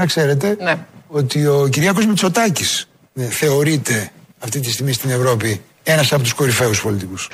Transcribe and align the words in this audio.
Να 0.00 0.06
ξέρετε 0.06 0.56
Ναι. 0.60 0.78
ότι 1.08 1.46
ο 1.46 1.68
Κυριάκος 1.70 2.06
Μητσοτάκης 2.06 2.88
ε, 3.14 3.22
θεωρείται 3.22 4.10
αυτή 4.38 4.60
τη 4.60 4.70
στιγμή 4.72 4.92
στην 4.92 5.10
Ευρώπη 5.10 5.62
ένας 5.82 6.12
από 6.12 6.22
τους 6.22 6.32
κορυφαίους 6.32 6.82
πολιτικούς. 6.82 7.28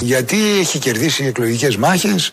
Γιατί 0.00 0.36
έχει 0.58 0.78
κερδίσει 0.78 1.24
εκλογικές 1.24 1.76
μάχες 1.76 2.30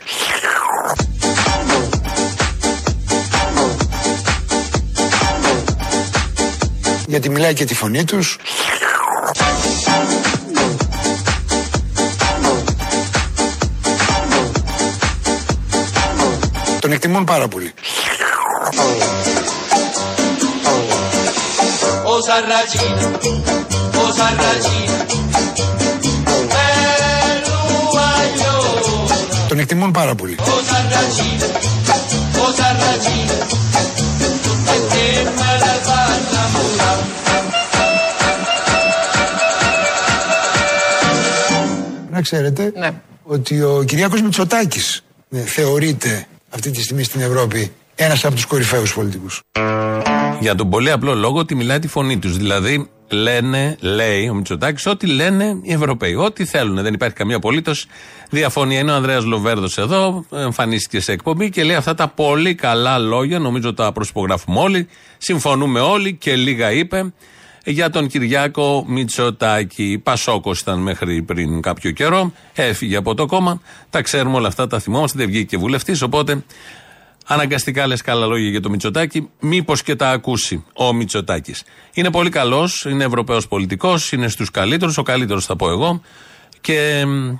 Γιατί 7.07 7.29
μιλάει 7.29 7.53
και 7.53 7.65
τη 7.65 7.75
φωνή 7.75 8.03
τους 8.03 8.37
εκτιμούν 16.93 17.23
πάρα 17.23 17.47
πολύ. 17.47 17.73
Oh 22.11 22.19
Sarracina, 22.27 23.05
oh 24.01 24.11
Sarracina, 24.17 24.97
Peruaglio, 26.53 28.55
Τον 29.47 29.59
εκτιμούν 29.59 29.91
πάρα 29.91 30.15
πολύ. 30.15 30.35
oh 30.39 30.43
Sarracina, 30.43 31.47
oh 32.43 32.51
Sarracina, 32.59 33.37
e 34.73 34.75
te 34.91 35.05
me 35.37 35.51
la 35.63 35.73
parla 35.87 36.43
mura. 36.53 36.91
Να 42.11 42.21
ξέρετε 42.21 42.71
Ναι. 42.75 42.89
ότι 43.23 43.61
ο 43.61 43.83
Κυριάκος 43.87 44.21
Μητσοτάκης 44.21 45.03
ε, 45.31 45.39
θεωρείται 45.39 46.25
αυτή 46.53 46.71
τη 46.71 46.81
στιγμή 46.81 47.03
στην 47.03 47.21
Ευρώπη 47.21 47.71
ένας 47.95 48.25
από 48.25 48.35
τους 48.35 48.45
κορυφαίους 48.45 48.93
πολιτικούς. 48.93 49.41
Για 50.39 50.55
τον 50.55 50.69
πολύ 50.69 50.91
απλό 50.91 51.15
λόγο 51.15 51.37
ότι 51.37 51.55
μιλάει 51.55 51.79
τη 51.79 51.87
φωνή 51.87 52.19
τους. 52.19 52.37
Δηλαδή, 52.37 52.89
λένε, 53.09 53.77
λέει 53.79 54.29
ο 54.29 54.33
Μητσοτάκης, 54.33 54.85
ό,τι 54.85 55.07
λένε 55.07 55.59
οι 55.61 55.73
Ευρωπαίοι. 55.73 56.15
Ό,τι 56.15 56.45
θέλουν. 56.45 56.81
Δεν 56.81 56.93
υπάρχει 56.93 57.15
καμία 57.15 57.35
απολύτως 57.35 57.85
διαφωνία. 58.29 58.79
Είναι 58.79 58.91
ο 58.91 58.95
Ανδρέας 58.95 59.23
Λοβέρδος 59.23 59.77
εδώ, 59.77 60.25
εμφανίστηκε 60.31 60.99
σε 60.99 61.11
εκπομπή 61.11 61.49
και 61.49 61.63
λέει 61.63 61.75
αυτά 61.75 61.95
τα 61.95 62.07
πολύ 62.07 62.55
καλά 62.55 62.97
λόγια. 62.97 63.39
Νομίζω 63.39 63.73
τα 63.73 63.91
προσυπογράφουμε 63.91 64.59
όλοι. 64.59 64.87
Συμφωνούμε 65.17 65.79
όλοι 65.79 66.13
και 66.13 66.35
λίγα 66.35 66.71
είπε 66.71 67.13
για 67.63 67.89
τον 67.89 68.07
Κυριάκο 68.07 68.85
Μητσοτάκη. 68.87 70.01
Πασόκο 70.03 70.51
ήταν 70.61 70.79
μέχρι 70.79 71.21
πριν 71.21 71.61
κάποιο 71.61 71.91
καιρό. 71.91 72.33
Έφυγε 72.53 72.95
από 72.95 73.15
το 73.15 73.25
κόμμα. 73.25 73.61
Τα 73.89 74.01
ξέρουμε 74.01 74.35
όλα 74.35 74.47
αυτά, 74.47 74.67
τα 74.67 74.79
θυμόμαστε. 74.79 75.17
Δεν 75.17 75.27
βγήκε 75.27 75.43
και 75.43 75.57
βουλευτής. 75.57 76.01
Οπότε 76.01 76.43
Αναγκαστικά 77.25 77.87
λες 77.87 78.01
καλά 78.01 78.25
λόγια 78.25 78.49
για 78.49 78.61
το 78.61 78.69
Μητσοτάκη, 78.69 79.29
μήπως 79.39 79.83
και 79.83 79.95
τα 79.95 80.09
ακούσει 80.09 80.63
ο 80.73 80.93
Μητσοτάκης. 80.93 81.63
Είναι 81.93 82.11
πολύ 82.11 82.29
καλός, 82.29 82.85
είναι 82.89 83.03
Ευρωπαίος 83.03 83.47
πολιτικός, 83.47 84.11
είναι 84.11 84.27
στους 84.27 84.51
καλύτερους, 84.51 84.97
ο 84.97 85.03
καλύτερος 85.03 85.45
θα 85.45 85.55
πω 85.55 85.69
εγώ. 85.69 86.01
Και 86.61 87.05
μ, 87.05 87.37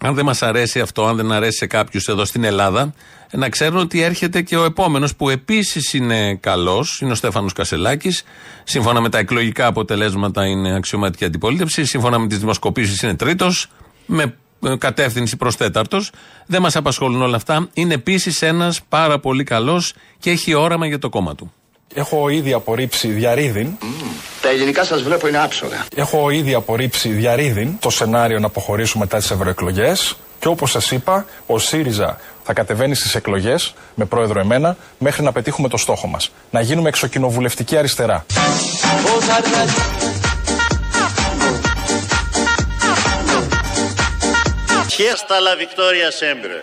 αν 0.00 0.14
δεν 0.14 0.24
μας 0.24 0.42
αρέσει 0.42 0.80
αυτό, 0.80 1.06
αν 1.06 1.16
δεν 1.16 1.32
αρέσει 1.32 1.56
σε 1.56 1.66
κάποιους 1.66 2.08
εδώ 2.08 2.24
στην 2.24 2.44
Ελλάδα, 2.44 2.94
να 3.32 3.48
ξέρουν 3.48 3.78
ότι 3.78 4.02
έρχεται 4.02 4.42
και 4.42 4.56
ο 4.56 4.64
επόμενος 4.64 5.16
που 5.16 5.28
επίσης 5.28 5.92
είναι 5.92 6.34
καλός, 6.34 7.00
είναι 7.00 7.12
ο 7.12 7.14
Στέφανος 7.14 7.52
Κασελάκης. 7.52 8.24
Σύμφωνα 8.64 9.00
με 9.00 9.08
τα 9.08 9.18
εκλογικά 9.18 9.66
αποτελέσματα 9.66 10.46
είναι 10.46 10.74
αξιωματική 10.74 11.24
αντιπολίτευση. 11.24 11.84
Σύμφωνα 11.84 12.18
με 12.18 12.26
τις 12.26 12.38
δημοσκοπήσεις 12.38 13.02
είναι 13.02 13.14
τρίτος. 13.16 13.70
Με 14.06 14.34
ε, 14.62 14.76
κατεύθυνση 14.76 15.36
προς 15.36 15.56
τέταρτος. 15.56 16.10
Δεν 16.46 16.62
μας 16.62 16.76
απασχολούν 16.76 17.22
όλα 17.22 17.36
αυτά. 17.36 17.68
Είναι 17.72 17.94
επίσης 17.94 18.42
ένας 18.42 18.80
πάρα 18.88 19.18
πολύ 19.18 19.44
καλός 19.44 19.94
και 20.18 20.30
έχει 20.30 20.54
όραμα 20.54 20.86
για 20.86 20.98
το 20.98 21.08
κόμμα 21.08 21.34
του. 21.34 21.52
Έχω 21.94 22.28
ήδη 22.28 22.52
απορρίψει 22.52 23.08
διαρρήδην. 23.08 23.68
Τα 24.42 24.48
ελληνικά 24.48 24.84
σας 24.84 25.02
βλέπω 25.02 25.28
είναι 25.28 25.38
άψογα. 25.38 25.86
Έχω 25.94 26.30
ήδη 26.30 26.54
απορρίψει 26.54 27.08
διαρρήδην 27.08 27.78
το 27.80 27.90
σενάριο 27.90 28.38
να 28.38 28.46
αποχωρήσουμε 28.46 29.04
μετά 29.04 29.18
τις 29.18 29.30
ευρωεκλογές. 29.30 30.16
Και 30.38 30.48
όπως 30.48 30.70
σας 30.70 30.90
είπα, 30.90 31.26
ο 31.46 31.58
ΣΥΡΙΖΑ 31.58 32.18
θα 32.42 32.52
κατεβαίνει 32.52 32.94
στις 32.94 33.14
εκλογές 33.14 33.74
με 33.94 34.04
πρόεδρο 34.04 34.40
εμένα 34.40 34.76
μέχρι 34.98 35.22
να 35.22 35.32
πετύχουμε 35.32 35.68
το 35.68 35.76
στόχο 35.76 36.06
μας. 36.06 36.30
Να 36.50 36.60
γίνουμε 36.60 36.88
εξοκοινοβουλευτική 36.88 37.76
αριστερά. 37.76 38.26
Oh 39.10 39.20
Sarracina, 39.28 40.08
Χέστα 44.94 45.36
la 45.48 45.54
victoria 45.64 46.08
sempre. 46.22 46.54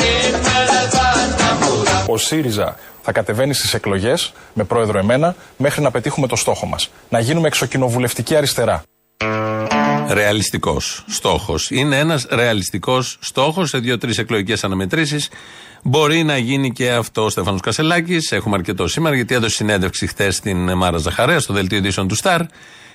te 0.00 0.14
me 0.44 0.58
la 0.70 0.82
parla 0.96 1.50
mura. 1.62 2.04
Ο 2.06 2.16
ΣΥΡΙΖΑ 2.16 2.76
θα 3.12 3.18
κατεβαίνει 3.18 3.54
στις 3.54 3.74
εκλογές 3.74 4.32
με 4.54 4.64
πρόεδρο 4.64 4.98
εμένα 4.98 5.34
μέχρι 5.56 5.82
να 5.82 5.90
πετύχουμε 5.90 6.26
το 6.26 6.36
στόχο 6.36 6.66
μας. 6.66 6.90
Να 7.08 7.20
γίνουμε 7.20 7.46
εξοκοινοβουλευτική 7.46 8.36
αριστερά. 8.36 8.82
Ρεαλιστικός 10.08 11.04
στόχος. 11.08 11.70
Είναι 11.70 11.98
ένας 11.98 12.26
ρεαλιστικός 12.30 13.18
στόχος 13.20 13.68
σε 13.68 13.78
δύο-τρεις 13.78 14.18
εκλογικές 14.18 14.64
αναμετρήσεις. 14.64 15.28
Μπορεί 15.82 16.22
να 16.22 16.36
γίνει 16.38 16.72
και 16.72 16.90
αυτό 16.90 17.24
ο 17.24 17.28
Στέφανος 17.30 17.60
Κασελάκης. 17.60 18.32
Έχουμε 18.32 18.56
αρκετό 18.56 18.88
σήμερα 18.88 19.14
γιατί 19.14 19.34
έδωσε 19.34 19.54
συνέντευξη 19.54 20.06
χθες 20.06 20.36
στην 20.36 20.72
Μάρα 20.72 20.98
Ζαχαρέα, 20.98 21.40
στο 21.40 21.52
δελτίο 21.52 21.78
ειδήσεων 21.78 22.08
του 22.08 22.14
Σταρ. 22.14 22.40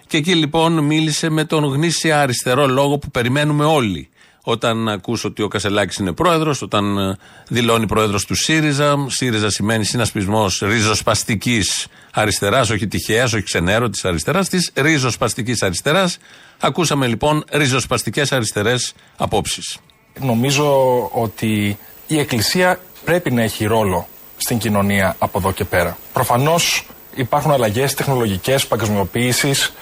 Και 0.08 0.18
εκεί 0.18 0.36
λοιπόν 0.36 0.84
μίλησε 0.84 1.30
με 1.30 1.46
τον 1.46 1.64
γνήσια 1.64 2.22
αριστερό 2.22 2.68
λόγο 2.68 2.98
που 2.98 3.12
περιμένουμε 3.12 3.66
όλοι. 3.66 4.10
Όταν 4.48 4.90
ακούς 4.90 5.24
ότι 5.24 5.42
ο 5.42 5.48
Κασελάκης 5.48 5.98
είναι 5.98 6.12
πρόεδρος, 6.12 6.62
όταν 6.62 6.98
ε, 6.98 7.18
δηλώνει 7.48 7.86
πρόεδρος 7.86 8.26
του 8.26 8.36
ΣΥΡΙΖΑ. 8.36 9.06
ΣΥΡΙΖΑ 9.10 9.50
σημαίνει 9.50 9.84
συνασπισμός 9.84 10.60
ριζοσπαστικής 10.66 11.88
αριστεράς, 12.14 12.70
όχι 12.70 12.88
τυχαίας, 12.88 13.34
όχι 13.34 13.44
ξενέρωτη 13.44 14.00
αριστεράς, 14.04 14.50
της 14.50 14.72
ριζοσπαστικής 14.76 15.64
αριστεράς. 15.64 16.18
Ακούσαμε 16.60 17.08
λοιπόν 17.08 17.44
ριζοσπαστικές 17.52 18.32
αριστερές 18.32 18.94
απόψεις. 19.18 19.78
Νομίζω 20.20 21.00
ότι 21.14 21.78
η 22.08 22.20
Εκκλησία 22.20 22.80
πρέπει 23.06 23.32
να 23.32 23.42
έχει 23.42 23.66
ρόλο 23.66 24.08
στην 24.38 24.58
κοινωνία 24.58 25.16
από 25.20 25.38
εδώ 25.38 25.52
και 25.52 25.66
πέρα. 25.66 25.98
Προφανώς 26.14 26.86
υπάρχουν 27.16 27.52
αλλαγές 27.52 27.94
τεχνολογικές, 27.94 28.68
παγκοσμιοποίησης 28.68 29.74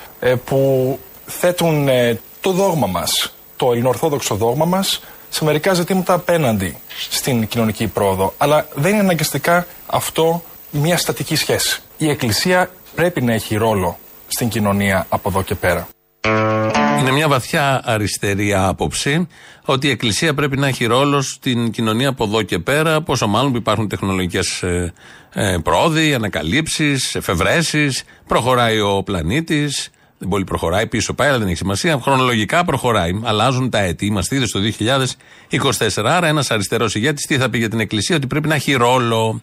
που 0.46 1.00
θέτουν 1.25 1.88
ε, 1.88 2.19
το 2.41 2.52
δόγμα 2.52 2.88
μας, 2.88 3.34
το 3.56 3.72
ελληνοορθόδοξο 3.72 4.36
δόγμα 4.36 4.66
μας, 4.66 5.03
σε 5.30 5.44
μερικά 5.44 5.74
ζητήματα 5.74 6.14
απέναντι 6.14 6.78
στην 7.09 7.47
κοινωνική 7.47 7.88
πρόοδο. 7.88 8.34
Αλλά 8.38 8.68
δεν 8.74 8.91
είναι 8.91 9.00
αναγκαστικά 9.00 9.68
αυτό 9.86 10.44
μια 10.72 10.97
στατική 10.97 11.36
σχέση. 11.36 11.81
Η 11.97 12.09
Εκκλησία 12.09 12.69
πρέπει 12.96 13.22
να 13.22 13.34
έχει 13.34 13.56
ρόλο 13.56 13.97
στην 14.28 14.50
κοινωνία 14.50 15.06
από 15.09 15.30
εδώ 15.30 15.41
και 15.41 15.56
πέρα. 15.56 15.88
Είναι 17.00 17.12
μια 17.12 17.28
βαθιά 17.28 17.81
αριστερή 17.86 18.53
άποψη 18.53 19.28
ότι 19.66 19.88
η 19.88 19.90
Εκκλησία 19.90 20.34
πρέπει 20.34 20.58
να 20.58 20.68
έχει 20.68 20.85
ρόλο 20.85 21.22
στην 21.22 21.72
κοινωνία 21.72 22.09
από 22.09 22.24
εδώ 22.24 22.41
και 22.41 22.59
πέρα, 22.59 23.02
πόσο 23.02 23.28
μάλλον 23.28 23.52
που 23.52 23.58
υπάρχουν 23.58 23.88
τεχνολογικές 23.88 24.64
ε, 24.64 24.94
ε, 25.34 25.58
πρόοδοι, 25.64 26.14
ανακαλύψεις, 26.14 27.16
εφευρέσεις, 27.16 28.03
προχωράει 28.28 28.80
ο 28.80 29.03
πλανήτης. 29.03 29.90
Δεν 30.23 30.31
πολύ 30.31 30.43
προχωράει, 30.43 30.87
πίσω 30.87 31.14
πάει, 31.14 31.28
αλλά 31.28 31.37
δεν 31.37 31.47
έχει 31.47 31.58
σημασία. 31.58 31.99
Χρονολογικά 32.02 32.66
προχωράει. 32.66 33.20
Αλλάζουν 33.23 33.70
τα 33.70 33.79
έτη. 33.79 34.05
Είμαστε 34.05 34.35
ήδη 34.35 34.46
στο 34.47 34.59
2024. 35.49 36.03
Άρα, 36.05 36.28
ένας 36.28 36.52
αριστερός 36.52 36.96
ηγέτης 36.96 37.25
τι 37.25 37.37
θα 37.37 37.49
πει 37.49 37.58
για 37.58 37.70
την 37.70 37.79
Εκκλησία, 37.79 38.16
ότι 38.16 38.28
πρέπει 38.28 38.47
να 38.47 38.55
έχει 38.55 38.73
ρόλο. 38.73 39.41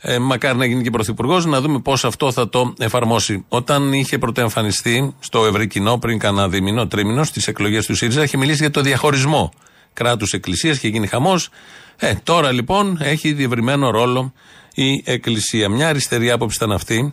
Ε, 0.00 0.18
μακάρι 0.18 0.58
να 0.58 0.64
γίνει 0.64 0.82
και 0.82 0.90
πρωθυπουργός, 0.90 1.46
να 1.46 1.60
δούμε 1.60 1.80
πώς 1.80 2.04
αυτό 2.04 2.32
θα 2.32 2.48
το 2.48 2.74
εφαρμόσει. 2.78 3.44
Όταν 3.48 3.92
είχε 3.92 4.18
πρωτοεμφανιστεί 4.18 5.14
στο 5.20 5.44
ευρύ 5.44 5.66
κοινό 5.66 5.98
πριν 5.98 6.18
κανένα 6.18 6.48
δίμηνο, 6.48 6.86
τρίμηνο, 6.86 7.24
στις 7.24 7.46
εκλογές 7.46 7.86
του 7.86 7.94
ΣΥΡΙΖΑ, 7.94 8.22
είχε 8.22 8.36
μιλήσει 8.36 8.58
για 8.58 8.70
το 8.70 8.80
διαχωρισμό 8.80 9.52
κράτου-εκκλησία 9.92 10.74
και 10.74 10.88
γίνει 10.88 11.06
χαμός. 11.06 11.48
Ε, 11.96 12.14
τώρα 12.22 12.52
λοιπόν 12.52 12.98
έχει 13.00 13.32
διευρυμένο 13.32 13.90
ρόλο 13.90 14.32
η 14.74 15.02
Εκκλησία. 15.04 15.68
Μια 15.68 15.88
αριστερή 15.88 16.30
άποψη 16.30 16.56
ήταν 16.56 16.72
αυτή, 16.72 17.12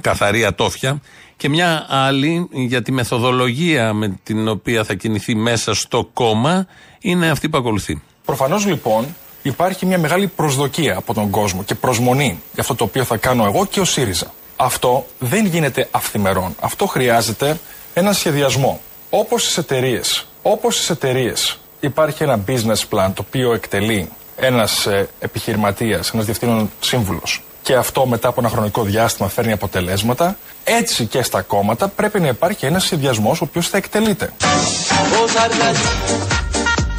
καθαρή 0.00 0.44
ατόφια, 0.44 1.00
και 1.40 1.48
μια 1.48 1.86
άλλη 1.88 2.48
για 2.50 2.82
τη 2.82 2.92
μεθοδολογία 2.92 3.92
με 3.92 4.18
την 4.22 4.48
οποία 4.48 4.84
θα 4.84 4.94
κινηθεί 4.94 5.34
μέσα 5.34 5.74
στο 5.74 6.08
κόμμα 6.12 6.66
είναι 7.00 7.30
αυτή 7.30 7.48
που 7.48 7.58
ακολουθεί. 7.58 8.02
Προφανώς 8.24 8.66
λοιπόν 8.66 9.06
υπάρχει 9.42 9.86
μια 9.86 9.98
μεγάλη 9.98 10.26
προσδοκία 10.26 10.96
από 10.96 11.14
τον 11.14 11.30
κόσμο 11.30 11.62
και 11.62 11.74
προσμονή 11.74 12.40
για 12.52 12.62
αυτό 12.62 12.74
το 12.74 12.84
οποίο 12.84 13.04
θα 13.04 13.16
κάνω 13.16 13.44
εγώ 13.44 13.66
και 13.66 13.80
ο 13.80 13.84
ΣΥΡΙΖΑ. 13.84 14.32
Αυτό 14.56 15.06
δεν 15.18 15.46
γίνεται 15.46 15.88
αυθημερών. 15.90 16.54
Αυτό 16.60 16.86
χρειάζεται 16.86 17.60
ένα 17.94 18.12
σχεδιασμό. 18.12 18.80
Όπως 19.10 19.42
στις 19.42 19.58
εταιρείες. 19.58 20.26
Όπως 20.42 20.74
στις 20.74 20.90
εταιρείες 20.90 21.58
υπάρχει 21.80 22.22
ένα 22.22 22.44
business 22.46 22.80
plan 22.90 23.10
το 23.14 23.24
οποίο 23.26 23.52
εκτελεί 23.52 24.08
ένας 24.36 24.86
ε, 24.86 25.08
επιχειρηματίας, 25.18 26.10
ένας 26.10 26.24
διευθύνων 26.24 26.70
σύμβουλος. 26.80 27.42
Και 27.62 27.72
και 27.72 27.76
αυτό 27.76 28.06
μετά 28.06 28.28
από 28.28 28.40
ένα 28.40 28.48
χρονικό 28.48 28.82
διάστημα 28.82 29.28
φέρνει 29.28 29.52
αποτελέσματα, 29.52 30.36
έτσι 30.64 31.06
και 31.06 31.22
στα 31.22 31.42
κόμματα 31.42 31.88
πρέπει 31.88 32.20
να 32.20 32.28
υπάρχει 32.28 32.66
ένας 32.66 32.84
συνδυασμός 32.84 33.40
ο 33.40 33.44
οποίος 33.48 33.68
θα 33.68 33.76
εκτελείται. 33.76 34.32
Cosa 34.38 35.44
ragione, 35.60 36.12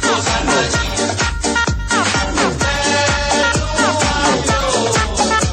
cosa 0.06 0.36
ragione. 0.48 0.92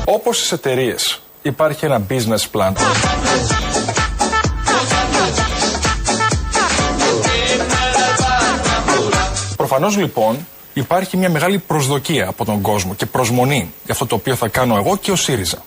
Όπως 0.06 0.38
στις 0.38 0.51
εταιρείες 0.51 1.21
υπάρχει 1.41 1.85
ένα 1.85 2.01
business 2.09 2.44
plan. 2.51 2.71
Προφανώς 9.56 9.97
λοιπόν 9.97 10.47
υπάρχει 10.80 11.18
μια 11.18 11.30
μεγάλη 11.30 11.58
προσδοκία 11.58 12.28
από 12.28 12.46
τον 12.46 12.62
κόσμο 12.62 12.96
και 12.96 13.06
προσμονή 13.06 13.72
για 13.84 13.94
αυτό 13.94 14.06
το 14.06 14.16
οποίο 14.16 14.36
θα 14.36 14.48
κάνω 14.48 14.76
εγώ 14.76 14.98
και 14.98 15.12
ο 15.12 15.16
ΣΥΡΙΖΑ. 15.16 15.64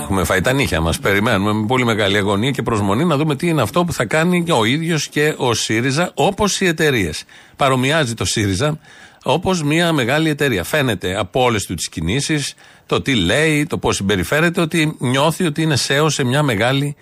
Έχουμε 0.00 0.24
φάει 0.24 0.40
τα 0.40 0.52
νύχια 0.52 0.80
μας. 0.80 0.98
Περιμένουμε 0.98 1.52
με 1.52 1.66
πολύ 1.66 1.84
μεγάλη 1.84 2.16
αγωνία 2.16 2.50
και 2.50 2.62
προσμονή 2.62 3.04
να 3.04 3.16
δούμε 3.16 3.36
τι 3.36 3.48
είναι 3.48 3.62
αυτό 3.62 3.84
που 3.84 3.92
θα 3.92 4.04
κάνει 4.04 4.44
ο 4.50 4.64
ίδιος 4.64 5.08
και 5.08 5.34
ο 5.36 5.54
ΣΥΡΙΖΑ, 5.54 6.10
όπως 6.14 6.60
οι 6.60 6.66
εταιρείες. 6.66 7.24
Παρομοιάζει 7.56 8.14
το 8.14 8.24
ΣΥΡΙΖΑ 8.24 8.78
όπως 9.22 9.62
μια 9.62 9.92
μεγάλη 9.92 10.28
εταιρεία. 10.28 10.64
Φαίνεται 10.64 11.18
από 11.18 11.42
όλες 11.42 11.66
τους 11.66 11.76
τις 11.76 11.88
κινήσεις, 11.88 12.54
το 12.86 13.00
τι 13.00 13.14
λέει, 13.14 13.66
το 13.66 13.78
πώς 13.78 13.96
συμπεριφέρεται, 13.96 14.60
ότι 14.60 14.96
νιώθει 14.98 15.44
ότι 15.44 15.62
είναι 15.62 15.76
σέο 15.76 16.08
σε 16.08 16.24
μια 16.24 16.42
μεγάλη 16.42 16.84
εταιρεία. 16.84 16.94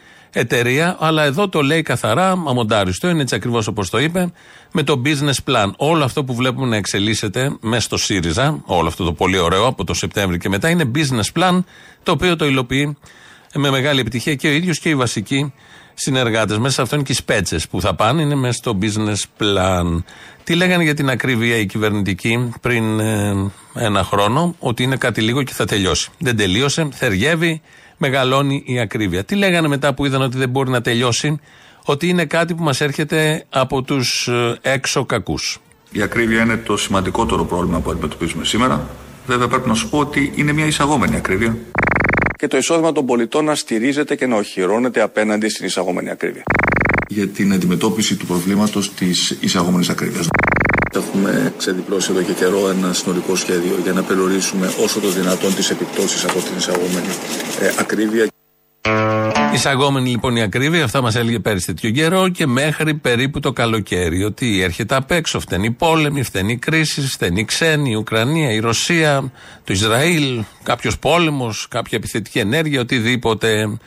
Αλλά 0.98 1.24
εδώ 1.24 1.48
το 1.48 1.62
λέει 1.62 1.82
καθαρά, 1.82 2.30
αμοντάριστο, 2.30 3.08
είναι 3.08 3.22
έτσι 3.22 3.34
ακριβώς 3.34 3.66
όπως 3.66 3.90
το 3.90 3.98
είπε, 3.98 4.32
με 4.72 4.82
το 4.82 5.02
business 5.04 5.50
plan. 5.52 5.70
Όλο 5.76 6.04
αυτό 6.04 6.24
που 6.24 6.34
βλέπουμε 6.34 6.66
να 6.66 6.76
εξελίσσεται 6.76 7.56
μέσα 7.60 7.82
στο 7.82 7.96
ΣΥΡΙΖΑ, 7.96 8.62
όλο 8.64 8.88
αυτό 8.88 9.04
το 9.04 9.12
πολύ 9.12 9.38
ωραίο 9.38 9.66
από 9.66 9.84
το 9.84 9.94
Σεπτέμβριο 9.94 10.38
και 10.38 10.48
μετά, 10.48 10.68
είναι 10.68 10.90
business 10.94 11.40
plan, 11.40 11.58
το 12.02 12.12
οποίο 12.12 12.36
το 12.36 12.46
υλοποιεί 12.46 12.96
με 13.54 13.70
μεγάλη 13.70 14.00
επιτυχία 14.00 14.34
και 14.34 14.48
ο 14.48 14.50
ίδιος 14.50 14.78
και 14.78 14.88
οι 14.88 14.94
βασικοί 14.94 15.52
συνεργάτες. 15.94 16.58
Μέσα 16.58 16.74
σε 16.74 16.82
αυτό 16.82 16.94
είναι 16.94 17.04
και 17.04 17.12
οι 17.12 17.14
σπέτσες 17.14 17.68
που 17.68 17.80
θα 17.80 17.94
πάνε, 17.94 18.22
είναι 18.22 18.34
μέσα 18.34 18.52
στο 18.52 18.78
business 18.82 19.42
plan. 19.42 20.02
Τι 20.44 20.54
λέγανε 20.54 20.82
για 20.82 20.94
την 20.94 21.10
ακρίβεια 21.10 21.56
οι 21.56 21.66
κυβερνητικοί 21.66 22.52
πριν 22.60 23.00
ε, 23.00 23.50
ένα 23.74 24.04
χρόνο, 24.04 24.54
ότι 24.58 24.82
είναι 24.82 24.96
κάτι 24.96 25.20
λίγο 25.20 25.42
και 25.42 25.52
θα 25.52 25.64
τελειώσει. 25.64 26.10
Δεν 26.18 26.36
τελείωσε, 26.36 26.88
θεριεύει, 26.92 27.62
μεγαλώνει 28.04 28.62
η 28.66 28.80
ακρίβεια. 28.80 29.24
Τι 29.24 29.34
λέγανε 29.34 29.68
μετά 29.68 29.94
που 29.94 30.06
είδαν 30.06 30.22
ότι 30.22 30.36
δεν 30.38 30.48
μπορεί 30.48 30.70
να 30.70 30.80
τελειώσει, 30.80 31.40
ότι 31.84 32.08
είναι 32.08 32.24
κάτι 32.24 32.54
που 32.54 32.62
μας 32.62 32.80
έρχεται 32.80 33.44
από 33.50 33.82
τους 33.82 34.28
έξω 34.60 35.04
κακούς. 35.04 35.58
Η 35.92 36.02
ακρίβεια 36.02 36.42
είναι 36.42 36.56
το 36.56 36.76
σημαντικότερο 36.76 37.44
πρόβλημα 37.44 37.80
που 37.80 37.90
αντιμετωπίζουμε 37.90 38.44
σήμερα. 38.44 38.86
Βέβαια, 39.26 39.48
πρέπει 39.48 39.68
να 39.68 39.74
σου 39.74 39.88
πω 39.88 39.98
ότι 39.98 40.32
είναι 40.36 40.52
μια 40.52 40.66
εισαγόμενη 40.66 41.16
ακρίβεια. 41.16 41.56
και 42.36 42.46
το 42.48 42.56
εισόδημα 42.56 42.92
των 42.92 43.06
πολιτών 43.06 43.44
να 43.44 43.54
στηρίζεται 43.54 44.14
και 44.14 44.26
να 44.26 44.36
οχυρώνεται 44.36 45.00
απέναντι 45.02 45.48
στην 45.48 45.66
εισαγόμενη 45.66 46.10
ακρίβεια. 46.10 46.42
για 47.08 47.28
την 47.28 47.52
αντιμετώπιση 47.52 48.16
του 48.16 48.26
προβλήματος 48.26 48.94
της 48.94 49.36
εισαγόμενης 49.40 49.88
ακρίβειας. 49.88 50.28
Έχουμε 50.94 51.52
ξεδιπλώσει 51.56 52.08
εδώ 52.10 52.22
και 52.22 52.32
καιρό 52.32 52.68
ένα 52.68 52.92
συνολικό 52.92 53.36
σχέδιο 53.36 53.78
για 53.82 53.92
να 53.92 54.02
περιορίσουμε 54.02 54.72
όσο 54.82 55.00
το 55.00 55.08
δυνατόν 55.08 55.54
τις 55.54 55.70
επιπτώσεις 55.70 56.24
από 56.24 56.38
την 56.38 56.56
εισαγόμενη 56.56 57.12
ε, 57.60 57.72
ακρίβεια. 57.78 58.28
Εισαγόμενη 59.54 60.10
λοιπόν 60.10 60.36
η 60.36 60.42
ακρίβεια, 60.42 60.84
αυτά 60.84 61.00
μας 61.00 61.14
έλεγε 61.14 61.38
πέρυσι 61.38 61.66
τέτοιο 61.66 61.90
καιρό 61.90 62.28
και 62.28 62.46
μέχρι 62.46 62.94
περίπου 62.94 63.40
το 63.40 63.52
καλοκαίρι. 63.52 64.24
Ότι 64.24 64.60
έρχεται 64.62 64.94
απ' 64.94 65.10
έξω, 65.10 65.40
φταίνει 65.40 65.66
η 65.66 65.70
πόλεμη, 65.70 66.22
φταίνει 66.22 66.52
η 66.52 66.56
κρίση, 66.56 67.00
φταίνει 67.00 67.40
η 67.40 67.44
ξένη, 67.44 67.90
η 67.90 67.94
Ουκρανία, 67.94 68.52
η 68.52 68.58
Ρωσία, 68.58 69.32
το 69.64 69.72
Ισραήλ, 69.72 70.44
κάποιος 70.62 70.98
πόλεμος, 70.98 71.66
κάποια 71.70 71.98
επιθετική 71.98 72.38
ενέργεια, 72.38 72.80
οτιδήποτε. 72.80 73.78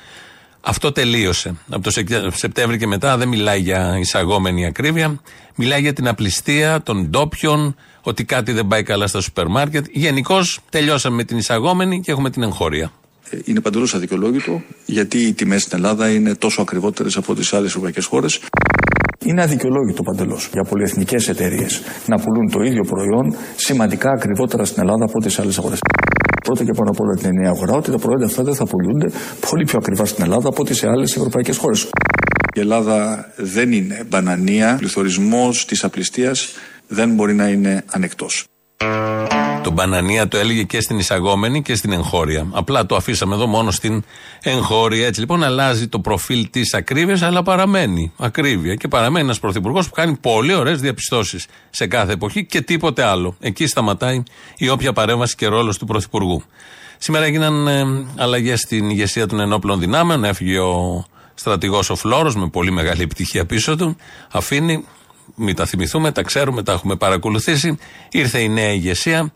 Αυτό 0.68 0.92
τελείωσε. 0.92 1.56
Από 1.70 1.84
το 1.84 1.90
Σεκ- 1.92 2.34
Σεπτέμβρη 2.34 2.78
και 2.78 2.88
μετά 2.88 3.18
δεν 3.18 3.28
μιλάει 3.28 3.60
για 3.60 3.98
εισαγόμενη 4.00 4.66
ακρίβεια. 4.66 5.20
Μιλάει 5.56 5.82
για 5.82 5.94
την 5.94 6.08
απληστία 6.08 6.82
των 6.82 7.10
ντόπιων, 7.10 7.76
ότι 8.02 8.24
κάτι 8.24 8.52
δεν 8.52 8.68
πάει 8.68 8.84
καλά 8.84 9.08
στα 9.08 9.22
σούπερ 9.22 9.48
μάρκετ. 9.48 9.86
Γενικώς 9.92 10.60
τελειώσαμε 10.70 11.16
με 11.16 11.24
την 11.24 11.38
εισαγόμενη 11.38 12.00
και 12.02 12.12
έχουμε 12.12 12.30
την 12.30 12.44
εγχώρια. 12.44 12.92
Ε, 13.30 13.38
Είναι 13.46 13.60
παντελώς 13.62 13.94
αδικαιολόγητο 13.96 14.62
γιατί 14.86 15.18
οι 15.18 15.34
τιμές 15.34 15.62
στην 15.62 15.78
Ελλάδα 15.78 16.10
είναι 16.10 16.36
τόσο 16.36 16.62
ακριβότερες 16.62 17.18
από 17.18 17.36
τις 17.36 17.54
άλλες 17.54 17.68
ευρωπαϊκές 17.70 18.06
χώρες. 18.06 18.40
Είναι 19.26 19.42
αδικαιολόγητο 19.42 20.04
παντελώς 20.04 20.50
για 20.54 20.64
πολυεθνικές 20.64 21.28
εταιρείες 21.30 21.82
να 22.06 22.18
πουλούν 22.20 22.52
το 22.52 22.62
ίδιο 22.62 22.84
προϊόν 22.84 23.36
σημαντικά 23.56 24.10
ακριβότερα 24.10 24.66
στην 24.66 24.82
Ελλάδα 24.82 25.06
από 25.06 25.20
τις 25.20 25.40
άλλες 25.40 25.58
αγορές. 25.58 25.80
Πρώτα 26.46 26.64
και 26.64 26.72
πάνω 26.72 26.90
απ' 26.90 27.00
όλα 27.00 27.16
την 27.16 27.26
ενιαία 27.26 27.50
αγορά 27.50 27.74
ότι 27.74 27.92
τα 27.92 27.98
προϊόντα 27.98 28.26
αυτά 28.26 28.44
δεν 28.44 28.56
θα 28.56 28.66
πουλούνται 28.66 29.12
πολύ 29.50 29.64
πιο 29.66 29.78
ακριβά 29.82 30.06
στην 30.06 30.24
Ελλάδα 30.24 30.48
από 30.48 30.62
ό,τι 30.62 30.74
σε 30.74 30.88
άλλες 30.88 31.16
ευρωπαϊκές 31.16 31.58
χώρες. 31.58 31.90
Η 32.56 32.60
Ελλάδα 32.60 33.28
δεν 33.36 33.72
είναι 33.72 34.04
μπανανία. 34.10 34.74
Ο 34.74 34.78
πληθωρισμός 34.78 35.66
της 35.66 35.84
απληστίας 35.84 36.54
δεν 36.88 37.14
μπορεί 37.14 37.34
να 37.34 37.48
είναι 37.48 37.84
ανεκτός. 37.92 38.46
Το 39.66 39.72
μπανανία 39.72 40.28
το 40.28 40.38
έλεγε 40.38 40.64
και 40.64 40.82
στην 40.82 41.00
εισαγόμενη 41.00 41.62
και 41.62 41.76
στην 41.76 41.92
εγχώρια. 41.92 42.48
Απλά 42.52 42.86
το 42.86 42.96
αφήσαμε 42.96 43.36
εδώ 43.36 43.48
μόνο 43.48 43.72
στην 43.72 44.04
εγχώρια. 44.42 45.08
Έτσι 45.08 45.20
λοιπόν 45.20 45.44
αλλάζει 45.44 45.88
το 45.88 46.00
προφίλ 46.00 46.50
της 46.50 46.74
ακρίβειας, 46.74 47.22
αλλά 47.22 47.44
παραμένει 47.44 48.12
ακρίβεια. 48.18 48.76
Και 48.76 48.88
παραμένει 48.88 49.26
ένας 49.26 49.40
πρωθυπουργός 49.40 49.88
που 49.88 49.94
κάνει 49.94 50.18
πολύ 50.22 50.54
ωραίες 50.54 50.80
διαπιστώσεις 50.80 51.46
σε 51.70 51.88
κάθε 51.88 52.12
εποχή 52.14 52.46
και 52.46 52.62
τίποτε 52.62 53.04
άλλο. 53.04 53.36
Εκεί 53.40 53.68
σταματάει 53.68 54.24
η 54.58 54.70
όποια 54.70 54.94
παρέμβαση 54.94 55.36
και 55.36 55.48
ρόλος 55.48 55.78
του 55.78 55.86
πρωθυπουργού. 55.86 56.44
Σήμερα 56.98 57.26
έγιναν 57.26 57.68
ε, 57.68 57.84
αλλαγές 58.18 58.60
στην 58.60 58.90
ηγεσία 58.90 59.28
των 59.28 59.40
ενόπλων 59.40 59.80
δυνάμεων. 59.80 60.24
Έφυγε 60.24 60.60
ο 60.60 61.06
στρατηγός 61.34 61.90
ο 61.90 61.96
Φλόρος 61.96 62.36
με 62.36 62.50
πολύ 62.50 62.72
μεγάλη 62.72 63.02
επιτυχία 63.02 63.46
πίσω 63.46 63.76
του. 63.76 63.98
Αφήνει 64.32 64.86
μην 65.36 65.56
τα 65.56 65.66
θυμηθούμε, 65.66 66.12
τα 66.12 66.22
ξέρουμε, 66.22 66.64
τα 66.64 66.72
έχουμε 66.72 66.96
παρακολουθήσει. 66.96 67.78
Ήρθε 68.12 68.40
η 68.40 68.50
νέα 68.50 68.72
ηγεσία. 68.72 69.32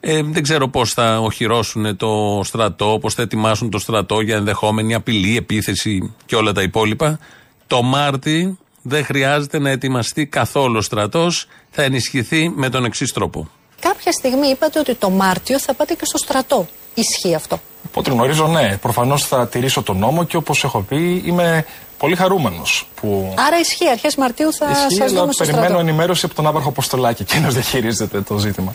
Ε, 0.00 0.22
δεν 0.22 0.42
ξέρω 0.42 0.68
πώς 0.68 0.92
θα 0.92 1.18
οχυρώσουν 1.20 1.96
το 1.96 2.40
στρατό, 2.44 2.98
πώς 3.00 3.14
θα 3.14 3.22
ετοιμάσουν 3.22 3.70
το 3.70 3.78
στρατό 3.78 4.20
για 4.20 4.36
ενδεχόμενη 4.36 4.94
απειλή, 4.94 5.36
επίθεση 5.36 6.14
και 6.26 6.36
όλα 6.36 6.52
τα 6.52 6.62
υπόλοιπα. 6.62 7.18
Το 7.66 7.82
Μάρτι 7.82 8.58
δεν 8.82 9.04
χρειάζεται 9.04 9.58
να 9.58 9.70
ετοιμαστεί 9.70 10.26
καθόλου 10.26 10.76
ο 10.76 10.80
στρατός, 10.80 11.48
θα 11.70 11.82
ενισχυθεί 11.82 12.52
με 12.54 12.68
τον 12.68 12.84
εξής 12.84 13.12
τρόπο. 13.12 13.48
Κάποια 13.80 14.12
στιγμή 14.12 14.48
είπατε 14.48 14.78
ότι 14.78 14.94
το 14.94 15.10
Μάρτιο 15.10 15.60
θα 15.60 15.74
πάτε 15.74 15.94
και 15.94 16.04
στο 16.04 16.18
στρατό. 16.18 16.68
Ισχύει 16.94 17.34
αυτό. 17.34 17.60
Από 17.86 18.00
ό,τι 18.00 18.10
γνωρίζω, 18.10 18.46
ναι. 18.46 18.78
Προφανώς 18.80 19.26
θα 19.26 19.48
τηρήσω 19.48 19.82
τον 19.82 19.98
νόμο 19.98 20.24
και 20.24 20.36
όπως 20.36 20.64
έχω 20.64 20.80
πει, 20.80 21.22
είμαι 21.24 21.64
πολύ 21.98 22.16
χαρούμενος 22.16 22.88
που. 23.00 23.34
Άρα 23.46 23.58
ισχύει, 23.58 23.88
αρχές 23.88 24.16
Μαρτίου 24.16 24.52
θα 24.52 24.70
Ισχύει, 24.70 24.94
σας 24.94 25.10
αλλά 25.10 25.20
δούμε 25.20 25.32
στο 25.32 25.44
περιμένω 25.44 25.68
στρατό. 25.68 25.88
ενημέρωση 25.88 26.24
από 26.26 26.34
τον 26.34 26.46
Άβαρχο 26.46 26.68
Αποστολάκη. 26.68 27.22
Εκείνος 27.22 27.54
διαχειρίζεται 27.54 28.20
το 28.20 28.38
ζήτημα. 28.38 28.72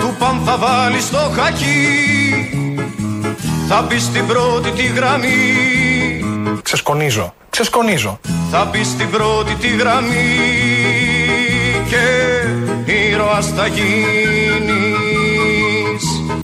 Του 0.00 0.14
παν 0.18 0.40
θα 0.44 0.56
βάλει 0.56 1.00
στο 1.00 1.30
χακί 1.34 1.66
Θα 3.68 3.82
μπει 3.82 3.98
στην 3.98 4.26
πρώτη 4.26 4.70
τη 4.70 4.82
γραμμή 4.82 5.28
Ξεσκονίζω. 6.68 7.34
Ξεσκονίζω. 7.50 8.20
Θα 8.50 8.64
μπει 8.64 8.84
στην 8.84 9.10
πρώτη 9.10 9.54
τη 9.54 9.68
γραμμή 9.68 10.14
Και 11.88 12.02
ήρωας 12.92 13.46
θα 13.56 13.66
γίνεις 13.66 13.88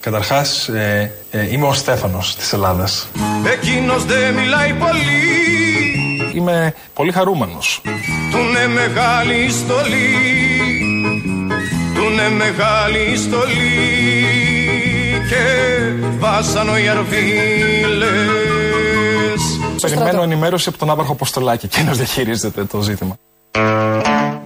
Καταρχάς, 0.01 0.69
ε, 0.69 1.13
ε, 1.31 1.53
είμαι 1.53 1.67
ο 1.67 1.73
Στέφανος 1.73 2.37
της 2.37 2.53
Ελλάδας. 2.53 3.09
Εκείνος 3.53 4.05
δεν 4.05 4.35
μιλάει 4.35 4.73
πολύ 4.73 5.23
Είμαι 6.35 6.75
πολύ 6.95 7.13
χαρούμενος. 7.13 7.81
Του 8.31 8.39
είναι 8.39 8.67
μεγάλη 8.67 9.51
στολή 9.51 10.15
Του 11.95 12.03
είναι 12.13 12.29
μεγάλη 12.31 13.17
στολή 13.17 13.85
Και 15.29 15.45
βάσανο 16.19 16.79
οι 16.79 16.89
αρβίλες 16.89 18.55
Περιμένω 19.89 20.23
ενημέρωση 20.23 20.69
από 20.69 20.79
τον 20.79 20.91
Άβαρχο 20.91 21.13
Αποστολάκη. 21.13 21.67
Εκείνος 21.67 21.97
διαχειρίζεται 21.97 22.65
το 22.65 22.81
ζήτημα. 22.81 23.17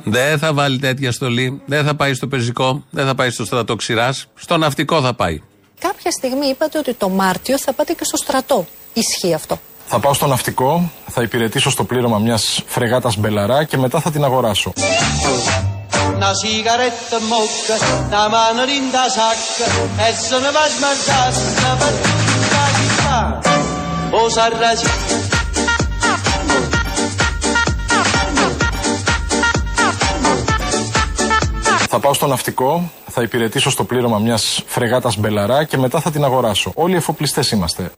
Δεν 0.04 0.38
θα 0.38 0.52
βάλει 0.52 0.78
τέτοια 0.78 1.12
στολή, 1.12 1.62
δεν 1.66 1.84
θα 1.84 1.94
πάει 1.94 2.14
στο 2.14 2.26
πεζικό, 2.26 2.84
δεν 2.90 3.06
θα 3.06 3.14
πάει 3.14 3.30
στο 3.30 3.44
στρατό 3.44 3.76
ξηράς, 3.76 4.26
στο 4.34 4.56
ναυτικό 4.56 5.00
θα 5.00 5.14
πάει. 5.14 5.42
Κάποια 5.80 6.10
στιγμή 6.10 6.46
είπατε 6.46 6.78
ότι 6.78 6.94
το 6.94 7.08
Μάρτιο 7.08 7.58
θα 7.58 7.72
πάτε 7.72 7.92
και 7.92 8.04
στο 8.04 8.16
στρατό. 8.16 8.66
Ισχύει 8.92 9.34
αυτό. 9.34 9.58
Θα 9.86 9.98
πάω 9.98 10.14
στο 10.14 10.26
ναυτικό, 10.26 10.90
θα 11.08 11.22
υπηρετήσω 11.22 11.70
στο 11.70 11.84
πλήρωμα 11.84 12.18
μιας 12.18 12.62
φρεγάτας 12.66 13.16
μπελαρά 13.16 13.64
και 13.64 13.76
μετά 13.76 14.00
θα 14.00 14.10
την 14.10 14.24
αγοράσω. 14.24 14.72
Θα 31.90 31.98
πάω 31.98 32.14
στο 32.14 32.26
ναυτικό, 32.26 32.90
θα 33.06 33.22
υπηρετήσω 33.22 33.70
στο 33.70 33.84
πλήρωμα 33.84 34.18
μιας 34.18 34.62
φρεγάτας 34.66 35.16
μπελαρά 35.16 35.64
και 35.64 35.76
μετά 35.76 36.00
θα 36.00 36.10
την 36.10 36.24
αγοράσω. 36.24 36.72
Όλοι 36.74 36.96
εφοπλιστές 36.96 37.50
είμαστε. 37.50 37.90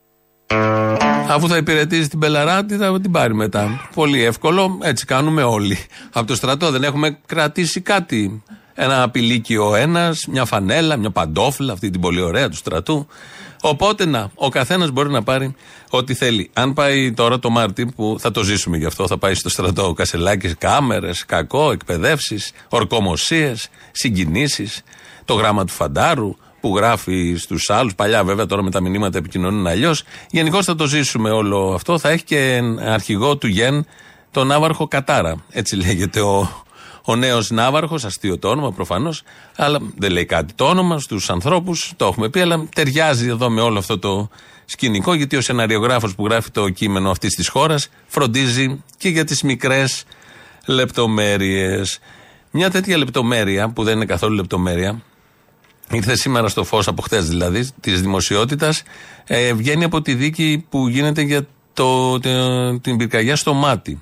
Αφού 1.28 1.48
θα 1.48 1.56
υπηρετήσει 1.56 2.08
την 2.08 2.18
πελαράτη, 2.18 2.76
θα 2.76 3.00
την 3.00 3.10
πάρει 3.10 3.34
μετά; 3.34 3.88
Πολύ 3.94 4.24
εύκολο, 4.24 4.78
έτσι 4.82 5.04
κάνουμε 5.04 5.42
όλοι. 5.42 5.78
Από 6.12 6.26
το 6.26 6.34
στρατό 6.34 6.70
δεν 6.70 6.82
έχουμε 6.82 7.18
κρατήσει 7.26 7.80
κάτι. 7.80 8.42
Ένα 8.74 9.10
πηλίκιο 9.10 9.74
ένας, 9.74 10.26
μια 10.30 10.44
φανέλα, 10.44 10.96
μια 10.96 11.10
παντόφλα, 11.10 11.72
αυτή 11.72 11.90
την 11.90 12.00
πολύ 12.00 12.20
ωραία 12.20 12.48
του 12.48 12.56
στρατού. 12.56 13.06
Οπότε 13.60 14.06
να, 14.06 14.30
ο 14.34 14.48
καθένας 14.48 14.90
μπορεί 14.90 15.10
να 15.10 15.22
πάρει 15.22 15.54
ό,τι 15.90 16.14
θέλει. 16.14 16.50
Αν 16.52 16.72
πάει 16.72 17.12
τώρα 17.12 17.38
το 17.38 17.50
Μάρτι, 17.50 17.86
που 17.86 18.16
θα 18.18 18.30
το 18.30 18.42
ζήσουμε 18.42 18.76
γι' 18.76 18.86
αυτό, 18.86 19.06
θα 19.06 19.18
πάει 19.18 19.34
στο 19.34 19.48
στρατό 19.48 19.88
ο 19.88 19.92
Κασελάκης, 19.92 20.54
κάμερες, 20.58 21.24
κακό, 21.24 21.70
εκπαιδεύσεις, 21.70 22.52
ορκομοσίες, 22.68 23.68
συγκινήσεις, 23.90 24.82
το 25.24 25.34
γράμμα 25.34 25.64
του 25.64 25.72
Φαντάρου 25.72 26.36
που 26.60 26.76
γράφει 26.76 27.34
στους 27.38 27.70
άλλους. 27.70 27.94
Παλιά 27.94 28.24
βέβαια, 28.24 28.46
τώρα 28.46 28.62
με 28.62 28.70
τα 28.70 28.80
μηνύματα 28.80 29.18
επικοινωνούν 29.18 29.66
αλλιώς. 29.66 30.02
Γενικώς 30.30 30.64
θα 30.64 30.74
το 30.74 30.86
ζήσουμε 30.86 31.30
όλο 31.30 31.72
αυτό. 31.74 31.98
Θα 31.98 32.08
έχει 32.08 32.24
και 32.24 32.60
αρχηγό 32.84 33.36
του 33.36 33.46
Γεν 33.46 33.86
τον 34.30 34.46
Ναύαρχο 34.46 34.88
Κατάρα. 34.88 35.44
Έτσι 35.50 35.76
λέγεται 35.76 36.20
ο, 36.20 36.64
ο 37.04 37.16
νέος 37.16 37.50
Ναύαρχος, 37.50 38.04
αστείο 38.04 38.38
το 38.38 38.48
όνομα 38.48 38.72
προφανώς, 38.72 39.22
αλλά 39.56 39.78
δεν 39.96 40.12
λέει 40.12 40.24
κάτι 40.24 40.52
το 40.54 40.64
όνομα 40.64 40.98
στους 40.98 41.30
ανθρώπους, 41.30 41.92
το 41.96 42.06
έχουμε 42.06 42.28
πει, 42.28 42.40
αλλά 42.40 42.68
ταιριάζει 42.74 43.28
εδώ 43.28 43.50
με 43.50 43.60
όλο 43.60 43.78
αυτό 43.78 43.98
το 43.98 44.28
σκηνικό, 44.64 45.14
γιατί 45.14 45.36
ο 45.36 45.40
σεναριογράφος 45.40 46.14
που 46.14 46.24
γράφει 46.24 46.50
το 46.50 46.68
κείμενο 46.68 47.10
αυτής 47.10 47.34
της 47.34 47.48
χώρας 47.48 47.88
φροντίζει 48.06 48.82
και 48.96 49.08
για 49.08 49.24
τις 49.24 49.42
μικρές 49.42 50.04
λεπτομέρειες. 50.66 51.98
Μια 52.50 52.70
τέτοια 52.70 52.96
λεπτομέρεια, 52.96 53.68
που 53.68 53.82
δεν 53.84 53.96
είναι 53.96 54.04
καθόλου 54.04 54.34
λεπτομέρεια, 54.34 55.02
ήρθε 55.90 56.16
σήμερα 56.16 56.48
στο 56.48 56.64
φως 56.64 56.88
από 56.88 57.02
χτε 57.02 57.20
δηλαδή, 57.20 57.68
της 57.80 58.00
δημοσιότητας, 58.00 58.82
ε, 59.26 59.52
βγαίνει 59.52 59.84
από 59.84 60.02
τη 60.02 60.14
δίκη 60.14 60.66
που 60.68 60.88
γίνεται 60.88 61.20
για 61.22 61.46
το, 61.72 62.20
τε- 62.20 62.80
την 62.80 62.96
πυρκαγιά 62.96 63.36
στο 63.36 63.52
μάτι. 63.54 64.00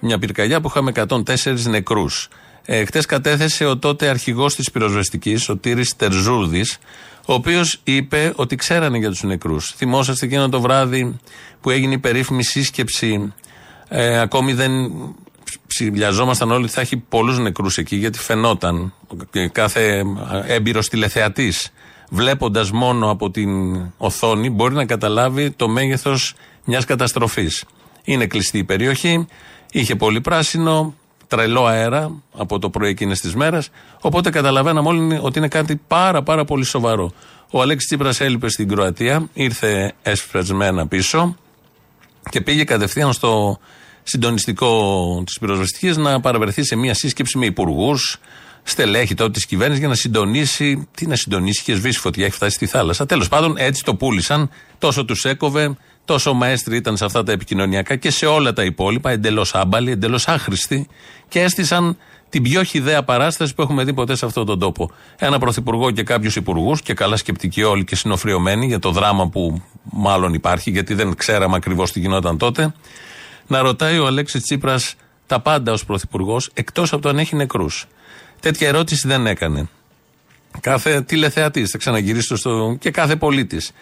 Μια 0.00 0.18
πυρκαγιά 0.18 0.60
που 0.60 0.68
είχαμε 0.68 0.92
104 0.94 1.68
νεκρούς. 1.68 2.28
Ε, 2.64 2.84
Χτες 2.84 3.06
κατέθεσε 3.06 3.64
ο 3.64 3.78
τότε 3.78 4.08
αρχηγός 4.08 4.54
της 4.54 4.70
πυροσβεστικής, 4.70 5.48
ο 5.48 5.56
Τύρι 5.56 5.84
Τερζούρδης, 5.96 6.78
ο 7.26 7.32
οποίος 7.32 7.80
είπε 7.84 8.32
ότι 8.36 8.56
ξέρανε 8.56 8.98
για 8.98 9.08
τους 9.08 9.22
νεκρούς. 9.22 9.72
Θυμόσαστε 9.76 10.26
εκείνο 10.26 10.48
το 10.48 10.60
βράδυ 10.60 11.18
που 11.60 11.70
έγινε 11.70 11.94
η 11.94 11.98
περίφημη 11.98 12.42
σύσκεψη. 12.42 13.32
Ε, 13.88 14.18
ακόμη 14.20 14.52
δεν 14.52 14.70
ψηλιαζόμασταν 15.66 16.50
όλοι 16.50 16.64
ότι 16.64 16.72
θα 16.72 16.80
έχει 16.80 16.96
πολλούς 16.96 17.38
νεκρούς 17.38 17.78
εκεί, 17.78 17.96
γιατί 17.96 18.18
φαινόταν 18.18 18.92
και 19.30 19.48
κάθε 19.48 20.04
έμπειρος 20.46 20.88
τηλεθεατής, 20.88 21.72
βλέποντας 22.10 22.70
μόνο 22.70 23.10
από 23.10 23.30
την 23.30 23.80
οθόνη, 23.96 24.50
μπορεί 24.50 24.74
να 24.74 24.84
καταλάβει 24.84 25.50
το 25.50 25.68
μέγεθος 25.68 26.34
μιας 26.64 26.84
καταστροφής. 26.84 27.64
Είναι 28.04 28.26
κλειστή 28.26 28.58
η 28.58 28.64
περιοχή, 28.64 29.26
είχε 29.72 29.96
πολύ 29.96 30.20
πράσινο, 30.20 30.94
τρελό 31.26 31.66
αέρα 31.66 32.12
από 32.32 32.58
το 32.58 32.70
πρωί 32.70 32.90
εκείνες 32.90 33.20
τις 33.20 33.34
μέρες. 33.34 33.68
Οπότε 34.00 34.30
καταλαβαίναμε 34.30 34.88
όλοι 34.88 35.18
ότι 35.22 35.38
είναι 35.38 35.48
κάτι 35.48 35.80
πάρα 35.86 36.22
πάρα 36.22 36.44
πολύ 36.44 36.64
σοβαρό. 36.64 37.12
Ο 37.50 37.60
Αλέξης 37.60 37.88
Τσίπρας 37.88 38.20
έλειπε 38.20 38.48
στην 38.48 38.68
Κροατία, 38.68 39.28
ήρθε 39.32 39.94
έσφρεσμένα 40.02 40.86
πίσω 40.86 41.36
και 42.30 42.40
πήγε 42.40 42.64
κατευθείαν 42.64 43.12
στο 43.12 43.58
συντονιστικό 44.02 45.22
της 45.26 45.38
πυροσβεστικής 45.38 45.96
να 45.96 46.20
παραβρεθεί 46.20 46.64
σε 46.64 46.76
μια 46.76 46.94
σύσκεψη 46.94 47.38
με 47.38 47.46
υπουργούς, 47.46 48.18
στελέχη 48.62 49.14
τότε 49.14 49.30
της 49.30 49.46
κυβέρνησης 49.46 49.80
για 49.80 49.88
να 49.88 49.94
συντονίσει. 49.94 50.88
Τι 50.94 51.06
να 51.06 51.16
συντονίσει, 51.16 51.60
είχε 51.60 51.78
σβήσει 51.78 51.98
φωτιά, 51.98 52.24
έχει 52.24 52.34
φτάσει 52.34 52.54
στη 52.54 52.66
θάλασσα. 52.66 53.06
Τέλος 53.06 53.28
πάντων, 53.28 53.54
έτσι 53.58 53.84
το 53.84 53.94
πούλησαν. 53.94 54.50
Τόσο 54.78 55.04
τους 55.04 55.24
έκοβε, 55.24 55.76
τόσο 56.08 56.32
μαέστροι 56.32 56.76
ήταν 56.76 56.96
σε 56.96 57.04
αυτά 57.04 57.22
τα 57.22 57.32
επικοινωνιακά 57.32 57.96
και 57.96 58.10
σε 58.10 58.26
όλα 58.26 58.52
τα 58.52 58.64
υπόλοιπα, 58.64 59.10
εντελώς 59.10 59.54
άμπαλοι, 59.54 59.90
εντελώς 59.90 60.28
άχρηστοι 60.28 60.88
και 61.28 61.40
έστησαν 61.40 61.96
την 62.28 62.42
πιο 62.42 62.62
χιδαία 62.62 63.02
παράσταση 63.02 63.54
που 63.54 63.62
έχουμε 63.62 63.84
δει 63.84 63.92
ποτέ 63.94 64.16
σε 64.16 64.26
αυτόν 64.26 64.46
τον 64.46 64.58
τόπο. 64.58 64.90
Ένα 65.18 65.38
πρωθυπουργό 65.38 65.90
και 65.90 66.02
κάποιους 66.02 66.36
υπουργούς, 66.36 66.82
και 66.82 66.94
καλά 66.94 67.16
σκεπτικοί 67.16 67.62
όλοι 67.62 67.84
και 67.84 67.96
συνοφριωμένοι 67.96 68.66
για 68.66 68.78
το 68.78 68.90
δράμα 68.90 69.28
που 69.28 69.62
μάλλον 69.82 70.34
υπάρχει, 70.34 70.70
γιατί 70.70 70.94
δεν 70.94 71.16
ξέραμε 71.16 71.56
ακριβώς 71.56 71.92
τι 71.92 72.00
γινόταν 72.00 72.38
τότε, 72.38 72.74
να 73.46 73.60
ρωτάει 73.60 73.98
ο 73.98 74.06
Αλέξης 74.06 74.42
Τσίπρας 74.42 74.94
τα 75.26 75.40
πάντα 75.40 75.72
ως 75.72 75.84
πρωθυπουργός, 75.84 76.50
εκτός 76.54 76.92
από 76.92 77.02
το 77.02 77.08
αν 77.08 77.18
έχει 77.18 77.36
νεκρούς. 77.36 77.86
Τέτοια 78.40 78.68
ερώτηση 78.68 79.08
δεν 79.08 79.26
έκανε. 79.26 79.68
Κάθε 80.60 81.00
τηλεθεατής, 81.00 81.70
θα 81.70 81.78
ξαναγυρίσω 81.78 82.36
στο. 82.36 82.76
και 82.80 82.90
κάθε 82.90 83.16
πολίτης. 83.16 83.72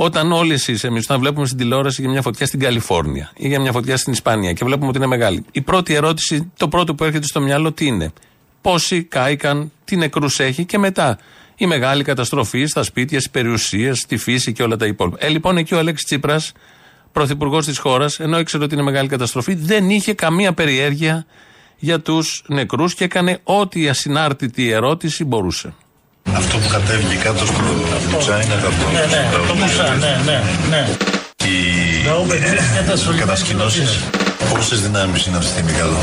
Όταν 0.00 0.32
όλοι 0.32 0.52
εσείς, 0.52 0.84
εμείς, 0.84 1.04
όταν 1.04 1.20
βλέπουμε 1.20 1.46
στην 1.46 1.58
τηλεόραση 1.58 2.00
για 2.00 2.10
μια 2.10 2.22
φωτιά 2.22 2.46
στην 2.46 2.60
Καλιφόρνια 2.60 3.30
ή 3.36 3.48
για 3.48 3.60
μια 3.60 3.72
φωτιά 3.72 3.96
στην 3.96 4.12
Ισπανία 4.12 4.52
και 4.52 4.64
βλέπουμε 4.64 4.88
ότι 4.88 4.96
είναι 4.96 5.06
μεγάλη, 5.06 5.44
η 5.52 5.60
πρώτη 5.60 5.94
ερώτηση, 5.94 6.52
το 6.56 6.68
πρώτο 6.68 6.94
που 6.94 7.04
έρχεται 7.04 7.26
στο 7.26 7.40
μυαλό, 7.40 7.72
τι 7.72 7.86
είναι; 7.86 8.12
Πόσοι 8.60 9.02
κάηκαν, 9.02 9.72
τι 9.84 9.96
νεκρούς 9.96 10.40
έχει 10.40 10.64
και 10.64 10.78
μετά; 10.78 11.18
Η 11.56 11.66
μεγάλη 11.66 12.04
καταστροφή 12.04 12.66
στα 12.66 12.82
σπίτια, 12.82 13.18
στις 13.18 13.30
περιουσίες, 13.30 13.98
στη 13.98 14.16
φύση 14.16 14.52
και 14.52 14.62
όλα 14.62 14.76
τα 14.76 14.86
υπόλοιπα. 14.86 15.16
Ε, 15.20 15.28
λοιπόν, 15.28 15.56
εκεί 15.56 15.74
ο 15.74 15.78
Αλέξης 15.78 16.06
Τσίπρας, 16.06 16.52
πρωθυπουργός 17.12 17.66
της 17.66 17.78
χώρας, 17.78 18.20
ενώ 18.20 18.38
ήξερε 18.38 18.64
ότι 18.64 18.74
είναι 18.74 18.82
μεγάλη 18.82 19.08
καταστροφή, 19.08 19.54
δεν 19.54 19.90
είχε 19.90 20.14
καμία 20.14 20.52
περιέργεια 20.52 21.26
για 21.78 22.00
τους 22.00 22.44
νεκρούς 22.46 22.94
και 22.94 23.04
έκανε 23.04 23.40
ό,τι 23.42 23.88
ασυνάρτητη 23.88 24.70
ερώτηση 24.70 25.24
μπορούσε. 25.24 25.74
Αυτό 26.36 26.56
που 26.58 26.68
κατέβηκε 26.68 27.14
κάτω 27.14 27.46
στο 27.46 27.60
Μουτσά 28.10 28.42
είναι 28.42 28.54
αυτό. 28.54 28.86
Ναι, 28.92 29.00
ναι, 29.00 29.28
το 29.48 29.54
Μουτσά, 29.54 29.94
ναι, 29.98 30.20
ναι, 30.24 30.42
ναι. 30.70 30.88
Οι 33.10 33.16
κατασκηνώσεις, 33.18 34.00
πόσες 34.54 34.80
δυνάμεις 34.80 35.26
είναι 35.26 35.36
αυτή 35.36 35.48
τη 35.48 35.54
στιγμή 35.54 35.72
κάτω. 35.72 35.96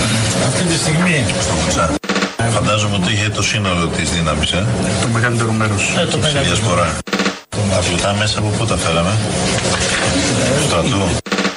Αυτή 0.48 0.63
τη 0.63 0.77
στιγμή. 0.77 1.25
Στο 1.41 1.53
Μουτσά. 1.53 1.89
Φαντάζομαι 2.51 2.96
ότι 2.96 3.13
είχε 3.13 3.29
το 3.29 3.44
σύνολο 3.44 3.88
της 3.88 4.10
δύναμης, 4.10 4.51
ε. 4.51 4.65
Το 5.01 5.08
μεγαλύτερο 5.08 5.51
μέρος. 5.51 5.94
Ε, 6.00 6.05
το 6.05 6.12
Σε 6.12 6.17
μεγαλύτερο. 6.17 6.46
διασπορά. 6.46 6.98
Τα 7.72 7.77
πλουτά 7.88 8.15
μέσα 8.20 8.39
από 8.39 8.48
πού 8.48 8.65
τα 8.65 8.77
φέραμε; 8.77 9.13
Στρατού. 10.67 11.01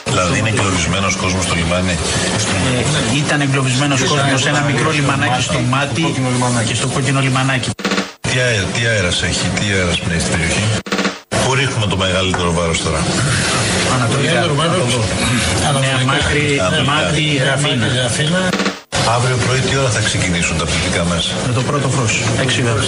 Δηλαδή 0.05 0.39
είναι 0.39 0.49
εγκλωβισμένος 0.49 1.17
κόσμος 1.17 1.45
στο 1.45 1.55
λιμάνι. 1.55 1.97
Ε, 3.15 3.17
ήταν 3.17 3.41
εγκλωβισμένος 3.41 4.03
κόσμος 4.03 4.41
σε 4.43 4.49
ένα 4.49 4.61
μικρό 4.61 4.91
λιμανάκι 4.91 5.43
στο 5.43 5.59
μάτι 5.71 6.15
και 6.69 6.75
στο 6.75 6.87
κόκκινο 6.87 7.21
λιμανάκι. 7.21 7.71
Τι, 8.31 8.39
αέρα, 8.39 8.63
τι 8.75 8.87
αέρας 8.87 9.23
έχει, 9.23 9.47
τι 9.49 9.65
αέρας 9.73 9.99
πνέει 10.01 10.19
στην 10.19 10.33
περιοχή; 10.33 10.63
Πού 11.45 11.55
ρίχνουμε 11.55 11.87
το 11.87 11.97
μεγαλύτερο 11.97 12.53
βάρος 12.53 12.83
τώρα; 12.83 13.01
Ανατολικά. 13.95 14.33
Νέα 15.81 16.05
Μάκρη, 16.07 16.61
Μάτι, 16.87 17.41
Ραφίνα. 17.45 18.49
Αύριο 19.17 19.37
πρωί 19.47 19.61
τι 19.61 19.77
ώρα 19.77 19.89
θα 19.91 20.01
ξεκινήσουν 20.01 20.59
τα 20.59 20.65
πληθυκά 20.65 21.05
μέσα. 21.05 21.31
Με 21.47 21.53
το 21.53 21.63
πρώτο 21.63 21.89
φως, 21.89 22.23
6 22.41 22.63
ώρες. 22.73 22.87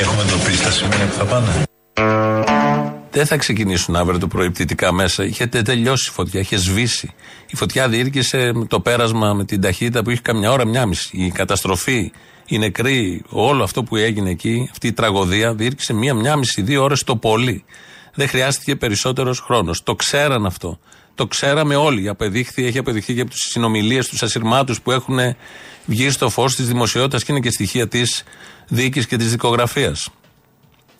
Έχουμε 0.00 0.22
εντοπίσει 0.22 0.62
τα 0.62 0.70
σημεία 0.70 1.06
που 1.10 1.14
θα 1.18 1.24
πάνε. 1.24 1.46
Δεν 3.10 3.26
θα 3.26 3.36
ξεκινήσουν 3.36 3.96
αύριο 3.96 4.18
το 4.18 4.26
πρωί 4.26 4.50
πτυτικά 4.50 4.92
μέσα. 4.92 5.24
Είχε 5.24 5.46
τε- 5.46 5.64
τελειώσει 5.64 6.08
η 6.10 6.12
φωτιά, 6.14 6.40
είχες 6.40 6.60
σβήσει. 6.60 7.10
Η 7.46 7.56
φωτιά 7.56 7.88
διήρκησε 7.88 8.50
με 8.54 8.64
το 8.66 8.80
πέρασμα 8.80 9.32
με 9.32 9.44
την 9.44 9.60
ταχύτητα 9.60 10.02
που 10.02 10.10
είχε 10.10 10.20
καμιά 10.24 10.50
ώρα, 10.50 10.66
μια 10.66 10.86
μισή. 10.86 11.10
Η 11.12 11.30
καταστροφή, 11.30 12.12
οι 12.46 12.58
νεκροί, 12.58 13.22
όλο 13.28 13.62
αυτό 13.62 13.82
που 13.82 13.96
έγινε 13.96 14.30
εκεί, 14.30 14.68
αυτή 14.70 14.86
η 14.86 14.92
τραγωδία, 14.92 15.54
διήρκησε 15.54 15.92
μία, 15.92 16.14
μία 16.14 16.36
μισή, 16.36 16.62
δύο 16.62 16.82
ώρες 16.82 17.04
το 17.04 17.16
πολύ. 17.16 17.64
Δεν 18.14 18.28
χρειάστηκε 18.28 18.76
περισσότερος 18.76 19.40
χρόνος. 19.40 19.82
Το 19.82 19.94
ξέραν 19.94 20.46
αυτό. 20.46 20.78
Το 21.14 21.26
ξέραμε 21.26 21.76
όλοι. 21.76 22.08
Απεδείχθη, 22.08 22.66
έχει 22.66 22.78
αποδειχθεί 22.78 23.14
και 23.14 23.20
από 23.20 23.30
τις 23.30 23.40
συνομιλίες 23.40 24.08
τους 24.08 24.22
ασυρμάτους 24.22 24.80
που 24.80 24.92
έχουν 24.92 25.18
βγει 25.86 26.10
στο 26.10 26.28
φως 26.28 26.54
της 26.54 26.66
δημοσιότητας 26.66 27.24
και 27.24 27.32
είναι 27.32 27.40
και 27.40 27.50
στοιχεία 27.50 27.88
της 27.88 28.24
δίκη 28.68 29.06
και 29.06 29.16
της 29.16 29.30
δικογραφίας. 29.30 30.08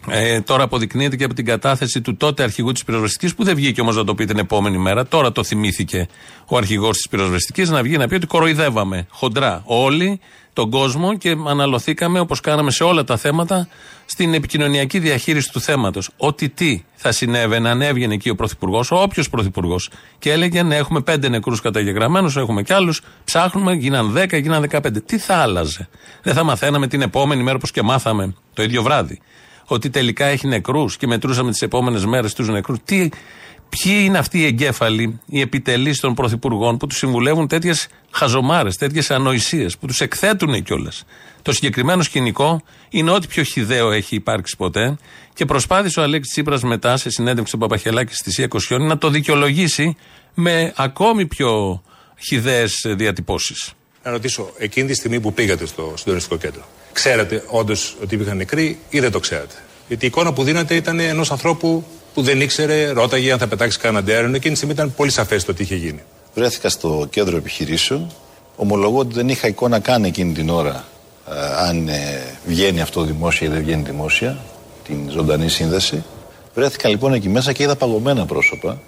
Ε, 0.09 0.41
τώρα 0.41 0.63
αποδεικνύεται 0.63 1.17
και 1.17 1.25
από 1.25 1.35
την 1.35 1.45
κατάθεση 1.45 2.01
του 2.01 2.17
τότε 2.17 2.43
αρχηγού 2.43 2.73
της 2.73 2.85
πυροσβεστικής, 2.85 3.35
που 3.35 3.45
δεν 3.45 3.55
βγήκε 3.55 3.81
όμως 3.81 3.97
να 3.97 4.05
το 4.05 4.15
πει 4.15 4.25
την 4.25 4.39
επόμενη 4.39 4.79
μέρα. 4.79 5.07
Τώρα 5.07 5.33
το 5.33 5.45
θυμήθηκε 5.45 6.09
ο 6.47 6.57
αρχηγός 6.57 6.97
της 6.97 7.09
πυροσβεστικής 7.09 7.71
να 7.71 7.83
βγει 7.83 7.97
να 7.97 8.09
πει 8.09 8.15
ότι 8.15 8.27
κοροϊδεύαμε 8.27 9.07
χοντρά 9.11 9.63
όλοι 9.65 10.21
τον 10.52 10.71
κόσμο 10.71 11.16
και 11.16 11.37
αναλωθήκαμε 11.47 12.21
όπως 12.21 12.40
κάναμε 12.40 12.71
σε 12.71 12.85
όλα 12.85 13.04
τα 13.04 13.16
θέματα 13.16 13.68
στην 14.04 14.35
επικοινωνιακή 14.35 14.99
διαχείριση 14.99 15.52
του 15.52 15.61
θέματος. 15.61 16.11
Ότι 16.16 16.49
τι 16.49 16.85
θα 16.94 17.12
συνέβαινε 17.12 17.68
αν 17.68 17.82
έβγαινε 17.82 18.14
εκεί 18.14 18.28
ο 18.28 18.35
Πρωθυπουργός, 18.35 18.90
όποιος 18.90 19.30
Πρωθυπουργός, 19.30 19.90
και 20.18 20.32
έλεγε 20.32 20.62
ναι, 20.62 20.76
έχουμε 20.76 21.00
πέντε 21.00 21.28
νεκρούς 21.28 21.61
καταγεγραμμένους, 21.61 22.37
έχουμε 22.37 22.62
κι 22.62 22.73
άλλους, 22.73 23.02
ψάχνουμε, 23.25 23.73
γίναν 23.73 24.11
δέκα, 24.11 24.37
γίναν 24.37 24.61
δεκαπέντε. 24.61 25.00
Τι 25.00 25.18
θα 25.18 25.37
άλλαζε; 25.37 25.88
Δεν 26.23 26.35
θα 26.35 26.44
μαθαίναμε 26.44 26.87
την 26.87 27.02
επόμενη 27.02 27.42
μέρα 27.42 27.56
όπως 27.56 27.71
και 27.71 27.82
μάθαμε 27.82 28.35
το 28.54 28.62
ίδιο 28.62 28.82
βράδυ 28.82 29.21
ότι 29.66 29.90
τελικά 29.90 30.25
έχει 30.25 30.47
νεκρούς 30.47 30.97
και 30.97 31.07
μετρούσαμε 31.07 31.50
τις 31.50 31.62
επόμενες 31.62 32.04
μέρες 32.04 32.35
τους 32.35 32.49
νεκρούς. 32.49 32.78
Τι, 32.85 33.09
Ποιοι 33.81 34.02
είναι 34.04 34.19
αυτοί 34.19 34.38
οι 34.38 34.45
εγκέφαλοι, 34.45 35.21
οι 35.26 35.40
επιτελείς 35.40 36.00
των 36.00 36.14
πρωθυπουργών 36.14 36.76
που 36.76 36.87
τους 36.87 36.99
συμβουλεύουν 36.99 37.49
τέτοιες 37.49 37.88
χαζομάρες, 38.11 38.76
τέτοιες 38.76 39.11
ανοησίες, 39.11 39.78
που 39.78 39.87
τους 39.87 40.00
εκθέτουν 40.00 40.62
κιόλας. 40.62 41.04
Το 41.42 41.52
συγκεκριμένο 41.52 42.02
σκηνικό 42.02 42.62
είναι 42.88 43.11
ό,τι 43.11 43.26
πιο 43.26 43.42
χιδαίο 43.42 43.90
έχει 43.90 44.14
υπάρξει 44.14 44.57
ποτέ 44.57 44.97
και 45.35 45.45
προσπάθησε 45.45 46.00
ο 46.00 46.02
Αλέξης 46.02 46.33
Τσίπρας 46.33 46.62
μετά 46.62 46.97
σε 46.97 47.11
συνέντευξη 47.11 47.52
του 47.52 47.59
Παπαχελάκη 47.59 48.14
στη 48.14 48.31
ΣΥΑ 48.31 48.49
να 48.78 48.99
το 48.99 49.09
δικαιολογήσει 49.09 49.97
με 50.35 50.73
ακόμη 50.76 51.26
πιο 51.26 51.83
χιδαίες 52.19 52.85
διατυπώσεις. 52.97 53.73
Να 54.04 54.11
ρωτήσω, 54.11 54.52
εκείνη 54.59 54.87
τη 54.87 54.95
στιγμή 54.95 55.21
που 55.21 55.33
πήγατε 55.33 55.66
στο 55.66 55.95
συντονιστικό 55.97 56.37
κέντρο, 56.37 56.64
ξέρατε 56.93 57.45
όντως 57.47 57.97
ότι 58.03 58.15
υπήρχαν 58.15 58.37
νεκροί 58.37 58.79
ή 58.91 59.01
δεν 59.01 59.11
το 59.11 59.21
ξέρατε. 59.21 59.55
Γιατί 59.89 60.05
η 60.05 60.09
εικόνα 60.09 60.33
που 60.33 60.43
δίνατε 60.43 60.75
ήταν 60.75 61.01
ενός 61.01 61.31
ανθρώπου 61.31 61.85
που 62.15 62.23
δεν 62.23 62.41
ήξερε, 62.41 62.91
ρώταγε 62.91 63.33
αν 63.33 63.39
θα 63.39 63.47
πετάξει 63.47 63.79
κανέναν 63.79 64.09
αέρονο. 64.09 64.37
Εκείνη 64.37 64.51
τη 64.51 64.57
στιγμή 64.57 64.75
ήταν 64.75 64.95
πολύ 64.95 65.11
σαφές 65.11 65.45
το 65.45 65.55
τι 65.55 65.63
είχε 65.63 65.75
γίνει. 65.75 66.03
Βρέθηκα 66.35 66.69
στο 66.69 67.07
κέντρο 67.11 67.37
επιχειρήσεων. 67.37 68.13
Ομολογώ 68.57 68.99
ότι 68.99 69.15
δεν 69.15 69.29
είχα 69.29 69.49
εικόνα 69.49 69.79
καν 69.79 70.05
εκείνη 70.05 70.33
την 70.33 70.49
ώρα 70.49 70.85
ε, 71.29 71.69
αν 71.69 71.89
ε, 71.89 72.23
βγαίνει 72.47 72.81
αυτό 72.81 73.03
δημόσια 73.03 73.47
ή 73.47 73.51
δεν 73.51 73.63
βγαίνει 73.63 73.83
δημόσια, 73.83 74.39
την 74.85 75.11
ζωντανή 75.11 75.49
σύνδεση. 75.49 76.05
Βρέθηκα 76.55 76.89
λοιπόν 76.89 77.13
εκεί 77.13 77.29
μέσα 77.29 77.53
και 77.53 77.63
είδα 77.63 77.77
παγωμένα 77.77 78.27
πρόσωπα. 78.27 78.81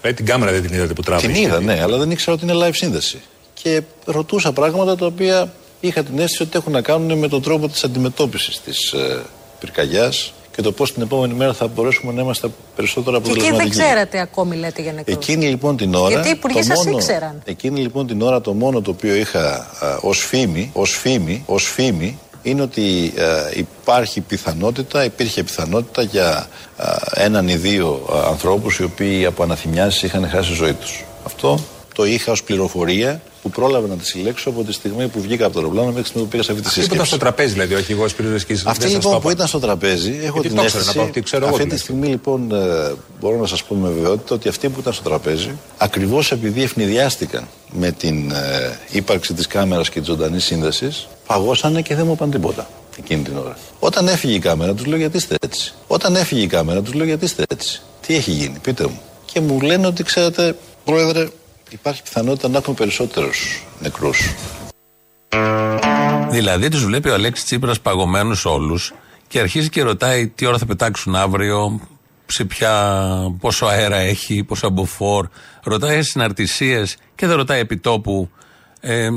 Δηλαδή 0.00 0.16
την 0.16 0.26
κάμερα 0.26 0.52
δεν 0.52 0.62
την 0.62 0.74
είδατε 0.74 0.92
που 0.92 1.02
τράβηξε. 1.02 1.32
Την 1.32 1.42
είδα, 1.42 1.60
ναι, 1.60 1.82
αλλά 1.82 1.96
δεν 1.96 2.10
ήξερα 2.10 2.36
ότι 2.36 2.44
είναι 2.44 2.66
live 2.66 2.74
σύνδεση. 2.74 3.20
Και 3.54 3.82
ρωτούσα 4.04 4.52
πράγματα 4.52 4.96
τα 4.96 5.06
οποία 5.06 5.52
είχα 5.86 6.02
την 6.02 6.18
αίσθηση 6.18 6.42
ότι 6.42 6.52
έχουν 6.56 6.72
να 6.72 6.80
κάνουν 6.80 7.18
με 7.18 7.28
τον 7.28 7.42
τρόπο 7.42 7.68
της 7.68 7.84
αντιμετώπισης 7.84 8.60
της 8.60 8.92
ε, 8.92 9.22
πυρκαγιάς 9.60 10.32
και 10.54 10.62
το 10.62 10.72
πώς 10.72 10.92
την 10.92 11.02
επόμενη 11.02 11.34
μέρα 11.34 11.52
θα 11.52 11.66
μπορέσουμε 11.66 12.12
να 12.12 12.22
είμαστε 12.22 12.48
περισσότερο 12.76 13.20
Και 13.20 13.22
εκεί 13.30 13.38
αποτελεσματικοί. 13.38 13.76
δεν 13.76 13.86
ξέρατε 13.86 14.20
ακόμη, 14.20 14.56
λέτε 14.56 14.82
για 14.82 14.92
νεκρούς. 14.92 15.14
Εκείνη 15.16 15.46
λοιπόν 15.48 15.76
την 15.76 15.94
ώρα. 15.94 16.08
Γιατί 16.08 16.28
οι 16.28 16.30
υπουργοί 16.30 16.58
το 16.58 16.64
σας 16.64 16.76
μόνο- 16.84 16.96
ήξεραν. 16.96 17.42
Εκείνη 17.44 17.80
λοιπόν 17.80 18.06
την 18.06 18.22
ώρα 18.22 18.40
το 18.40 18.52
μόνο 18.52 18.80
το 18.80 18.90
οποίο 18.90 19.14
είχα 19.14 19.66
ως 20.00 20.18
φήμη, 20.18 20.70
ως 20.72 20.90
φήμη, 20.90 21.42
ως 21.46 21.64
φήμη, 21.64 22.18
είναι 22.42 22.62
ότι 22.62 23.12
α, 23.20 23.50
υπάρχει 23.54 24.20
πιθανότητα, 24.20 25.04
υπήρχε 25.04 25.42
πιθανότητα 25.42 26.02
για 26.02 26.48
α, 26.76 26.96
έναν 27.14 27.48
ή 27.48 27.56
δύο 27.56 28.06
α, 28.14 28.28
ανθρώπους 28.28 28.78
οι 28.78 28.82
οποίοι 28.84 29.24
από 29.24 29.42
αναθυμιάσεις 29.42 30.02
είχαν 30.02 30.28
χάσει 30.28 30.50
τη 30.50 30.54
ζωή 30.56 30.72
τους. 30.72 31.04
Αυτό 31.26 31.58
το 31.96 32.04
είχα 32.06 32.32
ως 32.32 32.42
πληροφορία 32.42 33.20
που 33.42 33.50
πρόλαβα 33.50 33.86
να 33.86 33.94
τη 33.94 34.06
συλλέξω 34.06 34.48
από 34.48 34.64
τη 34.64 34.72
στιγμή 34.72 35.08
που 35.08 35.20
βγήκα 35.20 35.44
από 35.44 35.54
το 35.54 35.58
αεροπλάνο 35.58 35.86
μέχρι 35.86 36.02
τη 36.02 36.08
στιγμή 36.08 36.24
που 36.26 36.30
πήγα 36.32 36.42
σε 36.42 36.50
αυτή 36.52 36.62
τη 36.62 36.68
Αυτή 36.68 36.80
που 36.80 36.94
ήταν 36.94 37.04
σύσκεψη. 37.04 37.10
στο 37.10 37.18
τραπέζι, 37.18 37.52
δηλαδή, 37.52 37.74
όχι 37.74 37.92
εγώ 37.92 38.08
Σπύρος 38.08 38.44
και 38.44 38.56
Αυτή 38.64 38.86
λοιπόν 38.86 39.20
που 39.20 39.30
ήταν 39.30 39.46
στο 39.46 39.58
τραπέζι, 39.58 40.10
έχω 40.22 40.40
Γιατί 40.40 40.48
την 40.48 40.56
το 40.56 40.62
ήξερα, 40.62 40.80
αίσθηση. 40.80 40.96
να 40.96 41.02
πω 41.02 41.08
ότι 41.08 41.20
ξέρω 41.20 41.46
εγώ 41.46 41.54
αυτή 41.54 41.66
την 41.66 41.76
τη 41.76 41.82
στιγμή 41.82 42.06
λοιπόν 42.08 42.50
ε, 42.52 42.94
μπορώ 43.20 43.36
να 43.40 43.46
σας 43.46 43.62
πω 43.64 43.74
με 43.74 43.88
βεβαιότητα 43.88 44.34
ότι 44.34 44.48
αυτοί 44.48 44.68
που 44.68 44.80
ήταν 44.80 44.92
στο 44.92 45.02
τραπέζι, 45.02 45.50
ακριβώς 45.76 46.32
επειδή 46.32 46.62
ευνηδιάστηκαν 46.62 47.48
με 47.72 47.90
την 47.90 48.30
ε, 48.30 48.78
ύπαρξη 48.90 49.34
της 49.34 49.46
κάμερας 49.46 49.88
και 49.90 50.00
τη 50.00 50.06
ζωντανή 50.06 50.40
σύνδεσης, 50.40 51.08
παγώσανε 51.26 51.82
και 51.82 51.94
δεν 51.94 52.06
μου 52.06 52.12
είπαν 52.12 52.30
τίποτα 52.30 52.68
εκείνη 52.98 53.22
την 53.22 53.36
ώρα. 53.36 53.56
Όταν 53.78 54.08
έφυγε 54.08 54.34
η 54.34 54.38
κάμερα, 54.38 54.74
τους 54.74 54.86
λέω 54.86 54.98
γιατί 54.98 55.16
είστε 55.16 55.34
έτσι. 55.40 55.74
Όταν 55.86 56.16
έφυγε 56.16 56.42
η 56.42 56.46
κάμερα, 56.46 56.82
τους 56.82 56.94
λέω 56.94 57.06
γιατί 57.06 57.24
είστε 57.24 57.44
έτσι. 57.48 57.80
Τι 58.06 58.14
έχει 58.14 58.30
γίνει, 58.30 58.58
πείτε 58.62 58.84
μου. 58.84 59.00
Και 59.32 59.40
μου 59.40 59.60
λένε 59.60 59.86
ότι 59.86 60.02
ξέρετε, 60.02 60.56
Πρόεδρε, 60.84 61.26
υπάρχει 61.70 62.02
πιθανότητα 62.02 62.48
να 62.48 62.58
έχουμε 62.58 62.76
περισσότερους 62.76 63.66
νεκρούς. 63.80 64.34
Δηλαδή 66.30 66.68
τους 66.68 66.84
βλέπει 66.84 67.08
ο 67.08 67.14
Αλέξης 67.14 67.44
Τσίπρας 67.44 67.80
παγωμένους 67.80 68.44
όλους 68.44 68.92
και 69.28 69.40
αρχίζει 69.40 69.68
και 69.68 69.82
ρωτάει 69.82 70.28
τι 70.28 70.46
ώρα 70.46 70.58
θα 70.58 70.66
πετάξουν 70.66 71.14
αύριο, 71.14 71.80
σε 72.26 72.44
ποια, 72.44 73.02
πόσο 73.40 73.66
αέρα 73.66 73.96
έχει, 73.96 74.44
πόσο 74.44 74.66
αμποφόρ. 74.66 75.28
Ρωτάει 75.62 76.02
συναρτησίες 76.02 76.96
και 77.14 77.26
δεν 77.26 77.36
ρωτάει 77.36 77.60
επιτόπου 77.60 78.30
ε, 78.80 79.08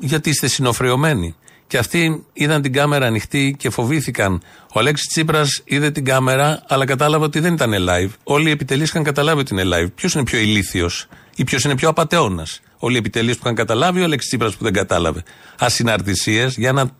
γιατί 0.00 0.30
είστε 0.30 0.46
συνοφριωμένοι. 0.46 1.34
Και 1.66 1.78
αυτοί 1.78 2.24
είδαν 2.32 2.62
την 2.62 2.72
κάμερα 2.72 3.06
ανοιχτή 3.06 3.54
και 3.58 3.70
φοβήθηκαν. 3.70 4.42
Ο 4.74 4.78
Αλέξης 4.78 5.08
Τσίπρας 5.08 5.62
είδε 5.64 5.90
την 5.90 6.04
κάμερα, 6.04 6.62
αλλά 6.68 6.84
κατάλαβε 6.84 7.24
ότι 7.24 7.40
δεν 7.40 7.54
ήταν 7.54 7.72
live. 7.88 8.10
Όλοι 8.24 8.48
οι 8.48 8.50
επιτελείς 8.50 8.88
είχαν 8.88 9.02
καταλάβει 9.02 9.40
ότι 9.40 9.54
είναι 9.54 9.76
live. 9.76 9.88
Ποιος 9.94 10.14
είναι 10.14 10.24
πιο 10.24 10.38
ηλίθιος; 10.38 11.08
Ή 11.36 11.44
ποιος 11.44 11.64
είναι 11.64 11.74
πιο 11.74 11.88
απαταιώνας. 11.88 12.60
Όλοι 12.78 12.94
οι 12.94 12.98
επιτελεί 12.98 13.32
που 13.32 13.38
είχαν 13.42 13.54
καταλάβει, 13.54 14.00
ο 14.00 14.04
Αλέξης 14.04 14.28
Τσίπρας 14.28 14.54
που 14.56 14.64
δεν 14.64 14.72
κατάλαβε. 14.72 15.22
Ασυναρτησίες 15.58 16.56
για 16.56 16.68
ένα 16.68 16.90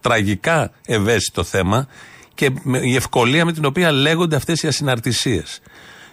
τραγικά 0.00 0.70
ευαίσθητο 0.86 1.44
θέμα 1.44 1.86
και 2.34 2.50
με- 2.62 2.78
η 2.78 2.94
ευκολία 2.94 3.44
με 3.44 3.52
την 3.52 3.64
οποία 3.64 3.92
λέγονται 3.92 4.36
αυτές 4.36 4.62
οι 4.62 4.66
ασυναρτησίες. 4.66 5.60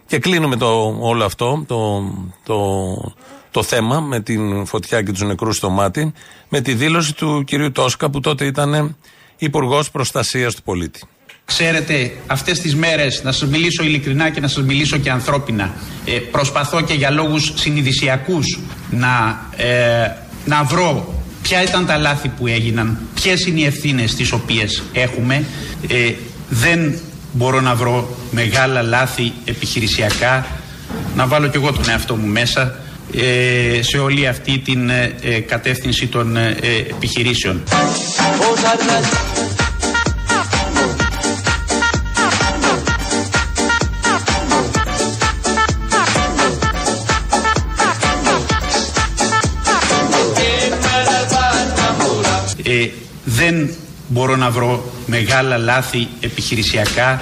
Και 0.07 0.19
κλείνουμε 0.19 0.55
το, 0.55 0.97
όλο 0.99 1.25
αυτό, 1.25 1.63
το, 1.67 2.03
το, 2.43 2.95
το 3.51 3.63
θέμα 3.63 3.99
με 3.99 4.19
την 4.19 4.65
φωτιά 4.65 5.01
και 5.01 5.11
τους 5.11 5.21
νεκρούς 5.21 5.55
στο 5.57 5.69
μάτι, 5.69 6.13
με 6.49 6.61
τη 6.61 6.73
δήλωση 6.73 7.15
του 7.15 7.43
κυρίου 7.43 7.71
Τόσκα 7.71 8.09
που 8.09 8.19
τότε 8.19 8.45
ήταν 8.45 8.97
Υπουργός 9.37 9.91
Προστασίας 9.91 10.55
του 10.55 10.63
Πολίτη. 10.63 11.01
Ξέρετε, 11.45 12.11
αυτές 12.27 12.59
τις 12.59 12.75
μέρες, 12.75 13.23
να 13.23 13.31
σας 13.31 13.49
μιλήσω 13.49 13.83
ειλικρινά 13.83 14.29
και 14.29 14.39
να 14.39 14.47
σας 14.47 14.63
μιλήσω 14.63 14.97
και 14.97 15.09
ανθρώπινα, 15.09 15.73
ε, 16.05 16.11
προσπαθώ 16.11 16.81
και 16.81 16.93
για 16.93 17.09
λόγους 17.11 17.53
συνειδησιακούς 17.55 18.59
να, 18.91 19.45
ε, 19.55 20.11
να 20.45 20.63
βρω 20.63 21.23
ποια 21.41 21.63
ήταν 21.63 21.85
τα 21.85 21.97
λάθη 21.97 22.27
που 22.27 22.47
έγιναν, 22.47 22.97
ποιες 23.13 23.45
είναι 23.45 23.59
οι 23.59 23.65
ευθύνες 23.65 24.15
τις 24.15 24.31
οποίες 24.31 24.83
έχουμε. 24.93 25.43
Ε, 25.87 26.13
δεν 26.49 26.99
μπορώ 27.31 27.61
να 27.61 27.75
βρω 27.75 28.17
μεγάλα 28.31 28.81
λάθη 28.81 29.31
επιχειρησιακά, 29.45 30.45
να 31.15 31.27
βάλω 31.27 31.47
κι 31.47 31.57
εγώ 31.57 31.71
τον 31.71 31.89
εαυτό 31.89 32.15
μου 32.15 32.27
μέσα 32.27 32.79
ε, 33.13 33.81
σε 33.81 33.97
όλη 33.97 34.27
αυτή 34.27 34.57
την 34.59 34.89
ε, 34.89 35.15
ε, 35.21 35.39
κατεύθυνση 35.39 36.07
των 36.07 36.37
ε, 36.37 36.55
ε, 36.61 36.77
επιχειρήσεων. 36.77 37.63
Δεν 53.25 53.69
μπορώ 54.07 54.35
να 54.35 54.49
βρω 54.49 54.83
μεγάλα 55.05 55.57
λάθη 55.57 56.07
επιχειρησιακά. 56.19 57.21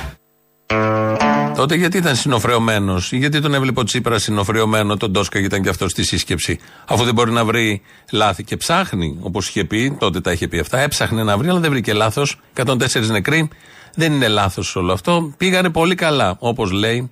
Τότε 1.56 1.76
γιατί 1.76 1.98
ήταν 1.98 2.16
συνοφρεωμένος, 2.16 3.12
γιατί 3.12 3.42
τον 3.42 3.54
έβλεπε 3.54 3.80
ο 3.80 3.84
Τσίπρας 3.84 4.24
συνοφρεωμένο, 4.24 4.98
τον 4.98 5.14
Τόσκα 5.14 5.40
ήταν 5.40 5.62
και 5.62 5.70
αυτός 5.70 5.92
στη 5.92 6.04
σύσκεψη, 6.04 6.60
αφού 6.88 7.04
δεν 7.04 7.14
μπορεί 7.14 7.32
να 7.32 7.46
βρει 7.46 7.82
λάθη. 8.12 8.44
Και 8.44 8.58
ψάχνει, 8.58 9.18
όπως 9.22 9.48
είχε 9.48 9.64
πει, 9.64 9.96
τότε 10.00 10.22
τα 10.22 10.32
είχε 10.32 10.48
πει 10.48 10.60
αυτά, 10.60 10.80
έψαχνε 10.80 11.24
να 11.24 11.38
βρει, 11.38 11.50
αλλά 11.50 11.60
δεν 11.60 11.72
βρήκε 11.72 11.94
λάθος. 11.94 12.40
104 12.54 13.10
νεκροί, 13.12 13.50
δεν 13.96 14.14
είναι 14.14 14.28
λάθος 14.28 14.76
όλο 14.76 14.94
αυτό. 14.94 15.34
Πήγανε 15.38 15.70
πολύ 15.70 15.96
καλά, 15.96 16.36
όπως 16.40 16.72
λέει 16.72 17.10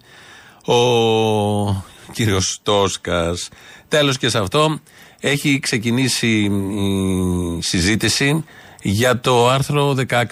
ο 0.65 0.75
κύριος 2.11 2.59
Τόσκας. 2.63 3.49
Τέλος 3.87 4.17
και 4.17 4.29
σε 4.29 4.37
αυτό, 4.37 4.79
έχει 5.19 5.59
ξεκινήσει 5.59 6.27
η 7.57 7.61
συζήτηση 7.61 8.43
για 8.81 9.19
το 9.19 9.49
άρθρο 9.49 9.95
16, 10.09 10.23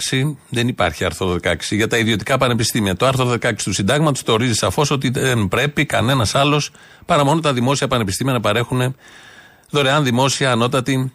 δεν 0.48 0.68
υπάρχει 0.68 1.04
άρθρο 1.04 1.36
16, 1.42 1.54
για 1.70 1.86
τα 1.86 1.98
ιδιωτικά 1.98 2.38
πανεπιστήμια. 2.38 2.96
Το 2.96 3.06
άρθρο 3.06 3.36
16 3.42 3.54
του 3.62 3.72
Συντάγματος 3.72 4.22
το 4.22 4.32
ορίζει 4.32 4.54
σαφώς 4.54 4.90
ότι 4.90 5.10
δεν 5.10 5.48
πρέπει 5.48 5.86
κανένας 5.86 6.34
άλλος 6.34 6.70
παρά 7.06 7.24
μόνο 7.24 7.40
τα 7.40 7.52
δημόσια 7.52 7.88
πανεπιστήμια 7.88 8.32
να 8.32 8.40
παρέχουν 8.40 8.94
δωρεάν 9.70 10.04
δημόσια 10.04 10.50
ανώτατη 10.50 11.12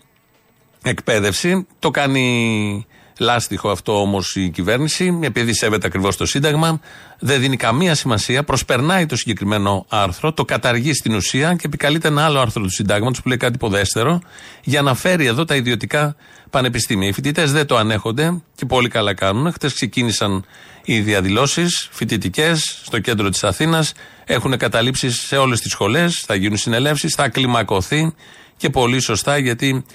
εκπαίδευση. 0.83 1.67
Το 1.79 1.91
κάνει 1.91 2.85
λάστιχο 3.19 3.69
αυτό 3.69 4.01
όμως 4.01 4.35
η 4.35 4.49
κυβέρνηση, 4.49 5.19
επειδή 5.23 5.53
σέβεται 5.53 5.87
ακριβώς 5.87 6.17
το 6.17 6.25
Σύνταγμα, 6.25 6.79
δεν 7.19 7.39
δίνει 7.39 7.57
καμία 7.57 7.95
σημασία, 7.95 8.43
προσπερνάει 8.43 9.05
το 9.05 9.15
συγκεκριμένο 9.15 9.85
άρθρο, 9.89 10.33
το 10.33 10.45
καταργεί 10.45 10.93
στην 10.93 11.15
ουσία 11.15 11.53
και 11.53 11.63
επικαλείται 11.65 12.07
ένα 12.07 12.25
άλλο 12.25 12.39
άρθρο 12.39 12.61
του 12.63 12.69
Συντάγματος 12.69 13.21
που 13.21 13.27
λέει 13.27 13.37
κάτι 13.37 13.53
υποδέστερο, 13.55 14.21
για 14.63 14.81
να 14.81 14.95
φέρει 14.95 15.25
εδώ 15.25 15.45
τα 15.45 15.55
ιδιωτικά 15.55 16.15
πανεπιστήμια. 16.49 17.07
Οι 17.07 17.11
φοιτητές 17.11 17.51
δεν 17.51 17.65
το 17.65 17.77
ανέχονται 17.77 18.41
και 18.55 18.65
πολύ 18.65 18.89
καλά 18.89 19.13
κάνουν. 19.13 19.51
Χτες 19.51 19.73
ξεκίνησαν 19.73 20.45
οι 20.83 20.99
διαδηλώσεις 20.99 21.87
φοιτητικές 21.91 22.79
στο 22.83 22.99
κέντρο 22.99 23.29
της 23.29 23.43
Αθήνας. 23.43 23.93
Έχουν 24.25 24.57
καταλήψει 24.57 25.11
σε 25.11 25.37
όλες 25.37 25.61
τις 25.61 25.71
σχολές, 25.71 26.23
θα 26.25 26.35
γίνουν 26.35 26.57
συνελεύσεις, 26.57 27.15
θα 27.15 27.29
κλιμακωθεί 27.29 28.13
και 28.57 28.69
πολύ 28.69 28.99
σωστά 28.99 29.37
γιατί 29.37 29.85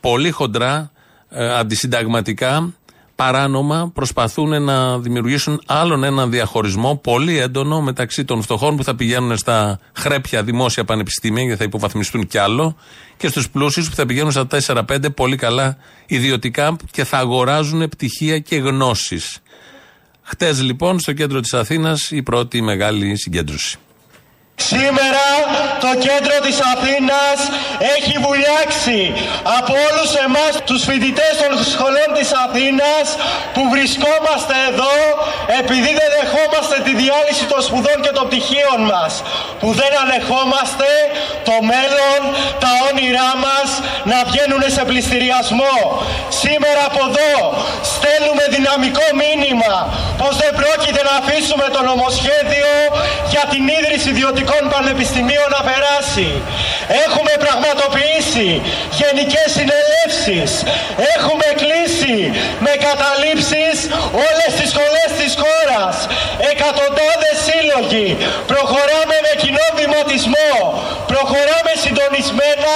πολύ 0.00 0.30
χοντρά, 0.30 0.76
ε, 0.76 0.97
αντισυνταγματικά, 1.30 2.72
παράνομα 3.14 3.90
προσπαθούν 3.94 4.62
να 4.62 4.98
δημιουργήσουν 4.98 5.62
άλλον 5.66 6.04
έναν 6.04 6.30
διαχωρισμό 6.30 6.96
πολύ 6.96 7.38
έντονο 7.38 7.80
μεταξύ 7.80 8.24
των 8.24 8.42
φτωχών 8.42 8.76
που 8.76 8.84
θα 8.84 8.94
πηγαίνουν 8.94 9.36
στα 9.36 9.80
χρέπια 9.92 10.42
δημόσια 10.42 10.84
πανεπιστήμια 10.84 11.42
γιατί 11.42 11.58
θα 11.58 11.64
υποβαθμιστούν 11.64 12.26
κι 12.26 12.38
άλλο 12.38 12.76
και 13.16 13.28
στους 13.28 13.50
πλούσιους 13.50 13.88
που 13.88 13.94
θα 13.94 14.06
πηγαίνουν 14.06 14.30
στα 14.30 14.46
4-5 14.66 15.14
πολύ 15.14 15.36
καλά 15.36 15.76
ιδιωτικά 16.06 16.76
και 16.90 17.04
θα 17.04 17.18
αγοράζουν 17.18 17.88
πτυχία 17.88 18.38
και 18.38 18.56
γνώσεις. 18.56 19.38
Χτες 20.22 20.62
λοιπόν 20.62 20.98
στο 20.98 21.12
κέντρο 21.12 21.40
της 21.40 21.54
Αθήνας 21.54 22.10
η 22.10 22.22
πρώτη 22.22 22.62
μεγάλη 22.62 23.16
συγκέντρωση. 23.16 23.78
Σήμερα 24.60 25.26
το 25.84 25.90
κέντρο 26.06 26.36
της 26.46 26.58
Αθήνας 26.72 27.38
έχει 27.96 28.14
βουλιάξει 28.26 29.00
από 29.58 29.72
όλους 29.88 30.10
εμάς 30.26 30.52
τους 30.68 30.82
φοιτητές 30.88 31.34
των 31.42 31.52
σχολών 31.72 32.10
της 32.18 32.30
Αθήνας 32.44 33.06
που 33.54 33.62
βρισκόμαστε 33.72 34.54
εδώ 34.70 34.96
επειδή 35.60 35.90
δεν 36.00 36.10
δεχόμαστε 36.18 36.76
τη 36.86 36.92
διάλυση 37.02 37.44
των 37.52 37.60
σπουδών 37.66 37.98
και 38.04 38.12
των 38.16 38.24
πτυχίων 38.28 38.80
μας 38.92 39.12
που 39.60 39.68
δεν 39.80 39.92
ανεχόμαστε 40.04 40.90
το 41.48 41.56
μέλλον, 41.72 42.20
τα 42.64 42.72
όνειρά 42.88 43.30
μας 43.46 43.68
να 44.10 44.18
βγαίνουν 44.28 44.62
σε 44.76 44.82
πληστηριασμό. 44.90 45.76
Σήμερα 46.42 46.82
από 46.90 47.00
εδώ 47.08 47.34
στέλνουμε 47.92 48.44
δυναμικό 48.56 49.06
μήνυμα 49.22 49.74
πως 50.20 50.32
δεν 50.42 50.52
πρόκειται 50.60 51.02
να 51.08 51.14
αφήσουμε 51.20 51.66
το 51.74 51.80
νομοσχέδιο 51.90 52.72
για 53.32 53.44
την 53.52 53.62
ίδρυση 53.78 54.08
ιδιωτικών 54.14 54.47
πανεπιστημίων 54.72 55.48
να 55.56 55.60
περάσει. 55.68 56.28
Έχουμε 57.04 57.32
πραγματοποιήσει 57.44 58.48
γενικές 59.00 59.48
συνελεύσεις. 59.58 60.50
Έχουμε 61.14 61.48
κλείσει 61.60 62.16
με 62.66 62.72
καταλήψεις 62.86 63.76
όλες 64.26 64.50
τις 64.58 64.68
σχολές 64.72 65.10
της 65.20 65.32
χώρας. 65.42 65.94
Εκατοντάδες 66.52 67.36
σύλλογοι. 67.46 68.08
Προχωράμε 68.50 69.16
με 69.26 69.32
κοινό 69.42 69.66
βηματισμό. 69.78 70.52
Προχωράμε 71.12 71.72
συντονισμένα 71.84 72.74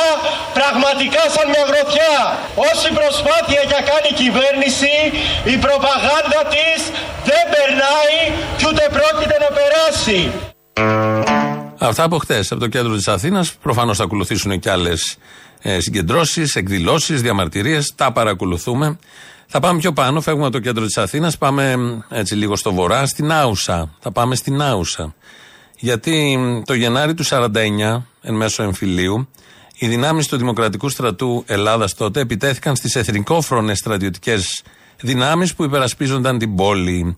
πραγματικά 0.58 1.22
σαν 1.34 1.46
μια 1.52 1.64
γροθιά. 1.70 2.16
Όση 2.68 2.88
προσπάθεια 2.98 3.62
για 3.70 3.80
κάνει 3.90 4.08
η 4.14 4.18
κυβέρνηση, 4.22 4.94
η 5.54 5.56
προπαγάνδα 5.64 6.40
της 6.54 6.80
δεν 7.28 7.44
περνάει 7.54 8.18
και 8.58 8.64
ούτε 8.70 8.84
πρόκειται 8.96 9.36
να 9.44 9.50
περάσει. 9.58 10.18
Αυτά 11.84 12.04
από 12.04 12.18
χτες, 12.18 12.52
από 12.52 12.60
το 12.60 12.66
κέντρο 12.66 12.94
της 12.94 13.08
Αθήνας. 13.08 13.52
Προφανώς 13.52 13.96
θα 13.96 14.04
ακολουθήσουν 14.04 14.58
και 14.58 14.70
άλλες 14.70 15.16
συγκεντρώσεις, 15.78 16.54
εκδηλώσεις, 16.54 17.22
διαμαρτυρίες. 17.22 17.92
Τα 17.94 18.12
παρακολουθούμε. 18.12 18.98
Θα 19.46 19.60
πάμε 19.60 19.78
πιο 19.78 19.92
πάνω, 19.92 20.20
φεύγουμε 20.20 20.46
από 20.46 20.54
το 20.54 20.60
κέντρο 20.60 20.84
της 20.84 20.96
Αθήνας, 20.96 21.38
πάμε 21.38 21.76
έτσι 22.08 22.34
λίγο 22.34 22.56
στο 22.56 22.72
βορρά, 22.72 23.06
στην 23.06 23.32
Άουσα. 23.32 23.94
Θα 24.00 24.12
πάμε 24.12 24.34
στην 24.34 24.62
Άουσα. 24.62 25.14
Γιατί 25.78 26.38
το 26.66 26.74
Γενάρη 26.74 27.14
του 27.14 27.24
49, 27.24 28.06
εν 28.20 28.34
μέσω 28.34 28.62
εμφυλίου, 28.62 29.28
οι 29.78 29.88
δυνάμεις 29.88 30.26
του 30.26 30.36
Δημοκρατικού 30.36 30.88
Στρατού 30.88 31.44
Ελλάδας 31.46 31.94
τότε 31.94 32.20
επιτέθηκαν 32.20 32.76
στις 32.76 32.96
εθνικόφρονες 32.96 33.78
στρατιωτικές 33.78 34.62
δυνάμεις 35.00 35.54
που 35.54 35.64
υπερασπίζονταν 35.64 36.38
την 36.38 36.54
πόλη. 36.54 37.16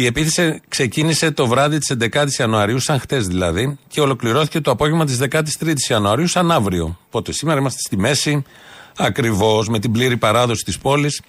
Η 0.00 0.06
επίθεση 0.06 0.60
ξεκίνησε 0.68 1.30
το 1.30 1.46
βράδυ 1.46 1.78
της 1.78 1.96
11η 2.00 2.30
Ιανουαρίου, 2.38 2.78
σαν 2.78 3.00
χτες 3.00 3.26
δηλαδή, 3.26 3.78
και 3.88 4.00
ολοκληρώθηκε 4.00 4.60
το 4.60 4.70
απόγευμα 4.70 5.04
της 5.04 5.18
13η 5.20 5.74
Ιανουαρίου, 5.88 6.26
σαν 6.26 6.50
αύριο. 6.50 6.98
Οπότε 7.06 7.32
σήμερα 7.32 7.58
είμαστε 7.58 7.80
στη 7.80 7.96
μέση, 7.96 8.44
ακριβώς 8.96 9.68
με 9.68 9.78
την 9.78 9.92
πλήρη 9.92 10.16
παράδοση 10.16 10.64
της 10.64 10.78
πόλης, 10.78 11.20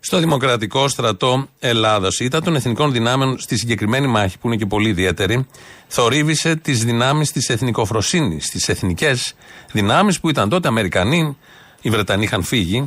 στο 0.00 0.18
Δημοκρατικό 0.18 0.88
Στρατό 0.88 1.48
Ελλάδα. 1.58 2.08
Η 2.18 2.24
ήττα 2.24 2.40
των 2.40 2.54
εθνικών 2.54 2.92
δυνάμεων 2.92 3.38
στη 3.38 3.56
συγκεκριμένη 3.56 4.06
μάχη, 4.06 4.38
που 4.38 4.46
είναι 4.46 4.56
και 4.56 4.66
πολύ 4.66 4.88
ιδιαίτερη, 4.88 5.46
θορύβησε 5.86 6.56
τις 6.56 6.84
δυνάμεις 6.84 7.32
της 7.32 7.48
εθνικοφροσύνης, 7.48 8.50
τις 8.50 8.68
εθνικές 8.68 9.34
δυνάμεις 9.72 10.20
που 10.20 10.28
ήταν 10.28 10.48
τότε 10.48 10.68
Αμερικανοί, 10.68 11.36
οι 11.80 11.90
Βρετανοί 11.90 12.24
είχαν 12.24 12.42
φύγει. 12.42 12.84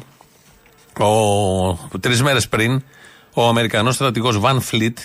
Τρεις 2.00 2.22
μέρες 2.22 2.48
πριν, 2.48 2.84
ο 3.34 3.48
Αμερικανός 3.48 3.96
στρατηγός 3.96 4.40
Βαν 4.40 4.62
Φλιτ 4.62 4.98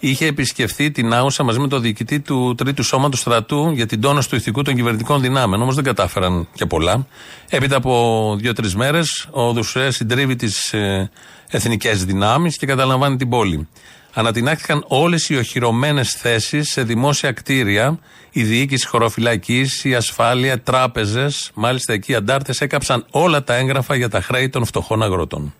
είχε 0.00 0.26
επισκεφθεί 0.26 0.90
την 0.90 1.14
Άουσα 1.14 1.42
μαζί 1.42 1.58
με 1.58 1.68
τον 1.68 1.82
διοικητή 1.82 2.20
του 2.20 2.54
Τρίτου 2.54 2.82
Σώματος 2.82 3.20
Στρατού 3.20 3.70
για 3.70 3.86
την 3.86 4.00
τόνωση 4.00 4.28
του 4.28 4.36
ηθικού 4.36 4.62
των 4.62 4.74
κυβερνητικών 4.74 5.20
δυνάμεων. 5.20 5.62
Όμως 5.62 5.74
δεν 5.74 5.84
κατάφεραν 5.84 6.48
και 6.54 6.66
πολλά. 6.66 7.06
Έπειτα 7.48 7.76
από 7.76 8.36
δύο-τρεις 8.38 8.74
μέρες, 8.74 9.28
ο 9.30 9.52
Δουσουέ 9.52 9.90
συντρίβει 9.90 10.36
τις 10.36 10.72
ε, 10.72 11.10
εθνικές 11.50 12.04
δυνάμεις 12.04 12.56
και 12.56 12.66
καταλαμβάνει 12.66 13.16
την 13.16 13.28
πόλη. 13.28 13.68
Ανατινάχθηκαν 14.14 14.84
όλες 14.88 15.28
οι 15.28 15.36
οχυρωμένες 15.36 16.10
θέσεις 16.10 16.70
σε 16.70 16.82
δημόσια 16.82 17.32
κτίρια, 17.32 17.98
η 18.30 18.42
διοίκηση 18.42 18.86
χωροφυλακής, 18.86 19.84
η 19.84 19.94
ασφάλεια, 19.94 20.60
τράπεζες. 20.60 21.50
Μάλιστα 21.54 21.92
εκεί 21.92 22.12
οι 22.12 22.14
αντάρτες 22.14 22.60
έκαψαν 22.60 23.06
όλα 23.10 23.44
τα 23.44 23.54
έγγραφα 23.54 23.94
για 23.94 24.08
τα 24.08 24.20
χρέη 24.20 24.48
των 24.48 24.64
φτωχών 24.64 25.02
αγροτών. 25.02 25.54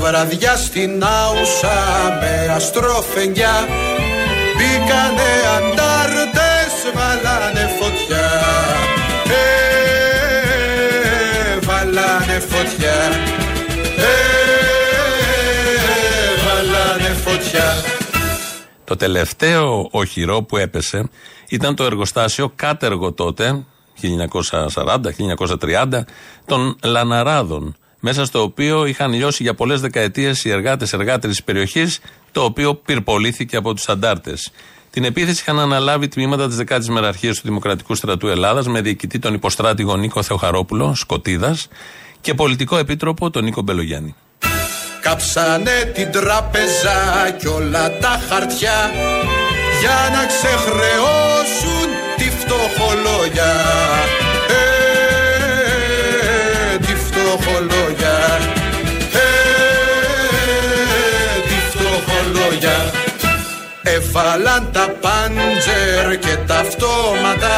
Μια 0.00 0.10
βραδιά 0.10 0.56
στην 0.56 1.04
Άουσα 1.04 2.18
με 2.20 2.52
αστροφενιά 2.54 3.68
Μπήκανε 4.56 5.30
αντάρτες, 5.56 6.74
βάλανε 6.94 7.70
φωτιά. 7.80 8.30
Ε, 9.24 9.36
Βάλανε 11.66 12.38
φωτιά. 12.38 12.96
Ε, 13.96 14.10
Βάλανε 16.46 17.14
φωτιά. 17.14 17.74
Το 18.84 18.96
τελευταίο 18.96 19.88
οχυρό 19.90 20.42
που 20.42 20.56
έπεσε 20.56 21.08
ήταν 21.48 21.74
το 21.74 21.84
εργοστάσιο 21.84 22.52
κάτεργο 22.56 23.12
τότε 23.12 23.64
1940-1930 24.02 26.00
των 26.46 26.76
Λαναράδων 26.84 27.76
μέσα 28.00 28.24
στο 28.24 28.42
οποίο 28.42 28.86
είχαν 28.86 29.12
λιώσει 29.12 29.42
για 29.42 29.54
πολλές 29.54 29.80
δεκαετίες 29.80 30.44
οι 30.44 30.50
εργάτες 30.50 30.92
εργάτε 30.92 31.28
της 31.28 31.42
περιοχής, 31.42 32.00
το 32.32 32.44
οποίο 32.44 32.74
πυρπολήθηκε 32.74 33.56
από 33.56 33.74
τους 33.74 33.88
αντάρτες. 33.88 34.50
Την 34.90 35.04
επίθεση 35.04 35.40
είχαν 35.40 35.58
αναλάβει 35.58 36.08
τμήματα 36.08 36.48
της 36.48 36.56
10η 36.56 36.84
Μεραρχίας 36.84 37.36
του 37.36 37.42
Δημοκρατικού 37.44 37.94
Στρατού 37.94 38.28
Ελλάδας 38.28 38.66
με 38.66 38.80
διοικητή 38.80 39.18
τον 39.18 39.34
υποστράτηγο 39.34 39.96
Νίκο 39.96 40.22
Θεοχαρόπουλο, 40.22 40.94
Σκοτίδας, 40.94 41.68
και 42.20 42.34
πολιτικό 42.34 42.76
επίτροπο 42.76 43.30
τον 43.30 43.44
Νίκο 43.44 43.62
Μπελογιάννη. 43.62 44.14
Κάψανε 45.00 45.92
την 45.94 46.10
τράπεζα 46.12 47.30
και 47.38 47.48
όλα 47.48 47.98
τα 47.98 48.20
χαρτιά 48.28 48.90
για 49.80 50.08
να 50.12 50.26
ξεχρεώσουν 50.26 51.88
τη 52.16 52.30
φτωχολόγια. 52.30 54.17
Έβαλαν 63.94 64.68
τα 64.72 64.86
πάντζερ 65.00 66.18
και 66.18 66.36
τα 66.46 66.54
αυτόματα 66.54 67.56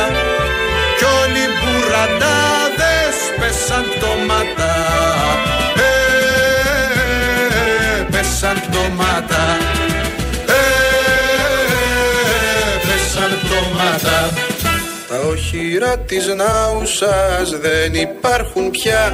κι 0.99 1.05
όλοι 1.05 1.43
οι 1.45 1.51
μπουραντάδες 1.59 3.17
πέσαν 3.39 3.85
πτώματα. 3.95 4.73
Ε, 5.77 5.93
πέσαν 8.11 8.63
πτώματα. 8.65 9.45
Ε, 10.47 10.63
πέσαν 12.87 13.31
πτώματα. 13.43 14.19
Τα 15.09 15.19
οχυρά 15.31 15.99
της 15.99 16.27
Νάουσας 16.27 17.59
δεν 17.61 17.95
υπάρχουν 17.95 18.71
πια 18.71 19.13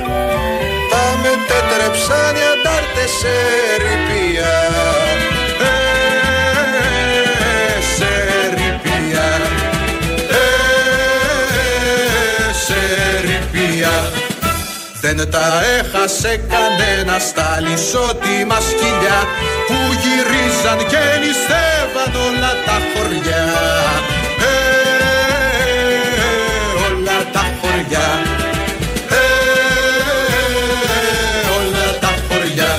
Τα 0.91 1.05
μετέτρεψαν 1.23 2.35
οι 2.37 2.45
αντάρτες 2.53 3.11
σε 3.21 3.35
ρηπία 3.83 5.06
δεν 15.07 15.31
τα 15.31 15.63
έχασε 15.79 16.41
κανένας 16.53 17.23
στα 17.23 17.59
λισότιμα 17.61 18.59
σκυλιά 18.69 19.21
που 19.67 19.79
γυρίζαν 20.03 20.79
και 20.91 21.05
νηστεύαν 21.23 22.13
όλα 22.27 22.53
τα 22.67 22.77
χωριά. 22.91 23.47
Ε, 24.41 24.57
όλα 26.87 27.19
τα 27.33 27.45
χωριά. 27.61 28.09
Ε, 29.11 29.27
όλα 31.57 31.89
τα 32.01 32.13
χωριά. 32.27 32.75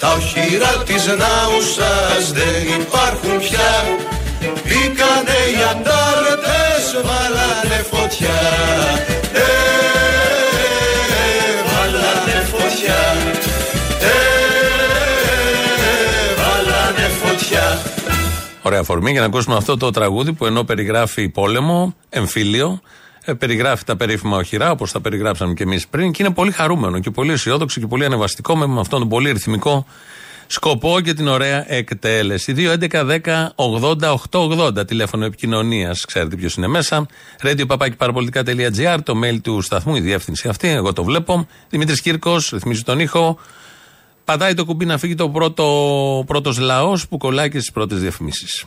Τα 0.00 0.08
οχυρά 0.12 0.82
της 0.86 1.04
Νάουσας 1.06 2.32
δεν 2.32 2.80
υπάρχουν 2.80 3.38
πια 3.38 3.72
Μπήκανε 4.40 5.40
οι 5.52 5.60
αντάρτες, 5.70 6.84
βάλανε 7.04 7.78
φωτιά 7.90 8.40
Ωραία 18.66 18.80
αφορμή 18.80 19.10
για 19.10 19.20
να 19.20 19.26
ακούσουμε 19.26 19.56
αυτό 19.56 19.76
το 19.76 19.90
τραγούδι 19.90 20.32
που 20.32 20.46
ενώ 20.46 20.64
περιγράφει 20.64 21.28
πόλεμο, 21.28 21.94
εμφύλιο, 22.08 22.80
Ε, 23.26 23.32
περιγράφει 23.32 23.84
τα 23.84 23.96
περίφημα 23.96 24.36
οχυρά, 24.36 24.70
όπως 24.70 24.92
τα 24.92 25.00
περιγράψαμε 25.00 25.54
και 25.54 25.62
εμείς 25.62 25.88
πριν, 25.88 26.12
και 26.12 26.22
είναι 26.22 26.32
πολύ 26.32 26.50
χαρούμενο 26.50 26.98
και 26.98 27.10
πολύ 27.10 27.32
αισιόδοξο 27.32 27.80
και 27.80 27.86
πολύ 27.86 28.04
ανεβαστικό 28.04 28.56
με 28.56 28.80
αυτόν 28.80 28.98
τον 28.98 29.08
πολύ 29.08 29.32
ρυθμικό 29.32 29.86
σκοπό 30.46 31.00
και 31.00 31.14
την 31.14 31.28
ωραία 31.28 31.72
εκτέλεση. 31.72 32.54
2.11.10.80.880 32.56 34.86
τηλέφωνο 34.86 35.24
επικοινωνίας. 35.24 36.04
Ξέρετε 36.04 36.36
ποιος 36.36 36.54
είναι 36.54 36.66
μέσα. 36.66 37.06
radio 37.42 37.64
το 39.04 39.14
mail 39.24 39.40
του 39.42 39.60
σταθμού, 39.60 39.96
η 39.96 40.00
διεύθυνση 40.00 40.48
αυτή. 40.48 40.68
Εγώ 40.68 40.92
το 40.92 41.04
βλέπω. 41.04 41.46
Δημήτρης 41.70 42.00
Κύρκος, 42.00 42.50
ρυθμίζει 42.50 42.82
τον 42.82 43.00
ήχο. 43.00 43.38
Πατάει 44.24 44.54
το 44.54 44.64
κουμπί 44.64 44.84
να 44.84 44.98
φύγει 44.98 45.14
το 45.14 45.28
πρώτο 45.28 46.24
πρώτος 46.26 46.58
λαός 46.58 47.08
που 47.08 47.16
κολλάει 47.16 47.48
και 47.50 47.58
στις 47.58 47.70
πρώτες 47.72 48.00
διαφημίσεις. 48.00 48.64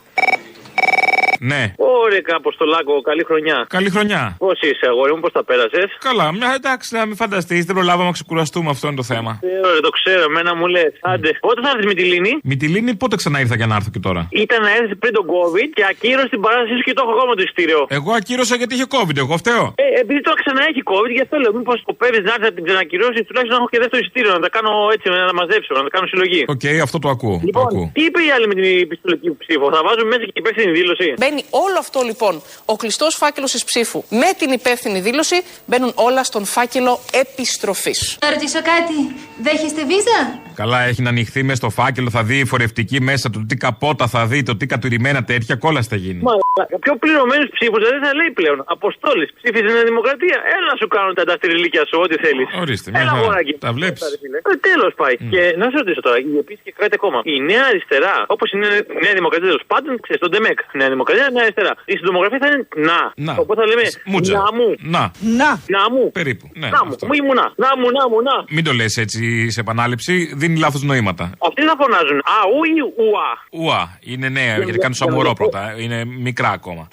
Ναι. 1.39 1.73
Ωραία, 1.78 2.21
Αποστολάκο, 2.36 3.02
καλή 3.02 3.23
χρονιά. 3.30 3.65
Καλή 3.69 3.89
χρονιά. 3.89 4.36
Πώς 4.38 4.60
είσαι, 4.62 4.86
αγόρι 4.91 5.13
μου, 5.13 5.19
πώς 5.19 5.32
τα 5.32 5.43
πέρασες; 5.43 5.89
Καλά, 6.00 6.26
μια 6.32 6.50
εντάξει, 6.60 6.95
να 6.95 7.06
μην 7.06 7.15
φανταστείς, 7.15 7.65
δεν 7.65 7.76
προλάβαμε 7.76 8.06
να 8.12 8.15
ξεκουραστούμε, 8.19 8.69
αυτό 8.69 8.88
είναι 8.88 8.95
το 8.95 9.08
θέμα. 9.13 9.32
Ε, 9.41 9.67
ωραία, 9.67 9.82
το 9.88 9.91
ξέρω, 9.97 10.23
εμένα 10.32 10.52
μου 10.56 10.67
λες. 10.76 10.91
Άντε, 11.02 11.30
πότε 11.45 11.60
θα 11.63 11.69
έρθεις 11.73 11.86
με 11.91 11.95
τη 12.00 12.04
Λίνη. 12.12 12.34
Με 12.43 12.56
τη 12.62 12.67
Λίνη, 12.73 12.91
πότε 13.02 13.15
ξανά 13.21 13.38
ήρθα 13.43 13.56
για 13.62 13.67
να 13.71 13.76
έρθω 13.80 13.89
και 13.95 14.02
τώρα; 14.08 14.21
Ήταν 14.43 14.60
να 14.67 14.71
έρθεις 14.78 14.97
πριν 15.02 15.13
τον 15.17 15.26
COVID 15.34 15.69
και 15.78 15.84
ακύρωσε 15.93 16.30
την 16.36 16.41
παράστασή 16.45 16.73
σου 16.80 16.86
και 16.88 16.93
το 16.97 17.02
έχω 17.06 17.12
ακόμα 17.17 17.34
το 17.39 17.43
ειστήριο. 17.47 17.80
Εγώ 17.97 18.12
ακύρωσα 18.19 18.56
γιατί 18.62 18.73
είχε 18.76 18.88
COVID, 18.95 19.17
εγώ 19.26 19.36
φταίω. 19.41 19.65
Ε, 19.84 19.86
επειδή 20.04 20.19
τώρα 20.26 20.38
ξανά 20.43 20.62
έχει 20.71 20.82
COVID, 20.91 21.12
γι' 21.17 21.23
αυτό 21.26 21.36
λέω, 21.43 21.52
μήπως 21.60 21.78
σκοπεύεις 21.84 22.21
να 22.28 22.32
έρθεις 22.36 22.47
να 22.50 22.54
την 22.58 22.63
ξανακυρώσεις, 22.67 23.21
τουλάχιστον 23.28 23.56
να 23.58 23.62
έχω 23.62 23.69
και 23.73 23.80
δεύτερο 23.84 24.02
ειστήριο, 24.06 24.32
να 24.38 24.41
τα 24.45 24.50
κάνω 24.56 24.71
έτσι, 24.95 25.06
να 25.13 25.28
τα 25.32 25.36
μαζέψω, 25.39 25.71
να 25.80 25.84
τα 25.86 25.91
κάνω 25.95 26.06
συλλογή. 26.12 26.41
Οκ, 26.54 26.56
okay, 26.63 26.78
αυτό 26.88 26.97
το 27.04 27.10
ακούω. 27.15 27.38
Λοιπόν, 27.47 27.63
το 27.63 27.69
ακούω. 27.71 27.86
τι 27.95 28.02
είπε 28.08 28.19
η 28.28 28.30
άλλη 28.36 28.45
με 28.52 28.56
την 28.58 28.65
επιστολική 28.88 29.28
ψήφο, 29.43 29.65
θα 29.76 29.80
βάζουμε 29.86 30.08
μέσα 30.13 30.23
και 30.30 30.36
υπεύθυνη 30.43 30.71
δήλωση. 30.80 31.08
Μπαίνει 31.30 31.44
όλο 31.50 31.78
αυτό 31.80 32.02
λοιπόν 32.02 32.42
ο 32.66 32.76
κλειστός 32.76 33.16
φάκελος 33.16 33.52
της 33.52 33.63
ψήφου 33.63 34.04
με 34.10 34.30
την 34.38 34.52
υπεύθυνη 34.52 35.00
δήλωση 35.00 35.42
μπαίνουν 35.66 35.92
όλα 35.96 36.24
στον 36.24 36.46
φάκελο 36.46 37.00
επιστροφής. 37.13 38.18
Να 38.22 38.30
ρωτήσω 38.30 38.60
κάτι. 38.72 38.96
Δέχεστε 39.46 39.84
βίζα; 39.86 40.20
Καλά, 40.62 40.80
έχει 40.90 41.02
να 41.02 41.10
ανοιχθεί 41.10 41.44
μέσα 41.44 41.56
στο 41.56 41.70
φάκελο, 41.70 42.10
θα 42.10 42.24
δει 42.24 42.38
η 42.40 42.46
φορευτική 42.46 43.02
μέσα, 43.02 43.30
το 43.30 43.40
τι 43.48 43.56
καπότα 43.58 44.08
θα 44.08 44.26
δει, 44.26 44.44
το 44.44 44.56
τι 44.58 44.66
κατουρημένα 44.66 45.24
τέτοια, 45.24 45.56
κόλλα 45.56 45.82
θα 45.82 45.96
γίνει. 45.96 46.22
Μα, 46.28 46.34
πιο 46.86 46.94
πληρωμένους 47.04 47.50
ψήφους 47.56 47.82
δεν 47.90 48.00
θα 48.06 48.12
λέει 48.20 48.32
πλέον. 48.40 48.63
Αποστόλης, 48.76 49.30
ψήφιζε 49.40 49.74
Νέα 49.74 49.84
Δημοκρατία. 49.92 50.38
Έλα 50.56 50.66
να 50.72 50.76
σου 50.82 50.88
κάνουν 50.96 51.13
τα 51.18 51.22
ανταστηριλίκια 51.22 51.84
σου, 51.90 51.98
ό,τι 52.04 52.16
θέλεις. 52.24 52.48
Ορίστε, 52.63 52.92
μια 52.92 53.02
Έλα, 53.02 53.10
χαρά. 53.10 53.22
αγοράκι. 53.22 53.54
Τα 53.66 53.72
βλέπεις. 53.78 54.02
Ε, 54.02 54.56
Τέλος 54.70 54.94
πάει. 55.02 55.16
Και 55.34 55.42
να 55.62 55.66
σε 55.72 55.78
ρωτήσω 55.82 56.02
τώρα, 56.08 56.18
η 56.18 56.38
επίση 56.44 56.60
και 56.68 56.74
κράτη 56.78 56.96
ακόμα. 57.00 57.20
Η 57.24 57.36
νέα 57.50 57.63
αριστερά, 57.72 58.16
όπως 58.36 58.48
η 58.52 58.58
νέα, 58.63 58.70
Νέα 59.06 59.13
Δημοκρατία 59.20 59.48
τέλος 59.52 59.66
πάντων, 59.72 59.92
ξέρεις, 60.04 60.20
στον 60.22 60.30
Ντεμεκ. 60.32 60.58
Νέα 60.82 60.90
Δημοκρατία, 60.96 61.17
Νέα 61.18 61.42
αριστερά. 61.46 61.74
Η 61.86 61.94
συντομογραφία 62.00 62.40
θα 62.44 62.48
είναι 62.48 62.68
να. 62.90 63.00
Να. 63.28 63.34
Οπότε 63.42 63.62
θα 63.62 63.68
λέμε 63.72 63.82
Μούτζα. 64.06 64.34
να 64.34 64.48
μου. 64.58 64.68
Να. 64.96 65.04
Να. 65.40 65.50
Να 65.76 65.82
μου. 65.94 66.12
Περίπου. 66.12 66.46
Ναι, 66.54 66.70
να 66.76 66.86
μου. 66.86 66.90
αυτό. 66.94 67.06
Μου 67.06 67.14
ήμουνα. 67.22 67.46
Να 67.64 67.70
μου, 67.80 67.88
να 67.98 68.04
μου, 68.10 68.18
να. 68.22 68.36
Μην 68.56 68.64
το 68.64 68.72
λες 68.74 68.98
έτσι 68.98 69.50
σε 69.50 69.60
επανάληψη, 69.60 70.32
δίνει 70.36 70.58
λάθος 70.60 70.82
νοήματα. 70.84 71.24
Αυτοί 71.48 71.62
θα 71.70 71.76
φωνάζουν. 71.82 72.18
Α, 72.18 72.36
ου 72.54 72.60
ή 72.76 72.80
ουα. 73.04 73.30
Ουα, 73.64 73.98
είναι 74.02 74.30
νέα, 74.30 74.56
γιατί 74.58 74.78
κάνουν 74.78 74.94
σαμουρό 74.96 75.34
πρώτα. 75.34 75.76
Είναι 75.80 76.06
μικρά 76.06 76.50
ακόμα. 76.50 76.88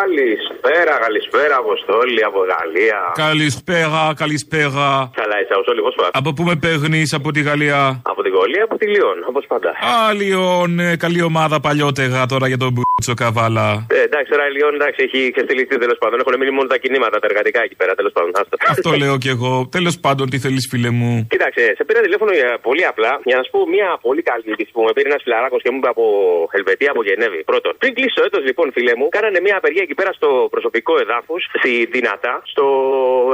Καλησπέρα, 0.00 0.94
καλησπέρα, 1.06 1.54
Αποστόλη 1.64 2.22
από 2.30 2.40
Γαλλία. 2.50 3.00
Καλησπέρα, 3.26 4.02
καλησπέρα. 4.22 4.86
Καλά, 5.20 5.36
είσαι 5.40 5.52
Αποστόλη, 5.58 5.80
πώς 5.86 5.94
πάει. 6.00 6.10
Από 6.20 6.30
πού 6.36 6.42
με 6.48 6.54
παίρνεις 6.64 7.08
από 7.18 7.28
τη 7.34 7.40
Γαλλία; 7.48 7.80
Από 8.12 8.20
την 8.24 8.32
Γαλλία, 8.36 8.62
από 8.68 8.76
τη 8.80 8.86
Λιόν, 8.94 9.16
όπως 9.30 9.44
πάντα. 9.52 9.70
Α, 9.92 10.12
Λιόν, 10.20 10.70
ε, 10.78 10.96
καλή 11.04 11.22
ομάδα 11.30 11.56
παλιότερα 11.66 12.18
τώρα 12.32 12.46
για 12.52 12.60
τον 12.62 12.70
Μπούτσο 12.74 13.14
Καβάλα. 13.22 13.68
Ε, 13.96 14.00
εντάξει, 14.08 14.28
τώρα 14.34 14.44
η 14.50 14.52
Λιόν 14.56 14.72
εντάξει, 14.78 14.98
έχει 15.06 15.20
ξεστηλιχθεί 15.34 15.74
τέλος 15.84 15.98
πάντων. 16.02 16.16
Έχουν 16.22 16.34
μείνει 16.40 16.52
μόνο 16.58 16.68
τα 16.74 16.78
κινήματα, 16.82 17.16
τα 17.22 17.26
εργατικά 17.30 17.60
εκεί 17.66 17.76
πέρα 17.80 17.92
τέλος 17.98 18.12
πάντων. 18.16 18.30
Άστο. 18.40 18.56
Αυτό 18.74 18.90
λέω 19.02 19.14
κι 19.24 19.30
εγώ. 19.36 19.52
Τέλος 19.76 19.94
πάντων, 20.04 20.24
τι 20.30 20.38
θέλεις, 20.44 20.64
φίλε 20.70 20.90
μου; 20.98 21.12
Κοίταξε, 21.34 21.62
σε 21.78 21.82
πήρα 21.86 22.00
τηλέφωνο 22.06 22.32
για 22.40 22.50
πολύ 22.66 22.84
απλά 22.92 23.12
για 23.28 23.36
να 23.38 23.42
σου 23.44 23.50
πω 23.54 23.60
μια 23.76 23.88
πολύ 24.06 24.22
καλή 24.30 24.44
είδηση 24.50 24.70
που 24.74 24.82
με 24.86 24.92
πήρε 24.96 25.08
ένας 25.12 25.22
φιλαράκος 25.26 25.60
και 25.64 25.70
μου 25.72 25.78
είπε 25.80 25.88
από 25.94 26.04
Ελβετία, 26.58 26.90
από 26.94 27.02
Γενέβη. 27.08 27.40
Πρώτον, 27.50 27.72
πριν 27.80 27.90
κλείσει 27.96 28.14
το 28.18 28.22
έτος, 28.28 28.42
λοιπόν, 28.48 28.66
φίλε 28.76 28.92
μου, 28.98 29.06
κάνανε 29.16 29.38
μια 29.46 29.56
απεργία 29.60 29.83
εκεί 29.86 29.96
πέρα 30.00 30.12
στο 30.18 30.28
προσωπικό 30.54 30.92
εδάφους, 31.04 31.40
στη 31.58 31.72
Δυνατά, 31.96 32.34
στο 32.52 32.64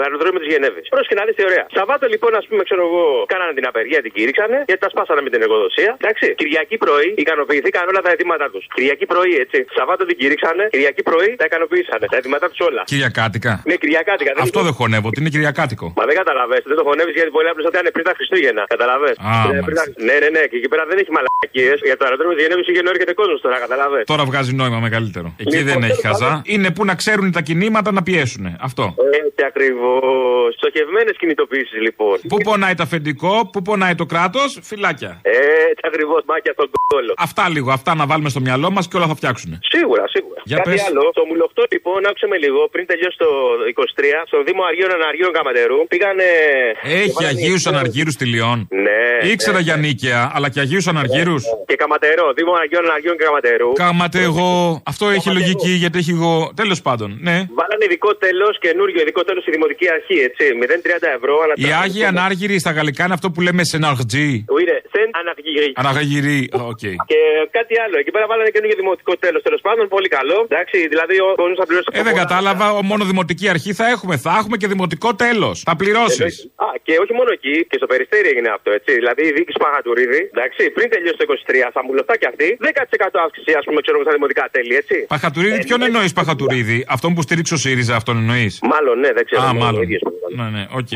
αεροδρόμιο 0.04 0.40
της 0.42 0.50
Γενέβης. 0.52 0.86
Πρόσεχε 0.94 1.14
να 1.20 1.24
δεις 1.26 1.34
τι 1.38 1.44
ωραία. 1.50 1.64
Σαββάτο, 1.76 2.04
λοιπόν, 2.14 2.32
ας 2.40 2.44
πούμε, 2.48 2.62
ξέρω 2.68 2.82
εγώ, 2.88 3.04
κάνανε 3.32 3.52
την 3.58 3.66
απεργία, 3.70 4.00
την 4.06 4.12
κήρυξανε, 4.16 4.58
γιατί 4.68 4.80
τα 4.84 4.90
σπάσανε 4.94 5.20
με 5.26 5.30
την 5.32 5.40
εργοδοσία. 5.46 5.90
Εντάξει. 6.00 6.26
Κυριακή 6.40 6.76
πρωί 6.84 7.08
ικανοποιηθήκαν 7.24 7.84
όλα 7.90 8.00
τα 8.06 8.10
αιτήματά 8.14 8.46
τους. 8.52 8.64
Κυριακή 8.76 9.06
πρωί, 9.12 9.32
έτσι. 9.44 9.58
Σαββάτο 9.76 10.02
την 10.10 10.16
κήρυξανε, 10.20 10.64
Κυριακή 10.74 11.02
πρωί 11.08 11.30
τα 11.40 11.44
ικανοποίησανε. 11.50 12.04
Τα 12.12 12.16
αιτήματά 12.20 12.46
τους 12.50 12.60
όλα. 12.68 12.82
Κυριακάτικα. 12.92 13.52
Ναι, 13.68 13.74
Κυριακάτικα. 13.82 14.30
Αυτό 14.46 14.60
δεν 14.66 14.74
χωνεύω, 14.78 15.06
ότι 15.10 15.18
είναι 15.20 15.32
Κυριακάτικο. 15.34 15.86
Μα 15.98 16.04
δεν 16.08 16.16
καταλαβαίνετε, 16.22 16.66
δεν 16.72 16.78
το 16.80 16.84
χωνεύεις 16.88 17.14
γιατί 17.18 17.30
πολύ 17.36 17.48
απλώς 17.52 17.64
θα 17.66 17.70
ήταν 17.74 17.86
πριν 17.94 18.04
τα 18.08 18.12
Χριστούγεννα. 18.18 18.62
Καταλαβέ. 18.74 19.10
Α, 19.30 19.32
Ναι, 20.08 20.14
ναι, 20.22 20.28
ναι, 20.36 20.42
και 20.50 20.56
εκεί 20.60 20.68
πέρα 20.72 20.84
δεν 20.90 20.96
έχει 21.02 21.10
μαλακίες. 21.16 21.78
Για 21.88 21.96
το 21.98 22.04
αεροδρόμιο 22.06 22.34
της 22.36 22.42
Γενέβης 22.44 22.66
είχε 22.70 22.82
έρχεται 22.94 23.12
κόσμος 23.20 23.40
τώρα, 23.40 23.56
καταλαβέ. 23.58 24.00
Τώρα 24.12 24.24
βγάζει 24.24 24.52
νόημα 24.54 24.78
μεγαλύτερο. 24.86 25.28
Εκεί 25.42 25.56
Λοιπόν, 25.56 25.66
δεν 25.68 25.82
έχει 25.90 26.00
τέλος 26.00 26.18
χαζά. 26.18 26.39
Πάντων. 26.40 26.54
Είναι 26.54 26.70
που 26.70 26.84
να 26.84 26.94
ξέρουν 26.94 27.32
τα 27.32 27.40
κινήματα 27.40 27.92
να 27.92 28.02
πιέσουν. 28.02 28.44
Αυτό. 28.60 28.84
Έτσι 29.24 29.42
ακριβώς. 29.50 30.48
Στοχευμένες 30.56 31.14
κινητοποιήσεις 31.20 31.80
λοιπόν. 31.86 32.16
Πού 32.28 32.36
πονάει 32.48 32.74
το 32.74 32.82
αφεντικό, 32.82 33.48
πού 33.52 33.62
πονάει 33.62 33.94
το 33.94 34.06
κράτος, 34.12 34.58
φυλάκια. 34.62 35.12
Έτσι 35.70 35.82
ακριβώς, 35.90 36.20
μάκια 36.30 36.52
στον 36.52 36.68
κόλο. 36.92 37.12
Αυτά 37.28 37.44
λίγο, 37.54 37.70
αυτά 37.78 37.94
να 38.00 38.04
βάλουμε 38.10 38.28
στο 38.34 38.40
μυαλό 38.46 38.68
μας 38.70 38.84
και 38.88 38.96
όλα 38.98 39.06
θα 39.12 39.16
φτιάξουν. 39.20 39.50
Σίγουρα, 39.74 40.04
σίγουρα. 40.14 40.40
Για 40.50 40.56
Κάτι 40.56 40.70
πες. 40.70 40.80
άλλο, 40.88 41.02
το 41.18 41.22
μουλοχτό 41.28 41.62
λοιπόν, 41.74 41.98
άκουσε 42.08 42.26
με 42.32 42.36
λίγο, 42.44 42.60
πριν 42.74 42.84
τελειώσει 42.90 43.16
το 43.24 43.30
23, 43.74 44.18
στο 44.30 44.36
Δήμο 44.46 44.62
Αργίων 44.70 44.90
Αναργίων 44.98 45.30
Καματερού, 45.38 45.78
πήγανε. 45.92 46.28
Έχει 47.02 47.22
Αγίους 47.32 47.62
Αναργύρους 47.70 48.14
στη 48.18 48.24
Λιόν. 48.32 48.58
Ναι. 48.86 49.00
Ήξερα 49.32 49.58
ναι, 49.58 49.66
για 49.66 49.76
νίκαια, 49.84 50.20
αλλά 50.34 50.48
και 50.52 50.60
Αγίους 50.64 50.86
Αναργύρους. 50.92 51.42
Και 51.70 51.76
Καματερό, 51.82 52.26
Δήμο 52.38 52.52
Αργίων 52.62 52.84
Αναργίων 52.88 53.14
και 53.18 53.24
Καματερού. 53.28 53.70
Κάματε 53.84 54.18
εγώ. 54.28 54.50
Αυτό 54.92 55.04
έχει 55.16 55.28
λογική 55.38 55.72
γιατί 55.82 55.96
έχει 56.02 56.12
εγώ. 56.18 56.29
Τέλος 56.62 56.80
πάντων, 56.86 57.08
ναι. 57.28 57.36
Βάλανε 57.58 57.84
ειδικό 57.88 58.10
τέλος, 58.26 58.52
καινούριο 58.64 59.00
ειδικό 59.02 59.22
τέλος 59.28 59.42
στη 59.44 59.50
Δημοτική 59.56 59.86
Αρχή, 59.96 60.16
έτσι. 60.28 60.44
0,30 60.62 61.08
ευρώ. 61.18 61.34
Αλλά 61.44 61.54
Οι 61.62 61.68
Άγιοι 61.82 62.04
Ανάργυροι 62.12 62.56
στα 62.64 62.70
γαλλικά 62.76 63.02
είναι 63.06 63.16
αυτό 63.18 63.28
που 63.34 63.40
λέμε 63.46 63.62
σεναρτζή. 63.72 64.30
Είναι 64.62 64.76
σεν 64.92 65.08
αναργύρι. 65.20 65.70
Αναγαγυρί, 65.82 66.40
οκ. 66.72 66.84
Και 67.12 67.20
κάτι 67.58 67.74
άλλο. 67.84 67.96
Εκεί 68.02 68.10
πέρα 68.14 68.26
βάλανε 68.30 68.50
καινούργιο 68.54 68.76
δημοτικό 68.82 69.12
τέλος. 69.24 69.40
Τέλος 69.46 69.60
πάντων, 69.66 69.84
πολύ 69.96 70.08
καλό. 70.18 70.36
Εντάξει, 70.50 70.76
δηλαδή 70.92 71.14
ο 71.26 71.28
κόσμο 71.40 71.56
θα 71.62 71.66
πληρώσει. 71.68 71.88
Ε, 72.00 72.02
δεν 72.08 72.14
κατάλαβα, 72.22 72.66
ο- 72.78 72.82
μόνο 72.90 73.02
δημοτική 73.12 73.46
αρχή 73.54 73.70
θα 73.80 73.86
έχουμε. 73.94 74.14
Θα 74.26 74.32
έχουμε 74.40 74.56
και 74.60 74.68
δημοτικό 74.74 75.08
τέλος. 75.24 75.56
Θα 75.68 75.74
πληρώσεις. 75.82 76.32
Α, 76.66 76.66
και 76.86 76.92
όχι 77.02 77.12
μόνο 77.18 77.30
εκεί, 77.38 77.54
και 77.70 77.76
στο 77.80 77.86
περιστέρι 77.92 78.26
έγινε 78.32 78.50
αυτό, 78.56 78.68
έτσι. 78.78 78.90
Δηλαδή 79.00 79.22
η 79.30 79.32
δίκη 79.36 79.52
Παγατουρίδη, 79.64 80.20
εντάξει, 80.34 80.62
πριν 80.76 80.86
τελειώσει 80.94 81.16
το 81.20 81.24
23, 81.28 81.66
θα 81.76 81.80
μου 81.84 81.92
λεφτά 81.98 82.14
και 82.20 82.26
αυτή, 82.32 82.48
10% 82.66 83.18
αύξηση, 83.26 83.50
ας 83.60 83.64
πούμε, 83.66 83.78
ξέρω 83.84 83.94
εγώ, 83.98 84.04
στα 84.08 84.14
δημοτικά 84.18 84.44
τέλη, 84.54 84.74
έτσι. 84.82 84.96
Παχατουρίδη, 85.14 85.58
ποιον 85.68 85.80
εννοείς 85.88 86.09
Παχατουρίδη, 86.12 86.84
αυτόν 86.88 87.14
που 87.14 87.22
στήριξε 87.22 87.54
ο 87.54 87.56
ΣΥΡΙΖΑ, 87.56 87.94
αυτόν 87.96 88.16
εννοείς; 88.16 88.58
Μάλλον, 88.72 88.98
ναι, 88.98 89.10
δεν 89.12 89.24
ξέρω. 89.28 89.42
Α, 89.42 89.52
ναι, 89.52 89.58
μάλλον. 89.58 89.80
ο 89.80 89.82
ίδιος. 89.82 90.00
Ναι, 90.38 90.46
ναι, 90.56 90.62
οκ. 90.80 90.90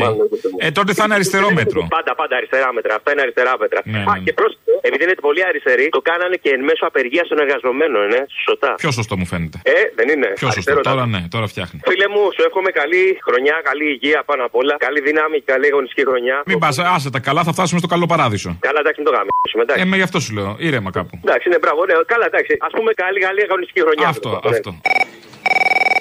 Ε, 0.66 0.70
τότε 0.78 0.90
θα 0.98 1.02
είναι 1.04 1.14
αριστερό 1.18 1.48
μέτρο. 1.58 1.80
Πάντα, 1.96 2.12
πάντα 2.20 2.34
αριστερά 2.40 2.68
μέτρα. 2.76 2.92
Αυτά 2.98 3.08
είναι 3.12 3.22
αριστερά 3.26 3.52
μέτρα. 3.62 3.80
Ναι, 3.84 3.98
Α, 3.98 4.12
ναι. 4.14 4.18
και 4.26 4.32
πρόσεχε, 4.38 4.60
επειδή 4.88 5.02
είναι 5.06 5.14
πολύ 5.28 5.42
αριστεροί, 5.50 5.86
το 5.98 6.00
κάνανε 6.10 6.36
και 6.44 6.50
εν 6.56 6.60
μέσω 6.68 6.84
απεργίας 6.90 7.26
των 7.30 7.38
εργαζομένων, 7.44 8.02
ναι, 8.14 8.20
σωστά. 8.46 8.70
Πιο 8.82 8.90
σωστό 8.98 9.14
μου 9.20 9.26
φαίνεται. 9.32 9.58
Ε, 9.76 9.80
δεν 9.98 10.06
είναι. 10.14 10.28
Πιο 10.40 10.46
σωστό. 10.50 10.70
Αριστερό, 10.72 10.80
Τώρα 10.90 11.04
ναι, 11.14 11.20
τώρα 11.34 11.46
φτιάχνει. 11.52 11.78
Φίλε 11.90 12.06
μου, 12.14 12.22
σου 12.34 12.42
εύχομαι 12.48 12.70
καλή 12.80 13.02
χρονιά, 13.26 13.56
καλή 13.68 13.86
υγεία 13.96 14.20
πάνω 14.30 14.42
απ' 14.48 14.56
όλα. 14.60 14.74
Καλή 14.86 15.00
δύναμη 15.08 15.36
και 15.42 15.48
καλή 15.54 15.66
αγωνιστική 15.72 16.02
χρονιά. 16.10 16.36
Μην 16.50 16.58
πας, 16.62 16.74
άσε 16.96 17.08
τα 17.16 17.20
καλά, 17.28 17.42
θα 17.48 17.52
φτάσουμε 17.56 17.78
στο 17.82 17.88
καλό 17.94 18.06
παράδεισο. 18.12 18.50
Καλά, 18.68 18.78
εντάξει, 18.84 18.98
μην 19.02 19.08
το 19.10 19.14
γαμήσουμε. 19.16 19.62
Εντάξει. 19.66 19.80
Ε, 19.82 19.84
με 19.90 19.96
γι' 20.00 20.06
αυτό 20.08 20.18
σου 20.24 20.30
λέω. 20.38 20.50
Ήρεμα 20.68 20.90
κάπου. 20.98 21.14
Εντάξει, 21.26 21.44
είναι 21.48 21.58
μπράβο, 21.62 21.80
ναι, 21.88 21.94
καλά, 22.12 22.24
εντάξει. 22.30 22.52
Α 22.66 22.68
πούμε 22.76 22.90
καλή, 23.02 23.18
καλή 23.28 23.40
αγωνιστική 23.48 23.80
χρονιά. 23.86 24.06
Αυτό, 24.14 24.30
Ναι. 24.30 24.56
αυτό. 24.56 24.70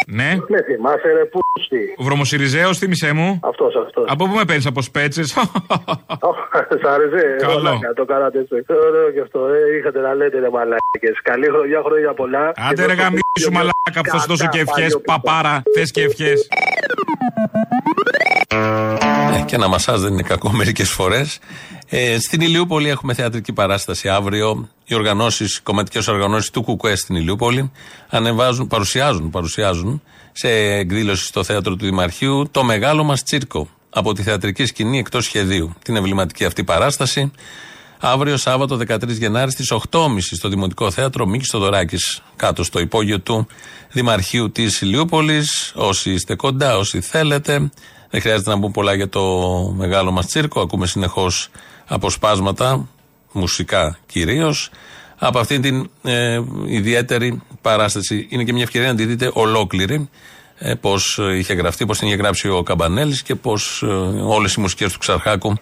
Ναι. 0.07 0.35
Με 0.47 0.61
θυμάσαι 0.63 1.07
ρε 1.17 1.25
πούστη. 1.25 1.95
Βρωμοσυριζέος, 1.97 2.77
θύμισέ 2.77 3.11
μου. 3.13 3.39
Αυτός, 3.43 3.75
αυτός. 3.85 4.05
Από 4.07 4.27
πού 4.27 4.35
με 4.35 4.45
παίρνεις 4.45 4.65
από 4.65 4.81
σπέτσες; 4.81 5.27
Σ' 5.31 6.85
άρεσε. 6.93 7.35
Καλό. 7.39 7.61
Μαλάκα, 7.63 7.93
Το 7.93 8.05
κάνατε 8.05 8.39
έτσι. 8.39 8.55
Ωραίο 8.87 9.11
και 9.13 9.19
αυτό. 9.19 9.39
Ε, 9.47 9.77
είχατε 9.77 9.99
να 9.99 10.13
λέτε 10.13 10.39
ρε 10.39 10.49
μαλάκες. 10.49 11.21
Καλή 11.23 11.45
χρονιά, 11.47 11.81
χρόνια 11.85 12.13
πολλά. 12.13 12.51
Άντε 12.55 12.81
Και 12.81 12.85
ρε 12.87 12.95
το- 12.95 13.01
γαμίσου 13.01 13.51
μαλάκα 13.51 14.01
που 14.03 14.09
θα 14.09 14.19
σου 14.19 14.27
δώσω 14.27 14.47
και 14.47 14.59
ευχές. 14.59 14.97
Παπάρα, 15.05 15.63
θες 15.75 15.91
και 15.91 16.01
ευχές. 16.03 16.47
Ε, 19.37 19.43
και 19.45 19.55
ένα 19.55 19.67
μασάζ 19.67 20.01
δεν 20.01 20.13
είναι 20.13 20.21
κακό 20.21 20.49
μερικές 20.51 20.89
φορές. 20.89 21.39
Ε, 21.95 22.19
στην 22.19 22.41
Ηλιούπολη 22.41 22.89
έχουμε 22.89 23.13
θεατρική 23.13 23.53
παράσταση 23.53 24.09
αύριο. 24.09 24.69
Οι 24.85 24.95
οργανώσεις, 24.95 25.55
οι 25.55 25.61
κομματικές 25.61 26.07
οργανώσεις 26.07 26.49
του 26.49 26.63
ΚΚΕ 26.63 26.95
στην 26.95 27.15
Ηλιούπολη 27.15 27.71
ανεβάζουν, 28.09 28.67
παρουσιάζουν, 28.67 29.29
παρουσιάζουν 29.29 30.01
σε 30.31 30.49
εκδήλωση 30.49 31.25
στο 31.25 31.43
θέατρο 31.43 31.75
του 31.75 31.85
Δημαρχείου 31.85 32.47
το 32.51 32.63
μεγάλο 32.63 33.03
μας 33.03 33.23
τσίρκο 33.23 33.69
από 33.89 34.13
τη 34.13 34.21
θεατρική 34.21 34.65
σκηνή 34.65 34.99
εκτός 34.99 35.23
σχεδίου. 35.23 35.73
Την 35.83 35.95
εμβληματική 35.95 36.45
αυτή 36.45 36.63
παράσταση. 36.63 37.31
Αύριο 37.99 38.37
Σάββατο 38.37 38.77
13 38.87 39.07
Γενάρη 39.07 39.51
στις 39.51 39.73
8.30 39.91 40.07
στο 40.19 40.49
Δημοτικό 40.49 40.91
Θέατρο 40.91 41.25
Μίκης 41.25 41.47
Στοδωράκη, 41.47 41.97
κάτω 42.35 42.63
στο 42.63 42.79
υπόγειο 42.79 43.19
του 43.19 43.47
Δημαρχείου 43.91 44.51
της 44.51 44.81
Ηλιούπολης. 44.81 45.71
Όσοι 45.75 46.11
είστε 46.11 46.35
κοντά, 46.35 46.77
όσοι 46.77 47.01
θέλετε. 47.01 47.69
Δεν 48.13 48.21
χρειάζεται 48.21 48.49
να 48.49 48.55
πούμε 48.59 48.71
πολλά 48.71 48.93
για 48.93 49.09
το 49.09 49.21
μεγάλο 49.77 50.11
μας 50.11 50.25
τσίρκο. 50.25 50.61
Ακούμε 50.61 50.87
συνεχώς 50.87 51.49
αποσπάσματα, 51.85 52.87
μουσικά 53.31 53.97
κυρίως. 54.05 54.69
Από 55.17 55.39
αυτήν 55.39 55.61
την 55.61 55.89
ε, 56.03 56.41
ιδιαίτερη 56.65 57.41
παράσταση 57.61 58.27
είναι 58.29 58.43
και 58.43 58.53
μια 58.53 58.63
ευκαιρία 58.63 58.87
να 58.87 58.95
τη 58.95 59.05
δείτε 59.05 59.31
ολόκληρη. 59.33 60.09
Ε, 60.57 60.73
πώς 60.73 61.19
είχε 61.37 61.53
γραφτεί, 61.53 61.85
πώς 61.85 61.97
την 61.97 62.07
είχε 62.07 62.15
γράψει 62.15 62.49
ο 62.49 62.63
Καμπανέλης 62.63 63.23
και 63.23 63.35
πώς 63.35 63.81
ε, 63.83 63.85
όλες 64.21 64.53
οι 64.53 64.59
μουσικές 64.59 64.93
του 64.93 64.99
Ξαρχάκου 64.99 65.53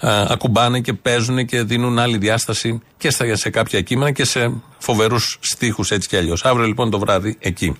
ε, 0.00 0.24
ακουμπάνε 0.28 0.80
και 0.80 0.92
παίζουν 0.92 1.46
και 1.46 1.62
δίνουν 1.62 1.98
άλλη 1.98 2.18
διάσταση 2.18 2.82
και 2.96 3.10
στα, 3.10 3.36
σε 3.36 3.50
κάποια 3.50 3.80
κείμενα 3.80 4.10
και 4.10 4.24
σε 4.24 4.52
φοβερούς 4.78 5.38
στίχους 5.40 5.90
έτσι 5.90 6.08
κι 6.08 6.16
αλλιώς. 6.16 6.44
Αύριο 6.44 6.66
λοιπόν 6.66 6.90
το 6.90 6.98
βράδυ 6.98 7.36
εκεί. 7.40 7.76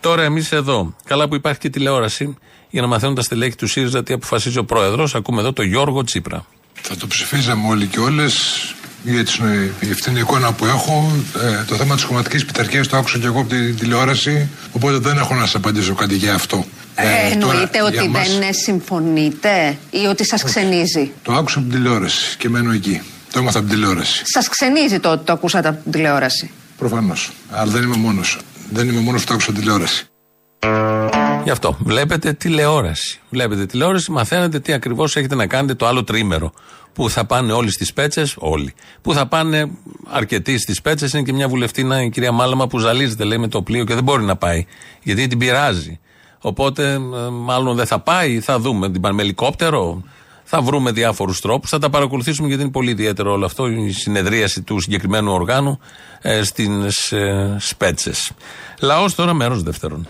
Τώρα 0.00 0.22
εμείς 0.22 0.52
εδώ, 0.52 0.94
καλά 1.04 1.28
που 1.28 1.34
υπάρχει 1.34 1.58
και 1.58 1.70
τηλεόραση, 1.70 2.36
για 2.70 2.80
να 2.80 2.86
μαθαίνουν 2.86 3.14
τα 3.14 3.22
στελέχη 3.22 3.56
του 3.56 3.66
ΣΥΡΙΖΑ 3.66 4.02
τι 4.02 4.12
αποφασίζει 4.12 4.58
ο 4.58 4.64
πρόεδρος, 4.64 5.14
ακούμε 5.14 5.40
εδώ 5.40 5.52
το 5.52 5.62
Γιώργο 5.62 6.04
Τσίπρα. 6.04 6.44
Θα 6.80 6.96
το 6.96 7.06
ψηφίζαμε 7.06 7.68
όλοι 7.68 7.86
και 7.86 7.98
όλες. 8.00 8.34
Γιατί 9.04 9.30
αυτή 9.92 10.10
είναι 10.10 10.18
η 10.18 10.22
εικόνα 10.22 10.52
που 10.52 10.64
έχω. 10.66 11.12
Ε, 11.42 11.64
το 11.64 11.74
θέμα 11.74 11.94
της 11.94 12.04
κομματική 12.04 12.44
πειθαρχίας 12.44 12.88
το 12.88 12.96
άκουσα 12.96 13.18
και 13.18 13.26
εγώ 13.26 13.40
από 13.40 13.48
την 13.48 13.76
τηλεόραση. 13.76 14.48
Οπότε 14.72 14.96
δεν 14.98 15.16
έχω 15.18 15.34
να 15.34 15.40
σας 15.40 15.54
απαντήσω 15.54 15.94
κάτι 15.94 16.14
για 16.16 16.34
αυτό. 16.34 16.64
Ε, 16.94 17.32
εννοείται 17.32 17.78
τώρα, 17.78 17.90
για 17.90 18.02
ότι 18.02 18.08
μας- 18.10 18.38
δεν 18.38 18.54
συμφωνείτε 18.54 19.78
ή 19.90 20.06
ότι 20.06 20.24
σας 20.26 20.42
ξενίζει; 20.42 21.12
Το 21.22 21.32
άκουσα 21.32 21.58
από 21.58 21.68
την 21.68 21.76
τηλεόραση 21.76 22.36
και 22.36 22.48
μένω 22.48 22.72
εκεί. 22.72 23.00
Το 23.32 23.38
έμαθα 23.38 23.58
από 23.58 23.68
την 23.68 23.76
τηλεόραση. 23.76 24.22
Σας 24.24 24.48
ξενίζει 24.48 24.98
το 25.00 25.10
ότι 25.10 25.24
το 25.24 25.32
ακούσατε 25.32 25.68
από 25.68 25.82
την 25.82 25.92
τηλεόραση; 25.92 26.50
Προφανώς. 26.78 27.30
Αλλά 27.50 27.70
δεν 27.72 27.82
είμαι 27.82 27.96
μόνος. 27.96 28.38
Δεν 28.70 28.88
είμαι 28.88 29.00
μόνος 29.00 29.20
που 29.20 29.26
το 29.26 29.32
άκουσα 29.32 29.50
από 29.50 29.58
την 29.58 29.68
τηλεόραση. 29.68 30.06
Γι' 31.44 31.50
αυτό. 31.50 31.76
Βλέπετε 31.80 32.32
τηλεόραση. 32.32 33.20
Βλέπετε 33.30 33.66
τηλεόραση, 33.66 34.10
μαθαίνετε 34.10 34.60
τι 34.60 34.72
ακριβώς 34.72 35.16
έχετε 35.16 35.34
να 35.34 35.46
κάνετε 35.46 35.74
το 35.74 35.86
άλλο 35.86 36.04
τρίμερο. 36.04 36.52
Που 36.92 37.10
θα 37.10 37.24
πάνε 37.26 37.52
όλοι 37.52 37.70
στις 37.70 37.92
πέτσες, 37.92 38.34
όλοι. 38.38 38.74
Που 39.02 39.14
θα 39.14 39.26
πάνε 39.26 39.70
αρκετοί 40.08 40.58
στις 40.58 40.80
πέτσες. 40.80 41.12
Είναι 41.12 41.22
και 41.22 41.32
μια 41.32 41.48
βουλευτήνα, 41.48 42.02
η 42.02 42.10
κυρία 42.10 42.32
Μάλαμα, 42.32 42.66
που 42.66 42.78
ζαλίζεται, 42.78 43.24
λέει, 43.24 43.38
με 43.38 43.48
το 43.48 43.62
πλοίο 43.62 43.84
και 43.84 43.94
δεν 43.94 44.04
μπορεί 44.04 44.24
να 44.24 44.36
πάει. 44.36 44.66
Γιατί 45.02 45.26
την 45.26 45.38
πειράζει. 45.38 46.00
Οπότε, 46.40 46.92
ε, 46.92 46.98
μάλλον 47.30 47.76
δεν 47.76 47.86
θα 47.86 47.98
πάει, 48.00 48.40
θα 48.40 48.58
δούμε. 48.58 48.90
Την 48.90 49.00
πάνε 49.00 49.14
με 49.14 49.22
ελικόπτερο. 49.22 50.02
Θα 50.50 50.60
βρούμε 50.60 50.90
διάφορους 50.90 51.40
τρόπους. 51.40 51.70
Θα 51.70 51.78
τα 51.78 51.90
παρακολουθήσουμε 51.90 52.48
γιατί 52.48 52.62
είναι 52.62 52.70
πολύ 52.70 52.90
ιδιαίτερο 52.90 53.32
όλο 53.32 53.44
αυτό. 53.44 53.68
Η 53.68 53.92
συνεδρίαση 53.92 54.62
του 54.62 54.80
συγκεκριμένου 54.80 55.32
οργάνου 55.32 55.78
ε, 56.22 56.42
στις 56.42 57.12
ε, 57.12 57.56
σπέτσες. 57.58 58.30
Λαός 58.80 59.14
τώρα, 59.14 59.34
μέρος 59.34 59.62
δεύτερον. 59.62 60.08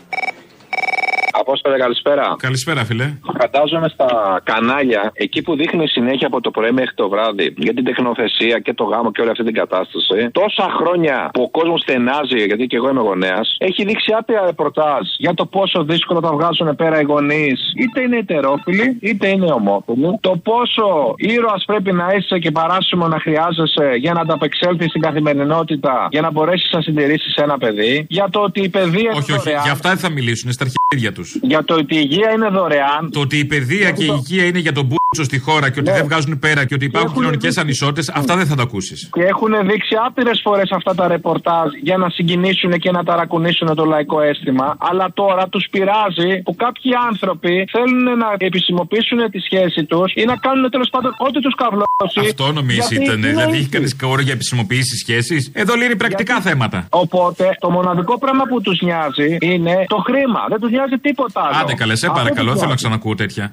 Απόστολε, 1.42 1.76
καλησπέρα. 1.76 2.34
Καλησπέρα, 2.38 2.84
φίλε. 2.84 3.06
Φαντάζομαι 3.40 3.88
στα 3.88 4.40
κανάλια, 4.50 5.02
εκεί 5.14 5.42
που 5.42 5.56
δείχνει 5.56 5.86
συνέχεια 5.88 6.26
από 6.26 6.40
το 6.40 6.50
πρωί 6.50 6.70
μέχρι 6.70 6.94
το 6.94 7.08
βράδυ 7.08 7.54
για 7.56 7.74
την 7.74 7.84
τεχνοθεσία 7.84 8.58
και 8.58 8.74
το 8.74 8.84
γάμο 8.84 9.10
και 9.12 9.20
όλη 9.20 9.30
αυτή 9.30 9.44
την 9.44 9.54
κατάσταση. 9.54 10.18
Τόσα 10.40 10.66
χρόνια 10.78 11.30
που 11.32 11.42
ο 11.42 11.50
κόσμος 11.50 11.80
στενάζει, 11.80 12.40
γιατί 12.50 12.64
και 12.66 12.76
εγώ 12.76 12.88
είμαι 12.90 13.00
γονέας, 13.00 13.56
έχει 13.58 13.84
δείξει 13.84 14.10
άπειρα 14.18 14.44
ρεπορτάζ 14.46 15.04
για 15.18 15.34
το 15.34 15.46
πόσο 15.46 15.84
δύσκολο 15.84 16.20
τα 16.20 16.32
βγάζουν 16.36 16.76
πέρα 16.76 17.00
οι 17.00 17.04
γονείς, 17.04 17.58
είτε 17.82 18.00
είναι 18.00 18.16
ετερόφιλοι, 18.16 18.98
είτε 19.00 19.28
είναι 19.28 19.50
ομόφιλοι. 19.52 20.18
Το 20.20 20.32
πόσο 20.50 20.86
ήρωας 21.16 21.62
πρέπει 21.66 21.92
να 21.92 22.06
είσαι 22.16 22.38
και 22.38 22.50
παράσημο 22.50 23.08
να 23.08 23.18
χρειάζεσαι 23.20 23.86
για 23.98 24.12
να 24.12 24.20
ανταπεξέλθεις 24.20 24.88
στην 24.88 25.00
καθημερινότητα, 25.00 26.08
για 26.10 26.20
να 26.20 26.30
μπορέσεις 26.30 26.70
να 26.72 26.80
συντηρήσεις 26.80 27.34
ένα 27.34 27.58
παιδί. 27.58 28.06
Για 28.08 28.28
το 28.30 28.40
ότι 28.40 28.60
η 28.60 28.68
παιδεία 28.68 28.90
Όχι, 28.90 29.08
είναι 29.08 29.18
όχι, 29.18 29.32
δωρεάν. 29.32 29.62
για 29.62 29.72
αυτά 29.72 29.88
δεν 29.88 29.98
θα 29.98 30.10
μιλήσουν, 30.10 30.52
στα 30.52 30.64
αρχίδια 30.68 31.12
τους. 31.12 31.27
Για 31.42 31.64
το 31.64 31.74
ότι 31.74 31.94
η 31.94 32.00
υγεία 32.10 32.30
είναι 32.30 32.48
δωρεάν. 32.48 33.10
Το 33.10 33.20
ότι 33.20 33.38
η 33.38 33.44
παιδεία 33.44 33.90
και 33.90 34.04
η 34.04 34.10
υγεία 34.14 34.44
είναι 34.44 34.58
για 34.58 34.72
τον 34.72 34.84
μπούτσο 34.84 35.07
στη 35.12 35.38
χώρα 35.38 35.70
και 35.70 35.80
ότι 35.80 35.90
δεν 35.90 36.04
βγάζουν 36.04 36.38
πέρα 36.38 36.64
και 36.64 36.74
ότι 36.74 36.84
υπάρχουν 36.84 37.10
έχουν 37.10 37.18
κοινωνικές 37.22 37.42
δείξει- 37.54 37.60
ανισότητες, 37.60 38.08
αυτά 38.08 38.36
δεν 38.36 38.46
θα 38.46 38.54
τα 38.54 38.62
ακούσεις. 38.62 39.08
Και 39.12 39.22
έχουν 39.22 39.52
δείξει 39.70 39.94
άπειρες 40.06 40.40
φορές 40.44 40.70
αυτά 40.70 40.94
τα 40.94 41.08
ρεπορτάζ 41.08 41.68
για 41.82 41.96
να 41.96 42.08
συγκινήσουν 42.10 42.70
και 42.78 42.90
να 42.90 43.04
ταρακουνήσουν 43.04 43.74
το 43.74 43.84
λαϊκό 43.84 44.20
αίσθημα. 44.20 44.76
Αλλά 44.78 45.10
τώρα 45.14 45.48
τους 45.48 45.66
πειράζει 45.70 46.42
που 46.42 46.54
κάποιοι 46.56 46.90
άνθρωποι 47.10 47.68
θέλουν 47.72 48.02
να 48.02 48.28
επισημοποιήσουν 48.38 49.18
τη 49.30 49.38
σχέση 49.38 49.84
τους 49.84 50.12
ή 50.14 50.24
να 50.24 50.36
κάνουν 50.36 50.70
τέλος 50.70 50.88
πάντων 50.90 51.12
ό,τι 51.18 51.40
τους 51.40 51.54
καυλώσει. 51.54 52.20
Αυτό 52.20 52.52
νομίζει 52.52 52.78
Γιατί 52.80 53.04
ήταν. 53.04 53.18
είναι 53.18 53.28
Δηλαδή, 53.28 53.50
έχει 53.50 53.58
έτσι. 53.58 53.68
κανείς 53.70 53.96
όρο 54.12 54.20
για 54.20 54.32
επισημοποίηση 54.32 54.96
σχέση. 54.96 55.50
Εδώ 55.54 55.74
λύνει 55.74 55.96
πρακτικά 55.96 56.40
θέματα. 56.40 56.86
Οπότε 56.90 57.56
το 57.60 57.70
μοναδικό 57.70 58.18
πράγμα 58.18 58.44
που 58.44 58.60
τους 58.60 58.80
νοιάζει 58.80 59.36
είναι 59.40 59.84
το 59.88 59.96
χρήμα. 59.96 60.40
Δεν 60.48 60.60
τους 60.60 60.70
νοιάζει 60.70 60.96
τίποτα 60.96 61.40
άλλο. 61.46 61.56
Άντε 61.60 61.74
καλέ, 61.74 61.94
σε 61.96 62.06
Αυτό 62.06 62.18
παρακαλώ, 62.20 62.50
τους 62.52 62.60
δεν 62.60 62.68
θέλω 62.68 62.74
να 62.74 62.80
νοιάζει. 62.80 62.82
ξανακούω 62.82 63.14
τέτοια. 63.14 63.52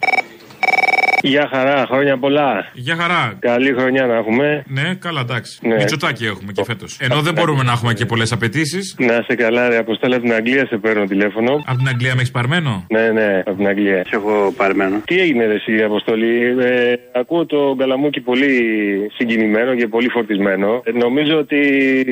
Γεια 1.25 1.49
χαρά, 1.53 1.85
χρόνια 1.89 2.17
πολλά. 2.17 2.65
Γεια 2.73 2.95
χαρά. 2.95 3.33
Καλή 3.39 3.73
χρονιά 3.77 4.05
να 4.05 4.15
έχουμε. 4.15 4.63
Ναι, 4.67 4.95
καλά, 4.99 5.19
εντάξει. 5.19 5.59
Ναι. 5.67 5.75
Μητσοτάκι 5.75 6.25
έχουμε 6.25 6.51
και 6.51 6.63
φέτος. 6.63 6.97
Ενώ 6.99 7.21
δεν 7.21 7.33
μπορούμε 7.33 7.63
να 7.63 7.71
έχουμε 7.71 7.93
και 7.93 8.05
πολλές 8.05 8.31
απαιτήσεις. 8.31 8.95
Να 8.99 9.15
είσαι 9.15 9.35
καλά, 9.35 9.69
ρε 9.69 9.77
Αποστόλη, 9.77 10.13
από 10.13 10.23
την 10.23 10.33
Αγγλία 10.33 10.65
σε 10.65 10.77
παίρνω 10.77 11.05
τηλέφωνο. 11.05 11.51
Από 11.65 11.77
την 11.77 11.87
Αγγλία 11.87 12.13
με 12.15 12.19
έχεις 12.19 12.31
παρμένο; 12.31 12.85
Ναι, 12.89 13.09
ναι, 13.09 13.43
από 13.45 13.55
την 13.55 13.67
Αγγλία. 13.67 14.03
Σε 14.07 14.15
έχω 14.15 14.53
παρμένο. 14.57 15.01
Τι 15.05 15.19
έγινε, 15.19 15.45
ρε, 15.45 15.53
εσύ, 15.53 15.83
Αποστολή. 15.83 16.55
Ε, 16.59 16.93
ακούω 17.11 17.45
το 17.45 17.75
Καλαμούκι 17.77 18.19
πολύ 18.19 18.51
συγκινημένο 19.15 19.75
και 19.75 19.87
πολύ 19.87 20.09
φορτισμένο. 20.09 20.81
Ε, 20.83 20.91
νομίζω 20.91 21.37
ότι 21.37 21.59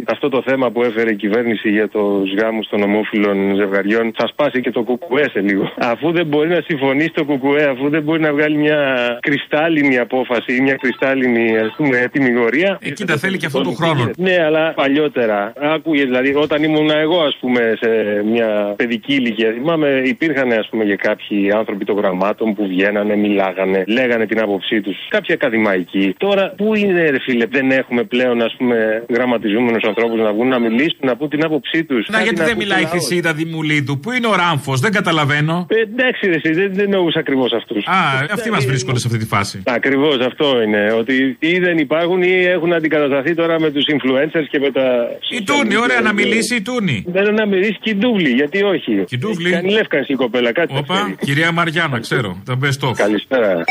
αυτό 0.07 0.29
το 0.29 0.41
θέμα 0.45 0.71
που 0.71 0.83
έφερε 0.83 1.11
η 1.11 1.15
κυβέρνηση 1.15 1.69
για 1.69 1.87
τους 1.87 2.33
γάμους 2.41 2.67
των 2.67 2.81
ομόφυλων 2.83 3.55
ζευγαριών 3.55 4.13
θα 4.17 4.27
σπάσει 4.27 4.61
και 4.61 4.71
το 4.71 4.81
κουκουέ 4.81 5.29
σε 5.29 5.39
λίγο. 5.39 5.73
Αφού 5.77 6.11
δεν 6.11 6.25
μπορεί 6.25 6.49
να 6.49 6.61
συμφωνήσει 6.65 7.11
το 7.13 7.23
κουκουέ, 7.23 7.63
αφού 7.69 7.89
δεν 7.89 8.03
μπορεί 8.03 8.21
να 8.21 8.31
βγάλεις 8.33 8.42
μια 8.51 8.81
κρυστάλλινη 9.21 9.97
απόφαση 9.97 10.55
ή 10.55 10.61
μια 10.61 10.75
κρυστάλλινη 10.75 11.57
ας 11.57 11.73
πούμε 11.77 12.09
τιμιγορία. 12.11 12.77
Ε, 12.81 12.89
κοίτα, 12.89 13.17
θέλει 13.17 13.37
και 13.37 13.45
αυτό 13.45 13.61
το 13.61 13.71
χρόνο. 13.71 14.09
Ναι, 14.17 14.43
αλλά 14.43 14.73
παλιότερα. 14.73 15.53
Άκουγε 15.61 16.03
δηλαδή 16.03 16.33
όταν 16.35 16.63
ήμουν 16.63 16.89
εγώ, 16.89 17.19
ας 17.21 17.37
πούμε, 17.39 17.73
σε 17.79 17.89
μια 18.25 18.73
παιδική 18.75 19.13
ηλικία. 19.13 19.51
Θυμάμαι, 19.51 20.01
υπήρχαν 20.05 20.51
ας 20.51 20.67
πούμε 20.69 20.83
και 20.83 20.95
κάποιοι 20.95 21.51
άνθρωποι 21.51 21.85
των 21.85 21.95
γραμμάτων 21.97 22.53
που 22.53 22.67
βγαίνανε, 22.67 23.15
μιλάγανε, 23.15 23.83
λέγανε 23.87 24.25
την 24.25 24.41
άποψή 24.41 24.81
τους. 24.81 24.97
Κάποιοι 25.09 25.33
ακαδημαϊκοί. 25.33 26.15
Τώρα, 26.17 26.53
πού 26.57 26.75
είναι, 26.75 27.09
ρε 27.09 27.19
φίλε, 27.19 27.45
δεν 27.45 27.71
έχουμε 27.71 28.03
πλέον 28.03 28.41
ας 28.41 28.55
πούμε 28.57 29.03
γραμματιζόμενου 29.09 29.79
ανθρώπους 29.87 30.19
να 30.19 30.33
βγουν 30.33 30.47
να 30.47 30.59
μιλήσουν, 30.59 30.99
να 31.01 31.15
πούν 31.15 31.29
την 31.29 31.45
άποψή 31.45 31.83
τους. 31.83 32.07
Να, 32.09 32.21
γιατί 32.21 32.41
δεν 32.43 32.57
μιλάει 32.57 32.81
η 32.81 32.85
Χρυσίδα 32.85 33.33
Δημουλίδου. 33.33 33.99
Πού 33.99 34.11
είναι 34.11 34.27
ο 34.27 34.35
Ράμφος, 34.35 34.79
δεν 34.79 34.91
καταλαβαίνω. 34.91 35.67
Ε, 35.69 35.81
εντάξει, 35.81 36.27
ρε, 36.27 36.35
εσύ, 36.35 36.53
δεν, 36.53 36.73
δεν 36.73 36.85
εννοούσα 36.85 37.19
ακριβώς 37.19 37.53
αυτούς. 37.53 37.85
Α, 37.87 38.22
αυτοί 38.31 38.49
μας 38.51 38.65
βρίσκονται 38.65 38.99
σε 38.99 39.07
αυτή 39.07 39.19
τη 39.19 39.25
φάση. 39.25 39.61
Ακριβώς 39.65 40.17
αυτό 40.19 40.61
είναι. 40.61 40.91
Ότι 40.91 41.37
ή 41.39 41.59
δεν 41.59 41.77
υπάρχουν 41.77 42.21
ή 42.21 42.43
έχουν 42.45 42.73
αντικατασταθεί 42.73 43.35
τώρα 43.35 43.59
με 43.59 43.71
τους 43.71 43.85
influencers 43.93 44.45
και 44.49 44.59
με 44.59 44.71
τα. 44.71 45.07
Η 45.39 45.43
Τούνη, 45.43 45.77
ωραία 45.77 46.01
να 46.01 46.13
μιλήσει 46.13 46.55
η 46.55 46.61
Τούνη. 46.61 47.03
Δεν 47.07 47.33
να 47.33 47.45
μιλήσει 47.45 47.77
και 47.81 47.89
η 47.89 47.95
Ντούβλη, 47.95 48.29
γιατί 48.29 48.63
όχι. 48.63 49.03
Κιντούβλη. 49.05 49.45
Έχει 49.47 49.55
Κάνει 49.55 49.71
λεύκανση 49.71 50.11
η 50.11 50.15
κοπέλα, 50.15 50.51
κάτι 50.51 50.73
Όπα, 50.77 50.95
ξέρει. 50.95 51.15
κυρία 51.19 51.51
Μαριάννα, 51.51 51.99
ξέρω. 51.99 52.41
Τα 52.45 52.57
best 52.61 52.89
of. 52.89 52.93
Καλησπέρα. 52.95 53.63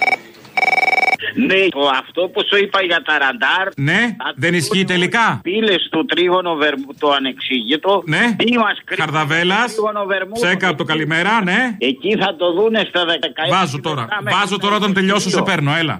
Ναι, 1.35 1.69
το, 1.69 1.81
αυτό 2.01 2.23
που 2.33 2.41
σου 2.49 2.57
είπα 2.63 2.83
για 2.83 3.03
τα 3.03 3.19
ραντάρ. 3.19 3.67
Ναι, 3.77 4.17
δεν 4.37 4.55
ισχύει 4.55 4.85
τελικά; 4.85 5.41
Πύλες 5.43 5.89
του 5.91 6.05
τρίγωνο 6.05 6.55
βερμού, 6.55 6.87
το 6.99 7.11
ανεξήγητο. 7.11 8.03
Ναι. 8.07 8.35
Τι 8.39 8.59
μας 8.59 8.79
κρύβει 8.85 9.01
Χαρδαβέλα. 9.01 9.57
το 9.65 9.73
τρίγωνο 9.73 10.05
βερμού. 10.05 10.33
Ψέκα 10.33 10.69
από 10.69 10.79
το 10.79 10.85
καλημέρα, 10.85 11.43
ναι. 11.43 11.77
Εκεί 11.79 12.17
θα 12.17 12.37
το 12.37 12.53
δούνε 12.53 12.85
στα 12.89 13.05
16. 13.05 13.51
Βάζω 13.51 13.81
τώρα. 13.81 14.07
Βάζω 14.23 14.59
τώρα 14.59 14.77
όταν 14.77 14.93
τελειώσω, 14.93 15.31
σε 15.31 15.43
παίρνω, 15.43 15.75
έλα. 15.75 15.99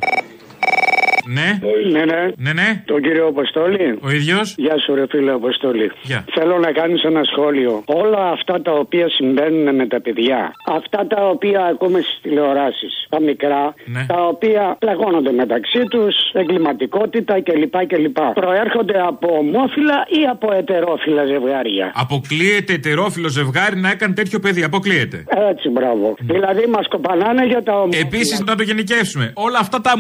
Ναι. 1.27 1.59
Ναι, 1.93 2.05
ναι. 2.05 2.23
Ναι, 2.37 2.53
ναι. 2.53 2.83
Τον 2.85 3.03
κύριο 3.03 3.27
Αποστόλη. 3.27 3.99
Ο 4.03 4.11
ίδιος. 4.11 4.55
Γεια 4.59 4.79
σου, 4.79 4.95
ρε 4.95 5.05
φίλε 5.11 5.33
Αποστόλη. 5.33 5.91
Γεια. 6.03 6.25
Θέλω 6.35 6.59
να 6.59 6.73
κάνεις 6.73 7.03
ένα 7.03 7.23
σχόλιο. 7.25 7.83
Όλα 7.87 8.31
αυτά 8.31 8.63
τα 8.63 8.73
οποία 8.73 9.09
συμβαίνουν 9.09 9.75
με 9.75 9.87
τα 9.87 10.01
παιδιά, 10.01 10.53
αυτά 10.67 11.07
τα 11.07 11.29
οποία 11.29 11.61
ακούμε 11.65 12.01
στις 12.01 12.19
τηλεοράσεις, 12.23 13.07
τα 13.09 13.21
μικρά, 13.21 13.75
Ναι. 13.85 14.05
τα 14.09 14.27
οποία 14.27 14.77
πλαγώνονται 14.79 15.33
μεταξύ 15.33 15.83
τους, 15.91 16.15
εγκληματικότητα 16.33 17.41
κλπ. 17.43 17.77
κλπ. 17.87 18.17
Προέρχονται 18.35 19.01
από 19.07 19.29
ομόφυλα 19.37 19.99
ή 20.09 20.23
από 20.31 20.53
ετερόφυλα 20.53 21.25
ζευγάρια. 21.25 21.93
Αποκλείεται 21.95 22.73
ετερόφιλο 22.73 23.29
ζευγάρι 23.29 23.77
να 23.77 23.91
έκανε 23.91 24.15
τέτοιο 24.15 24.39
παιδί. 24.39 24.63
Αποκλείεται. 24.63 25.25
Έτσι, 25.51 25.69
μπράβο. 25.69 26.15
Δηλαδή 26.19 26.67
μας 26.67 26.89
κοπανάνε 26.89 27.47
για 27.47 27.63
τα 27.63 27.73
ομόφυλα. 27.81 28.07
Επίσης 28.07 28.41
να 28.41 28.55
το 28.55 28.63
γενικεύσουμε. 28.63 29.33
Όλα 29.35 29.59
αυτά 29.59 29.81
τα 29.81 29.93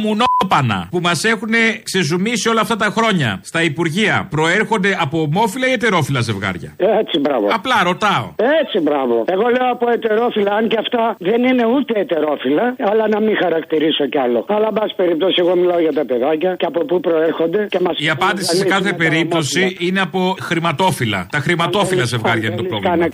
μουνόπανα 0.53 0.89
που 0.91 1.01
μας 1.01 1.21
μα 1.25 1.31
έχουν 1.31 1.55
ξεζουμίσει 1.83 2.49
όλα 2.49 2.61
αυτά 2.61 2.77
τα 2.77 2.89
χρόνια 2.97 3.41
στα 3.43 3.63
Υπουργεία 3.63 4.27
προέρχονται 4.31 4.97
από 5.01 5.21
ομόφυλα 5.21 5.67
ή 5.69 5.73
ετερόφυλα 5.73 6.21
ζευγάρια; 6.21 6.75
Έτσι, 6.77 7.19
μπράβο. 7.19 7.47
Απλά 7.51 7.83
ρωτάω. 7.83 8.27
Έτσι, 8.63 8.79
μπράβο. 8.81 9.25
Εγώ 9.27 9.47
λέω 9.57 9.71
από 9.71 9.91
ετερόφυλα, 9.91 10.53
αν 10.55 10.69
και 10.69 10.77
αυτά 10.79 11.17
δεν 11.19 11.45
είναι 11.45 11.65
ούτε 11.67 12.01
ετερόφυλα, 12.01 12.75
αλλά 12.91 13.09
να 13.09 13.21
μην 13.21 13.37
χαρακτηρίσω 13.43 14.07
κι 14.07 14.19
άλλο. 14.19 14.45
Αλλά, 14.49 14.67
εν 14.67 14.73
πάση 14.73 14.95
περιπτώσει, 14.97 15.37
εγώ 15.39 15.57
μιλάω 15.57 15.81
για 15.81 15.93
τα 15.93 16.05
παιδάκια 16.05 16.55
και 16.55 16.67
από 16.67 16.85
πού 16.85 17.01
προέρχονται 17.01 17.67
και 17.71 17.79
μας 17.81 17.95
Η 17.99 18.09
απάντηση 18.11 18.57
σε 18.57 18.65
κάθε 18.65 18.93
περίπτωση 18.93 19.77
είναι 19.79 20.01
από 20.01 20.35
χρηματόφυλα. 20.41 21.27
Τα 21.31 21.39
χρηματόφυλα 21.39 22.05
ζευγάρια 22.05 22.49
είναι 22.49 22.57
το 22.57 22.65
πρόβλημα. 22.65 23.07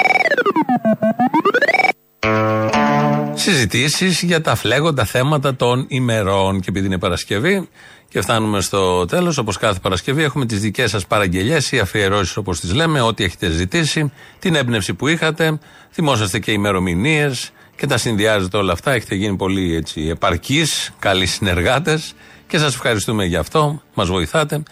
Συζητήσεις 3.38 4.22
για 4.22 4.40
τα 4.40 4.54
φλέγοντα 4.54 5.04
θέματα 5.04 5.56
των 5.56 5.84
ημερών. 5.88 6.60
Και 6.60 6.66
επειδή 6.68 6.86
είναι 6.86 6.98
Παρασκευή 6.98 7.68
και 8.08 8.20
φτάνουμε 8.20 8.60
στο 8.60 9.04
τέλος, 9.04 9.38
όπως 9.38 9.56
κάθε 9.56 9.78
Παρασκευή, 9.82 10.22
έχουμε 10.22 10.46
τις 10.46 10.60
δικές 10.60 10.90
σας 10.90 11.06
παραγγελίε 11.06 11.58
ή 11.70 11.78
αφιερώσεις, 11.78 12.36
όπως 12.36 12.60
τις 12.60 12.74
λέμε, 12.74 13.00
ό,τι 13.00 13.24
έχετε 13.24 13.50
ζητήσει, 13.50 14.12
την 14.38 14.54
έμπνευση 14.54 14.94
που 14.94 15.08
είχατε. 15.08 15.58
Θυμόσαστε 15.90 16.38
και 16.38 16.52
ημερομηνίες 16.52 17.50
και 17.76 17.86
τα 17.86 17.96
συνδυάζετε 17.96 18.56
όλα 18.56 18.72
αυτά. 18.72 18.90
Έχετε 18.90 19.14
γίνει 19.14 19.36
πολύ 19.36 19.74
έτσι 19.74 20.08
επαρκείς, 20.08 20.90
καλοί 20.98 21.26
συνεργάτες 21.26 22.14
και 22.46 22.58
σας 22.58 22.74
ευχαριστούμε 22.74 23.24
για 23.24 23.40
αυτό. 23.40 23.82
Μας 23.94 24.08
βοηθάτε. 24.08 24.62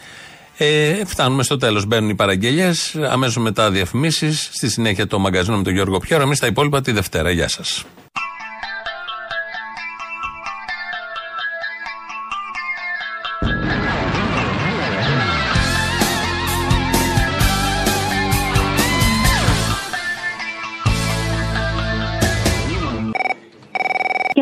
Ε, 0.56 1.04
φτάνουμε 1.04 1.42
στο 1.42 1.56
τέλος. 1.56 1.86
Μπαίνουν 1.86 2.08
οι 2.08 2.14
παραγγελίε. 2.14 2.70
Αμέσως 3.10 3.36
μετά 3.36 3.70
διαφημίσεις. 3.70 4.48
Στη 4.52 4.70
συνέχεια 4.70 5.06
το 5.06 5.18
μαγκαζίνο 5.18 5.56
με 5.56 5.62
τον 5.62 5.72
Γιώργο 5.72 5.98
Πιέρο. 5.98 6.22
Εμείς 6.22 6.38
τα 6.38 6.46
υπόλοιπα 6.46 6.80
τη 6.80 6.92
Δευτέρα. 6.92 7.30
Γεια 7.30 7.48
σας. 7.48 7.84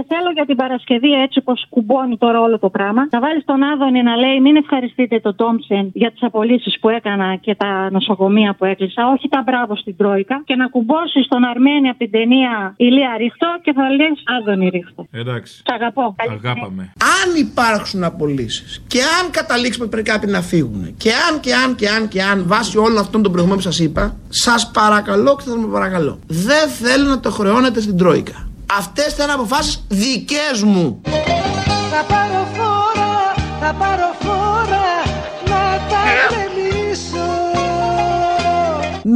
Και 0.04 0.14
θέλω 0.14 0.30
για 0.38 0.46
την 0.46 0.56
Παρασκευή, 0.56 1.12
έτσι 1.24 1.38
όπως 1.42 1.66
κουμπώνει 1.68 2.16
τώρα 2.16 2.40
όλο 2.40 2.58
το 2.58 2.70
πράγμα, 2.76 3.02
να 3.10 3.20
βάλεις 3.20 3.44
τον 3.44 3.62
Άδωνη 3.62 4.02
να 4.02 4.16
λέει: 4.16 4.40
Μην 4.40 4.56
ευχαριστείτε 4.56 5.20
τον 5.20 5.34
Τόμψεν 5.36 5.90
για 5.92 6.10
τις 6.10 6.22
απολύσεις 6.22 6.78
που 6.80 6.88
έκανα 6.88 7.36
και 7.36 7.54
τα 7.54 7.90
νοσοκομεία 7.90 8.54
που 8.54 8.64
έκλεισα. 8.64 9.02
Όχι 9.14 9.28
τα 9.28 9.42
μπράβο 9.46 9.76
στην 9.76 9.96
Τρόικα. 9.96 10.42
Και 10.44 10.56
να 10.56 10.66
κουμπώσεις 10.66 11.28
τον 11.28 11.44
Αρμένη 11.44 11.88
από 11.88 11.98
την 11.98 12.10
ταινία 12.10 12.74
Ηλία 12.76 13.16
Ρίχτο 13.18 13.48
και 13.62 13.72
θα 13.72 13.90
λες 13.90 14.22
Άδωνη 14.36 14.68
Ρίχτο. 14.68 15.06
Εντάξει. 15.10 15.52
Σ' 15.66 15.72
αγαπώ. 15.72 16.14
Αγάπαμε. 16.30 16.92
Αν 17.22 17.28
υπάρξουν 17.46 18.04
απολύσεις 18.04 18.84
και 18.86 19.00
αν 19.18 19.30
καταλήξουμε 19.30 19.84
ότι 19.84 19.92
πρέπει 19.94 20.10
κάποιοι 20.10 20.28
να 20.32 20.40
φύγουν 20.40 20.96
και 20.96 21.10
αν 21.28 21.40
και 21.40 21.54
αν 21.54 21.74
και 21.74 21.88
αν 21.88 22.08
και 22.08 22.22
αν 22.22 22.44
βάσει 22.46 22.78
όλων 22.78 22.98
αυτών 22.98 23.22
των 23.22 23.32
προηγουμένων 23.32 23.62
που 23.64 23.70
σας 23.70 23.78
είπα, 23.78 24.16
σας 24.28 24.70
παρακαλώ 24.70 25.36
και 25.36 25.50
θα 25.50 25.56
με 25.56 25.66
παρακαλώ. 25.66 26.18
Δεν 26.26 26.68
θέλω 26.68 27.08
να 27.08 27.20
το 27.20 27.30
χρεώνετε 27.30 27.80
στην 27.80 27.96
Τρόικα. 27.96 28.48
Αυτές 28.66 29.14
θα 29.14 29.22
είναι 29.22 29.32
αποφάσεις 29.32 29.84
δικές 29.88 30.62
μου. 30.62 31.00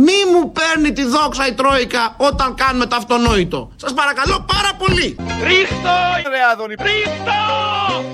Μη 0.08 0.20
μου 0.32 0.52
παίρνει 0.52 0.92
τη 0.92 1.04
δόξα 1.04 1.46
η 1.46 1.52
Τρόικα 1.52 2.14
όταν 2.16 2.54
κάνουμε 2.54 2.86
το 2.86 2.96
αυτονόητο. 2.96 3.70
Σας 3.76 3.92
παρακαλώ 3.94 4.44
πάρα 4.54 4.70
πολύ. 4.78 5.16
Ρίχτω, 5.48 5.96
ρε 6.32 6.40
Άδωνη, 6.52 6.74
ρίχτω! 6.88 7.40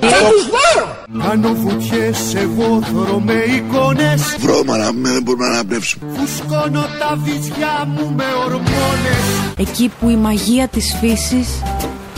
Θα 0.01 0.18
τους 0.30 0.45
πάρω. 0.55 0.86
Κάνω 1.26 1.55
βουτιές, 1.55 2.34
εγώ 2.34 2.82
θωρώ 2.92 3.18
με 3.18 3.32
εικόνες 3.32 4.36
Βρώμα 4.38 4.76
να 4.76 4.92
μην 4.92 5.22
μπορούμε 5.22 5.47
να 5.47 5.53
αναπνεύσουμε. 5.55 6.12
Φουσκώνω 6.16 6.84
τα 6.99 7.18
βυζιά 7.24 7.84
μου 7.86 8.12
με 8.16 8.24
ορμόνες 8.45 9.24
Εκεί 9.57 9.92
που 10.01 10.09
η 10.09 10.16
μαγεία 10.16 10.68
της 10.68 10.97
φύσης 11.01 11.49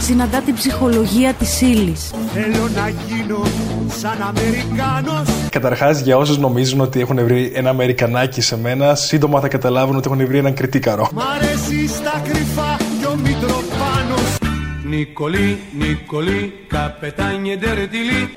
συναντά 0.00 0.40
την 0.40 0.54
ψυχολογία 0.54 1.32
της 1.32 1.60
ύλης. 1.60 2.10
Θέλω 2.34 2.68
να 2.74 2.88
γίνω 2.88 3.42
σαν 3.90 4.22
Αμερικάνος 4.22 5.48
Καταρχάς, 5.50 6.00
για 6.00 6.16
όσους 6.16 6.38
νομίζουν 6.38 6.80
ότι 6.80 7.00
έχουν 7.00 7.24
βρει 7.24 7.52
ένα 7.54 7.70
Αμερικανάκι 7.70 8.40
σε 8.40 8.58
μένα, 8.58 8.94
σύντομα 8.94 9.40
θα 9.40 9.48
καταλάβουν 9.48 9.96
ότι 9.96 10.10
έχουν 10.12 10.26
βρει 10.26 10.38
έναν 10.38 10.54
κριτήκαρο. 10.54 11.08
Μ' 11.12 11.20
αρέσει 11.20 11.88
στα 11.88 12.22
κρυφά 12.24 12.76
κι 13.00 13.06
ο 13.06 13.14
Μητροπάνος 13.16 14.36
Νικολή, 14.84 15.58
Νικολή, 15.78 16.52
καπετάνιε 16.66 17.56
ντερτιλί. 17.56 18.32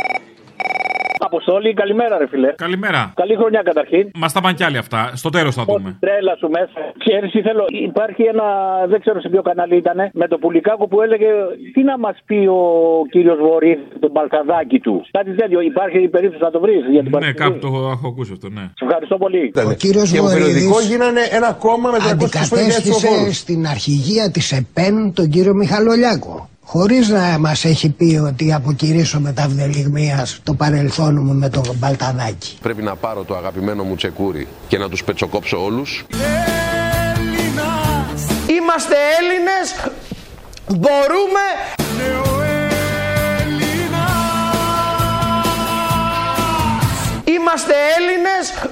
Αποστόλη, 1.27 1.73
καλημέρα, 1.73 2.17
ρε 2.17 2.27
φιλέ. 2.27 2.51
Καλημέρα. 2.65 3.01
Καλή 3.15 3.35
χρονιά 3.35 3.61
καταρχήν. 3.69 4.05
Μας 4.23 4.31
τα 4.33 4.41
πάνε 4.41 4.55
κι 4.59 4.63
άλλοι 4.63 4.77
αυτά. 4.77 5.11
Στο 5.21 5.29
τέλος 5.29 5.53
θα 5.55 5.63
δούμε. 5.63 5.97
Τρέλα 5.99 6.33
σου 6.39 6.49
μέσα. 6.57 6.79
Ξέρεις 7.03 7.31
τι 7.31 7.41
θέλω. 7.41 7.63
Υπάρχει 7.89 8.23
ένα, 8.33 8.45
δεν 8.91 8.99
ξέρω 9.03 9.21
σε 9.21 9.29
ποιο 9.29 9.41
κανάλι 9.41 9.75
ήταν, 9.83 9.97
με 10.13 10.27
το 10.27 10.37
πουλικάκο 10.37 10.87
που 10.87 11.01
έλεγε 11.01 11.29
τι 11.73 11.81
να 11.83 11.97
μας 11.97 12.15
πει 12.25 12.39
ο 12.59 12.61
κύριος 13.11 13.37
Βορύδης, 13.45 13.87
τον 13.99 14.11
μπαλκαδάκι 14.11 14.79
του. 14.79 15.05
Κάτι 15.11 15.31
τέτοιο. 15.35 15.59
Υπάρχει 15.61 15.97
η 16.03 16.09
περίπτωση 16.15 16.43
να 16.43 16.51
το 16.51 16.59
βρεις 16.59 16.81
για 16.95 17.01
την 17.03 17.03
Ναι, 17.03 17.09
Παρασκευή; 17.09 17.43
κάπου 17.43 17.59
το 17.59 17.67
έχω 17.95 18.07
ακούσει 18.07 18.31
αυτό, 18.37 18.49
ναι. 18.49 18.65
Σε 18.79 18.83
ευχαριστώ 18.87 19.17
πολύ. 19.17 19.43
Ο 19.71 19.73
κύριος 19.83 20.11
και 20.11 20.17
από 20.17 20.27
Βορύδης 20.27 20.45
περιοδικό 20.45 20.79
γίνανε 20.91 21.21
ένα 21.37 21.49
κόμμα 21.65 21.89
με 21.93 21.97
300 21.97 22.11
αντικατέστησε 22.11 23.33
στην 23.41 23.67
αρχηγία 23.67 24.31
της 24.31 24.51
ΕΠΕΝ 24.51 25.13
τον 25.13 25.29
κύριο 25.29 25.53
Μιχαλολιάκο. 25.53 26.49
Χωρίς 26.71 27.07
να 27.07 27.37
μας 27.39 27.65
έχει 27.65 27.89
πει 27.89 28.21
ότι 28.25 28.53
αποκηρύσω 28.53 29.19
με 29.19 29.33
τα 29.33 29.47
βδελιγμία 29.47 30.27
το 30.43 30.53
παρελθόν 30.53 31.21
μου 31.23 31.33
με 31.33 31.49
τον 31.49 31.63
Μπαλτανάκη. 31.75 32.57
Πρέπει 32.61 32.81
να 32.81 32.95
πάρω 32.95 33.23
το 33.23 33.35
αγαπημένο 33.35 33.83
μου 33.83 33.95
τσεκούρι 33.95 34.47
και 34.67 34.77
να 34.77 34.89
τους 34.89 35.03
πετσοκόψω 35.03 35.63
όλους. 35.63 36.05
Είμαστε 38.47 38.95
Έλληνες, 39.19 39.93
μπορούμε. 40.67 41.45
Είμαστε 47.23 47.73
Έλληνες, 47.97 48.68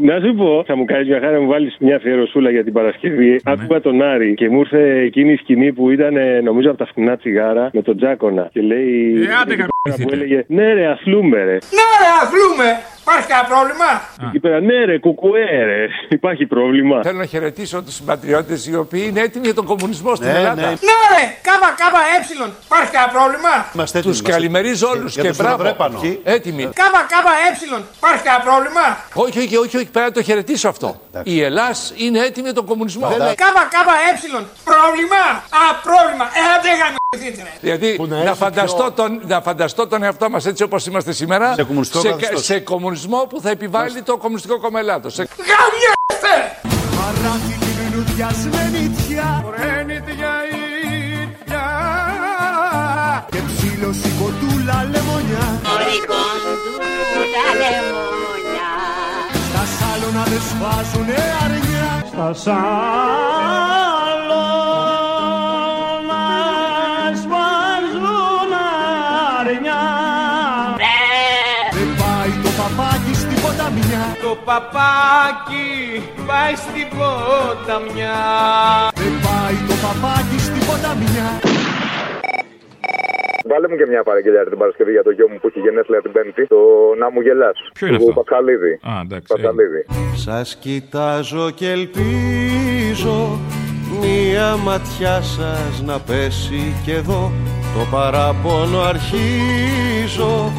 Να 0.00 0.20
σου 0.20 0.34
πω, 0.34 0.64
θα 0.66 0.76
μου 0.76 0.84
κάνεις 0.84 1.08
μια 1.08 1.20
χάρη 1.20 1.34
να 1.34 1.40
μου 1.40 1.48
βάλεις 1.48 1.76
μια 1.80 1.96
αφιερωσούλα 1.96 2.50
για 2.50 2.64
την 2.64 2.72
Παρασκευή. 2.72 3.40
Άκουγα 3.44 3.80
τον 3.80 4.02
Άρη 4.02 4.34
και 4.34 4.48
μου 4.48 4.58
ήρθε 4.60 4.98
εκείνη 4.98 5.32
η 5.32 5.36
σκηνή 5.36 5.72
που 5.72 5.90
ήταν, 5.90 6.16
ε, 6.16 6.40
νομίζω, 6.40 6.68
από 6.68 6.78
τα 6.78 6.86
φτηνά 6.86 7.16
τσιγάρα 7.16 7.70
με 7.72 7.82
τον 7.82 7.96
Τζάκονα. 7.96 8.48
Και 8.52 8.60
λέει. 8.60 9.14
Ε, 9.22 9.26
άντε, 9.42 9.66
που 9.82 10.08
έλεγε 10.12 10.44
Ναι, 10.48 10.72
ρε, 10.72 10.86
αθλούμε, 10.90 11.36
ρε. 11.36 11.52
Ναι 11.52 11.86
ρε 12.02 12.10
αθλούμε, 12.22 12.80
υπάρχει 13.00 13.26
κανένα 13.28 13.48
πρόβλημα; 13.48 13.90
Εκεί 14.28 14.38
πέρα, 14.38 14.60
ναι, 14.60 14.84
ρε, 14.84 14.98
κουκουέ, 14.98 15.64
ρε. 15.70 15.86
Υπάρχει 16.18 16.46
πρόβλημα. 16.46 17.02
Θέλω 17.02 17.18
να 17.18 17.24
χαιρετήσω 17.26 17.82
τους 17.82 17.94
συμπατριώτες 17.94 18.66
οι 18.66 18.74
οποίοι 18.76 19.04
είναι 19.08 19.20
έτοιμοι 19.20 19.44
για 19.44 19.54
τον 19.54 19.64
κομμουνισμό 19.64 20.14
στην 20.14 20.28
Ναι, 20.28 20.36
Ελλάδα. 20.38 20.60
ναι. 20.60 20.66
Ναι 20.68 20.98
ρε, 21.14 21.24
κάβα 21.48 21.70
κάβα 21.82 22.00
έψιλον, 22.18 22.50
υπάρχει 22.66 22.90
κανένα 22.96 23.12
πρόβλημα; 23.16 24.02
Τους 24.02 24.22
καλημερίζω 24.22 24.88
όλους 24.88 25.14
Για 25.14 25.22
και 25.22 25.28
το 25.28 25.34
μπράβο. 25.42 25.56
Σιδηροδρέπανο. 25.56 25.98
Έτοιμοι. 26.36 26.62
Κάβα 26.82 27.00
κάβα 27.14 27.32
έψιλον, 27.48 27.82
υπάρχει 28.00 28.22
κανένα 28.26 28.44
πρόβλημα; 28.48 28.84
Όχι, 29.24 29.38
όχι, 29.44 29.56
όχι, 29.64 29.76
όχι, 29.80 29.90
πρέπει 29.94 30.08
να 30.10 30.16
το 30.18 30.22
χαιρετήσω 30.22 30.68
αυτό. 30.68 30.88
Η 31.22 31.42
Ελλάδα 31.42 31.74
είναι 32.04 32.18
έτοιμη 32.28 32.44
για 32.50 32.54
τον 32.60 32.66
κομμουνισμό. 32.70 33.04
Κάβα 33.44 33.62
κάβα 33.76 33.94
έψιλον, 34.10 34.44
πρόβλημα; 34.70 35.20
Α, 35.60 35.62
πρόβλημα. 35.88 36.24
Ε, 36.38 36.40
άντε 36.54 36.70
γαμηθείτε 36.80 37.40
ρε. 37.46 37.52
Δηλαδή, 37.60 37.88
να 38.24 38.34
φανταστώ, 38.34 38.92
τον, 38.96 39.10
να 39.68 39.74
φανταστώ 39.74 39.86
τον 39.86 40.02
εαυτό 40.02 40.30
μας 40.30 40.46
έτσι 40.46 40.62
όπως 40.62 40.86
είμαστε 40.86 41.12
σήμερα 41.12 41.54
Σε 41.54 41.62
κομμουνιστικό 41.64 42.00
σε, 42.00 42.08
καθεστώς. 42.08 42.44
σε 42.44 42.60
κομμουνισμό 42.60 43.26
που 43.28 43.40
θα 43.40 43.50
επιβάλλει 43.50 44.02
το 44.02 44.16
Κομμουνιστικό 44.16 44.60
Κόμμα 44.60 44.78
Ελλάδος. 44.78 45.14
Σε... 45.14 45.22
Γαμιέστε! 45.22 46.34
Παράτη 46.96 47.58
την 47.60 47.96
λουδιασμένη 47.98 48.90
τιά 49.08 49.44
Ρένιτια 49.56 50.32
ίδια 50.52 51.64
Και 53.30 53.38
ψήλωση 53.46 54.08
κοντούλα 54.20 54.88
λεμονιά 54.90 55.60
Στα 59.48 59.64
σάλωνα 59.78 60.22
δεν 60.24 60.40
σφάζουνε 60.48 61.16
αρνιά 61.44 62.04
Στα 62.12 62.34
σάλωνα 62.34 63.87
Το 74.22 74.32
παπάκι 74.48 75.68
πάει 76.28 76.54
στην 76.64 76.88
ποταμιά. 76.96 78.18
Δεν 79.02 79.14
πάει 79.26 79.56
το 79.68 79.74
παπάκι 79.84 80.38
στην 80.46 80.62
ποταμιά 80.68 81.28
Βάλε 83.50 83.68
μου 83.68 83.76
και 83.76 83.86
μια 83.92 84.02
παραγγελία 84.02 84.44
την 84.44 84.58
Παρασκευή 84.58 84.90
για 84.90 85.02
το 85.02 85.10
γιο 85.10 85.28
μου 85.30 85.38
που 85.40 85.46
έχει 85.48 85.60
γενέθλια 85.60 86.02
την 86.02 86.12
Πέμπτη. 86.12 86.46
Το 86.46 86.60
να 86.98 87.10
μου 87.10 87.20
γελάς. 87.20 87.58
Ποιο 87.74 87.86
είναι 87.86 87.98
του 87.98 88.08
αυτό; 88.08 88.20
Πασχαλίδη. 88.20 88.72
Α, 88.72 88.92
εντάξει. 89.04 89.26
Πασχαλίδη. 89.32 89.86
Σας 90.14 90.56
κοιτάζω 90.56 91.50
και 91.50 91.70
ελπίζω 91.70 93.38
Μία 94.00 94.56
ματιά 94.56 95.22
σας 95.22 95.82
να 95.86 95.98
πέσει 96.00 96.74
κι 96.84 96.90
εδώ 96.90 97.32
το 97.74 97.86
παράπονο 97.90 98.80
αρχίζω 98.80 100.52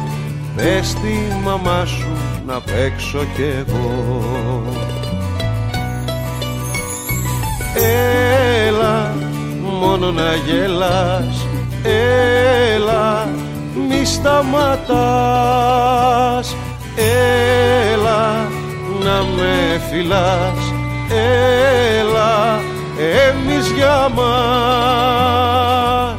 Πες 0.56 0.94
τη 0.94 1.14
μαμά 1.44 1.84
σου 1.84 2.16
να 2.46 2.60
παίξω 2.60 3.24
κι 3.34 3.42
εγώ. 3.42 4.64
Έλα 8.66 9.14
μόνο 9.80 10.10
να 10.10 10.34
γελάς. 10.34 11.46
Έλα 12.74 13.28
μη 13.88 14.04
σταματάς. 14.04 14.96
Έλα 17.92 18.48
να 19.04 19.24
με 19.36 19.80
φυλάς. 19.90 20.72
Έλα 22.00 22.60
εμείς 22.98 23.70
για 23.70 24.08
μας 24.14 26.09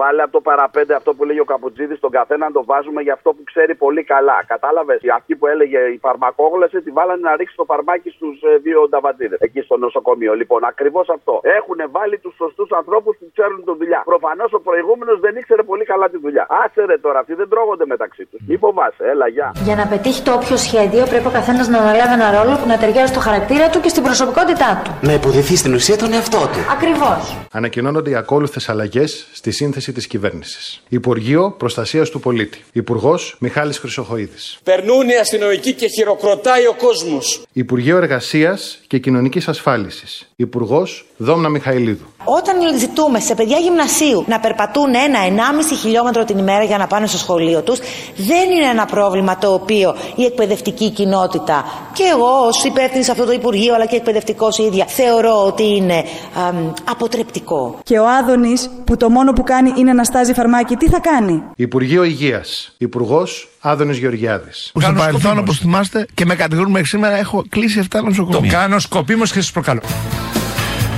Βάλε 0.00 0.22
από 0.26 0.32
το 0.38 0.40
παραπέντε 0.48 0.94
αυτό 1.00 1.10
που 1.16 1.22
λέγει 1.28 1.40
ο 1.46 1.48
Καπουτζίδη 1.52 1.96
τον 2.04 2.10
καθένα 2.18 2.44
να 2.48 2.52
το 2.56 2.62
βάζουμε 2.70 3.00
για 3.06 3.14
αυτό 3.18 3.28
που 3.36 3.42
ξέρει 3.50 3.74
πολύ 3.84 4.02
καλά. 4.12 4.36
Κατάλαβες. 4.52 4.98
Αυτή 5.18 5.32
που 5.38 5.46
έλεγε 5.52 5.78
η 5.96 5.98
φαρμακόγλωση 6.04 6.78
τη 6.84 6.90
βάλανε 6.98 7.22
να 7.28 7.32
ρίξει 7.36 7.56
το 7.60 7.64
φαρμάκι 7.70 8.10
στους 8.16 8.36
δύο 8.64 8.78
νταβατζίδες 8.90 9.38
εκεί 9.46 9.60
στο 9.66 9.76
νοσοκομείο. 9.84 10.32
Λοιπόν, 10.40 10.60
ακριβώς 10.72 11.06
αυτό. 11.16 11.34
Έχουν 11.58 11.78
βάλει 11.96 12.16
τους 12.24 12.34
σωστούς 12.42 12.68
ανθρώπους 12.80 13.12
που 13.18 13.26
ξέρουν 13.34 13.58
τη 13.64 13.72
δουλειά. 13.80 14.00
Προφανώς 14.12 14.50
ο 14.58 14.60
προηγούμενος 14.68 15.16
δεν 15.24 15.32
ήξερε 15.40 15.62
πολύ 15.62 15.84
καλά 15.84 16.06
τη 16.12 16.18
δουλειά. 16.24 16.44
Άσε 16.62 16.98
τώρα, 17.04 17.18
αυτοί 17.18 17.34
δεν 17.40 17.48
τρώγονται 17.48 17.86
μεταξύ 17.94 18.24
τους. 18.30 18.40
Μη 18.48 18.56
φοβάσαι, 18.56 19.04
έλα, 19.12 19.26
γεια. 19.28 19.48
Για 19.68 19.76
να 19.80 19.86
πετύχει 19.92 20.22
το 20.22 20.32
όποιο 20.38 20.56
σχέδιο 20.66 21.02
πρέπει 21.12 21.26
ο 21.26 21.34
καθένας 21.38 21.68
να 21.68 21.78
αναλάβει 21.78 22.14
ένα 22.20 22.28
ρόλο 22.36 22.54
που 22.60 22.66
να 22.72 22.76
ταιριάζει 22.78 23.10
στο 23.14 23.20
χαρακτήρα 23.26 23.66
του 23.70 23.80
και 23.80 23.88
στην 23.94 24.02
προσωπικότητά 24.02 24.70
του. 24.84 24.90
Να 25.08 25.12
υποδηθεί 25.12 25.54
στην 25.62 25.72
ουσία 25.74 25.96
τον 26.02 26.12
εαυτό 26.16 26.42
του. 26.52 26.60
Ακριβώς. 26.76 27.20
Ανακοινώνονται 27.52 28.10
οι 28.10 28.14
ακόλουθες 28.14 28.68
αλλαγές 28.68 29.28
στη 29.32 29.50
σύνθεση 29.50 29.89
της 29.92 30.06
κυβέρνησης. 30.06 30.82
Υπουργείο 30.88 31.54
Προστασίας 31.58 32.10
του 32.10 32.20
Πολίτη. 32.20 32.64
Υπουργός 32.72 33.36
Μιχάλης 33.38 33.78
Χρυσοχοίδης. 33.78 34.58
Περνούν 34.64 35.08
οι 35.08 35.16
αστυνομικοί 35.16 35.72
και 35.72 35.86
χειροκροτάει 35.86 36.66
ο 36.66 36.74
κόσμος. 36.78 37.42
Υπουργείο 37.52 37.96
Εργασίας 37.96 38.78
και 38.86 38.98
Κοινωνικής 38.98 39.48
Ασφάλισης. 39.48 40.30
Υπουργός 40.36 41.04
Δόμνα 41.16 41.48
Μιχαηλίδου. 41.48 42.04
Όταν 42.24 42.78
ζητούμε 42.78 43.20
σε 43.20 43.34
παιδιά 43.34 43.58
γυμνασίου 43.58 44.24
να 44.26 44.40
περπατούν 44.40 44.94
ένα-ενάμιση 44.94 45.74
χιλιόμετρο 45.74 46.24
την 46.24 46.38
ημέρα 46.38 46.64
για 46.64 46.78
να 46.78 46.86
πάνε 46.86 47.06
στο 47.06 47.18
σχολείο 47.18 47.62
τους, 47.62 47.78
δεν 48.16 48.50
είναι 48.50 48.66
ένα 48.66 48.84
πρόβλημα 48.86 49.38
το 49.38 49.52
οποίο 49.52 49.96
η 50.16 50.24
εκπαιδευτική 50.24 50.90
κοινότητα 50.90 51.64
και 51.92 52.02
εγώ 52.12 52.46
ως 52.46 52.64
υπεύθυνη 52.64 53.04
σε 53.04 53.10
αυτό 53.10 53.24
το 53.24 53.32
Υπουργείο, 53.32 53.74
αλλά 53.74 53.86
και 53.86 53.96
εκπαιδευτικός 53.96 54.58
ίδια, 54.58 54.84
θεωρώ 54.86 55.44
ότι 55.46 55.76
είναι 55.76 56.04
αμ, 56.34 56.72
αποτρεπτικό. 56.90 57.78
Και 57.82 57.98
ο 57.98 58.08
Άδωνης, 58.08 58.70
που 58.84 58.96
το 58.96 59.10
μόνο 59.10 59.32
που 59.32 59.42
κάνει 59.42 59.72
είναι 59.80 59.92
να 59.92 60.04
στάζει 60.04 60.32
φαρμάκι, 60.32 60.76
τι 60.76 60.88
θα 60.88 61.00
κάνει; 61.00 61.42
Υπουργείο 61.56 62.02
Υγείας. 62.04 62.74
Υπουργός 62.78 63.48
Άδωνης 63.60 63.98
Γεωργιάδης. 63.98 64.70
Που 64.72 64.80
στο 64.80 64.92
παρελθόν, 64.92 65.38
όπως 65.38 65.58
θυμάστε, 65.58 66.06
και 66.14 66.24
με 66.24 66.34
κατηγορούν 66.34 66.70
μέχρι 66.70 66.88
σήμερα, 66.88 67.16
έχω 67.16 67.44
κλείσει 67.48 67.78
7 67.92 68.02
νοσοκομεία. 68.04 68.50
Το 68.50 68.56
κάνω 68.56 68.78
σκοπίμω 68.78 69.24
και 69.24 69.32
σας 69.32 69.52
προκαλώ. 69.52 69.80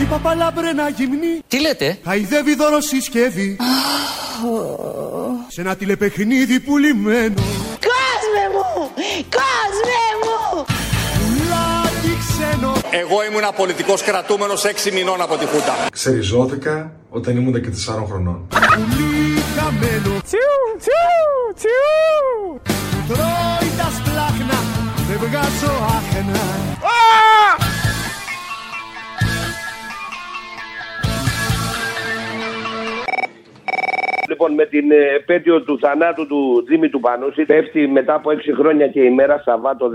Η 0.02 0.04
παπαλάμπρενα 0.04 0.88
γυμνή 0.88 1.40
Τι 1.48 1.60
λέτε; 1.60 1.98
Χαϊδεύει 2.04 2.54
δώρο 2.54 2.80
συσκευή 2.80 3.56
Σε 5.48 5.60
ένα 5.60 5.76
τηλεπαιχνίδι 5.76 6.60
πουλημένο 6.60 7.34
Κόσμε 7.90 8.44
μου! 8.52 8.90
Κόσμε 9.30 9.51
Εγώ 13.00 13.24
ήμουν 13.24 13.42
πολιτικό 13.56 13.94
κρατούμενος 14.04 14.64
6 14.64 14.92
μηνών 14.92 15.20
από 15.22 15.36
τη 15.36 15.46
Χούντα. 15.46 15.74
Ξεριζώθηκα 15.92 16.92
όταν 17.10 17.36
ήμουν 17.36 17.62
και 17.62 17.70
4 17.70 18.04
χρονών. 18.08 18.48
Πουλί 18.48 19.42
χαμένο 19.56 20.20
Τσιου, 20.28 20.58
τσιου, 20.82 21.32
τσιου. 21.58 22.60
Τρώει 23.08 23.70
τα 23.78 23.88
σπλάχνα 23.96 24.58
Δεν 25.08 25.18
βγάζω 25.18 25.72
άχνα 25.96 26.40
Λοιπόν, 34.32 34.50
με 34.60 34.66
την 34.74 34.86
ε, 34.90 35.00
επέτειο 35.20 35.56
του 35.62 35.78
θανάτου 35.82 36.26
του 36.26 36.40
Τζίμι 36.66 36.88
του 36.88 37.00
Πανούση, 37.00 37.42
πέφτει 37.44 37.80
μετά 37.98 38.14
από 38.14 38.30
6 38.30 38.36
χρόνια 38.60 38.86
και 38.94 39.00
ημέρα 39.00 39.42
Σαββάτο 39.44 39.86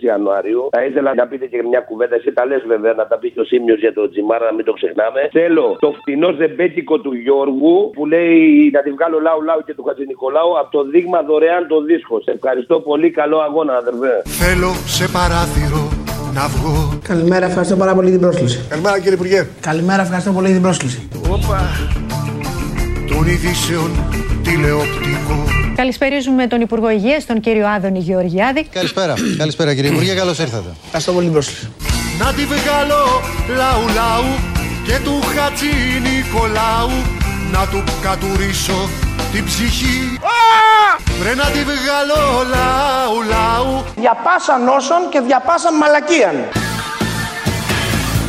13 0.00 0.04
Ιανουαρίου. 0.10 0.68
Θα 0.76 0.84
ήθελα 0.84 1.14
να 1.14 1.26
πείτε 1.26 1.46
και 1.46 1.62
μια 1.70 1.80
κουβέντα. 1.80 2.14
Εσύ 2.14 2.32
τα 2.32 2.44
λες 2.46 2.62
βέβαια 2.66 2.92
να 2.92 3.06
τα 3.06 3.16
πει 3.18 3.30
και 3.30 3.40
ο 3.40 3.44
Σίμιος 3.44 3.78
για 3.78 3.92
το 3.92 4.10
Τζιμάρα, 4.10 4.44
να 4.44 4.54
μην 4.56 4.64
το 4.64 4.72
ξεχνάμε. 4.72 5.20
Θέλω 5.32 5.76
το 5.80 5.90
φτηνό 5.98 6.30
ζεμπέτικο 6.38 6.98
του 7.04 7.12
Γιώργου 7.24 7.90
που 7.94 8.06
λέει 8.06 8.70
να 8.72 8.80
τη 8.82 8.90
βγάλω 8.90 9.18
λαού 9.20 9.42
λαού 9.42 9.60
και 9.66 9.74
του 9.74 9.84
Χατζη 9.86 10.04
Νικολάου 10.06 10.58
από 10.60 10.70
το 10.76 10.84
δείγμα 10.92 11.22
δωρεάν 11.22 11.66
το 11.68 11.82
δίσκος. 11.82 12.22
Σε 12.22 12.30
ευχαριστώ 12.30 12.80
πολύ. 12.80 13.10
Καλό 13.10 13.38
αγώνα, 13.38 13.72
αδερφέ. 13.76 14.14
Θέλω 14.24 14.70
σε 14.96 15.06
παράθυρο 15.16 15.82
να 16.34 16.48
βγω 16.54 16.98
Καλημέρα, 17.08 17.46
ευχαριστώ 17.46 17.76
πάρα 17.76 17.94
πολύ 17.94 18.08
για 18.10 18.18
την 18.18 18.26
πρόσκληση. 18.26 18.66
Καλημέρα 18.68 18.96
κύριε 18.98 19.14
Υπουργέ. 19.14 19.46
Καλημέρα, 19.60 20.02
ευχαριστώ 20.02 20.30
πολύ 20.32 20.46
για 20.46 20.54
την 20.54 20.62
πρόσκληση. 20.62 21.08
Όπα 21.30 21.58
Των 23.12 23.26
ειδήσεων 23.26 23.90
τηλεοπτικό 24.42 25.44
Καλησπερίζουμε 25.76 26.46
τον 26.46 26.60
Υπουργό 26.60 26.90
Υγείας, 26.90 27.26
τον 27.26 27.40
κύριο 27.40 27.66
Άδωνη 27.68 27.98
Γεωργιάδη. 27.98 28.66
Καλησπέρα. 28.72 29.14
Καλησπέρα 29.42 29.74
κύριε 29.74 29.90
Υπουργέ, 29.90 30.14
καλώς 30.14 30.38
ήρθατε. 30.38 30.68
Ευχαριστώ 30.84 31.12
πολύ 31.12 31.26
για 31.28 31.40
την 31.40 31.42
πρόσκληση. 31.42 31.68
Να 32.18 32.32
τη 32.32 32.44
βγάλω 32.44 33.02
λαού 33.60 33.84
λαού 33.98 34.30
και 34.86 34.96
του 35.04 35.14
Χατζη 35.34 35.74
Νικολάου 36.06 36.90
να 37.52 37.66
του 37.70 37.84
κατουρίσω 38.02 38.88
την 39.32 39.44
ψυχή 39.44 40.18
Βρε 41.20 41.34
να 41.34 41.44
τη 41.44 41.60
βγάλω 41.70 42.22
λαού 42.54 43.16
λαού 43.34 43.84
Για 44.00 44.14
πάσα 44.24 44.58
νόσων 44.58 45.00
και 45.10 45.20
για 45.26 45.40
πάσα 45.46 45.70
μαλακίαν. 45.80 46.36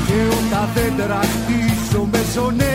και 0.07 0.19
όταν 0.37 0.69
δεν 0.75 0.91
τραχτίζω 0.97 2.01
με 2.11 2.21
ζωνέτες 2.33 2.72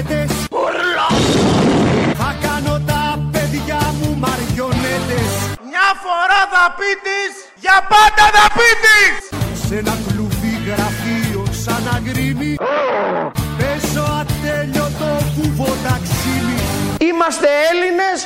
φορά 6.59 6.67
θα 6.67 6.75
πει 6.79 6.91
της, 7.07 7.33
για 7.55 7.87
πάντα 7.93 8.25
θα 8.37 8.47
πει 8.57 8.71
της. 8.85 9.15
σε 9.69 9.77
ένα 9.77 9.95
κλουβί 10.07 10.55
γραφείο 10.67 11.45
σαν 11.65 11.83
αγκρίμι 11.97 12.55
παίζω 13.59 14.07
ατέλειωτο 14.21 15.13
κουβό 15.35 15.77
ταξίμι 15.87 16.59
Είμαστε 16.99 17.49
Έλληνες, 17.71 18.19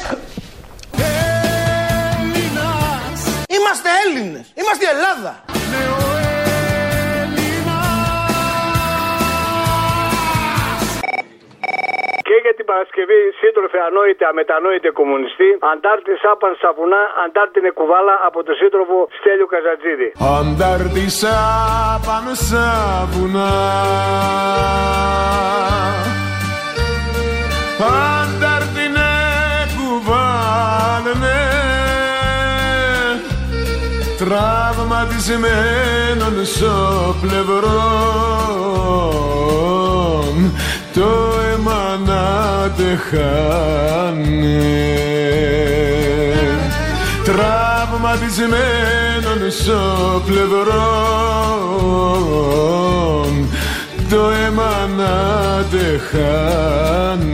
Έλληνας. 2.12 3.20
Είμαστε 3.48 3.88
Έλληνες, 4.04 4.46
είμαστε 4.54 4.84
η 4.84 4.88
Ελλάδα. 4.96 5.32
Και 12.32 12.40
για 12.46 12.54
την 12.58 12.66
Παρασκευή, 12.72 13.20
σύντροφε 13.40 13.78
ανόητε, 13.88 14.24
αμετανόητε 14.30 14.90
κομμουνιστή, 14.98 15.48
αντάρτη 15.72 16.12
σάπαν 16.22 16.54
σαπουνά, 16.60 17.02
αντάρτηνε 17.24 17.70
κουβάλα 17.78 18.14
από 18.28 18.38
τον 18.46 18.54
σύντροφο 18.60 18.96
Στέλιο 19.18 19.46
Καζατζίδη. 19.52 20.08
Αντάρτησα 20.38 21.36
πάνω 22.06 22.32
στα 22.44 22.66
βουνά 23.12 23.52
Αντάρτηνε 28.20 29.10
κουβάλαινε 29.78 31.38
Τραυματισμένον 34.20 36.36
στο 36.52 36.74
πλευρό 37.22 37.80
το 40.94 41.34
αίμα 41.52 42.00
να 42.06 42.22
τεχάνε 42.76 44.60
Τραυματισμένον 47.24 49.50
στο 49.50 50.22
πλευρό 50.26 50.90
το 54.10 54.30
αίμα 54.30 54.88
να 54.96 55.14
τεχάνε 55.70 57.32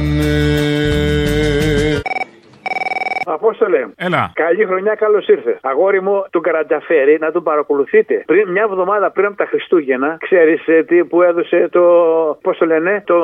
Απόστολε. 3.49 3.87
Έλα. 3.97 4.31
Καλή 4.35 4.65
χρονιά, 4.65 4.95
καλώς 4.95 5.29
ήρθες. 5.29 5.59
Αγόρι 5.63 6.03
μου, 6.03 6.25
του 6.31 6.41
Καρατζαφέρη 6.41 7.19
να 7.21 7.33
τον 7.33 7.43
παρακολουθείτε. 7.43 8.23
Πριν, 8.27 8.49
μια 8.49 8.63
εβδομάδα 8.63 9.11
πριν 9.11 9.27
από 9.27 9.37
τα 9.37 9.45
Χριστούγεννα, 9.45 10.17
ξέρεις 10.21 10.61
τι 10.87 11.05
που 11.05 11.23
έδωσε 11.23 11.69
το. 11.71 11.83
Πώς 12.43 12.59
το 12.59 12.67
λένε, 12.67 13.03
το. 13.07 13.17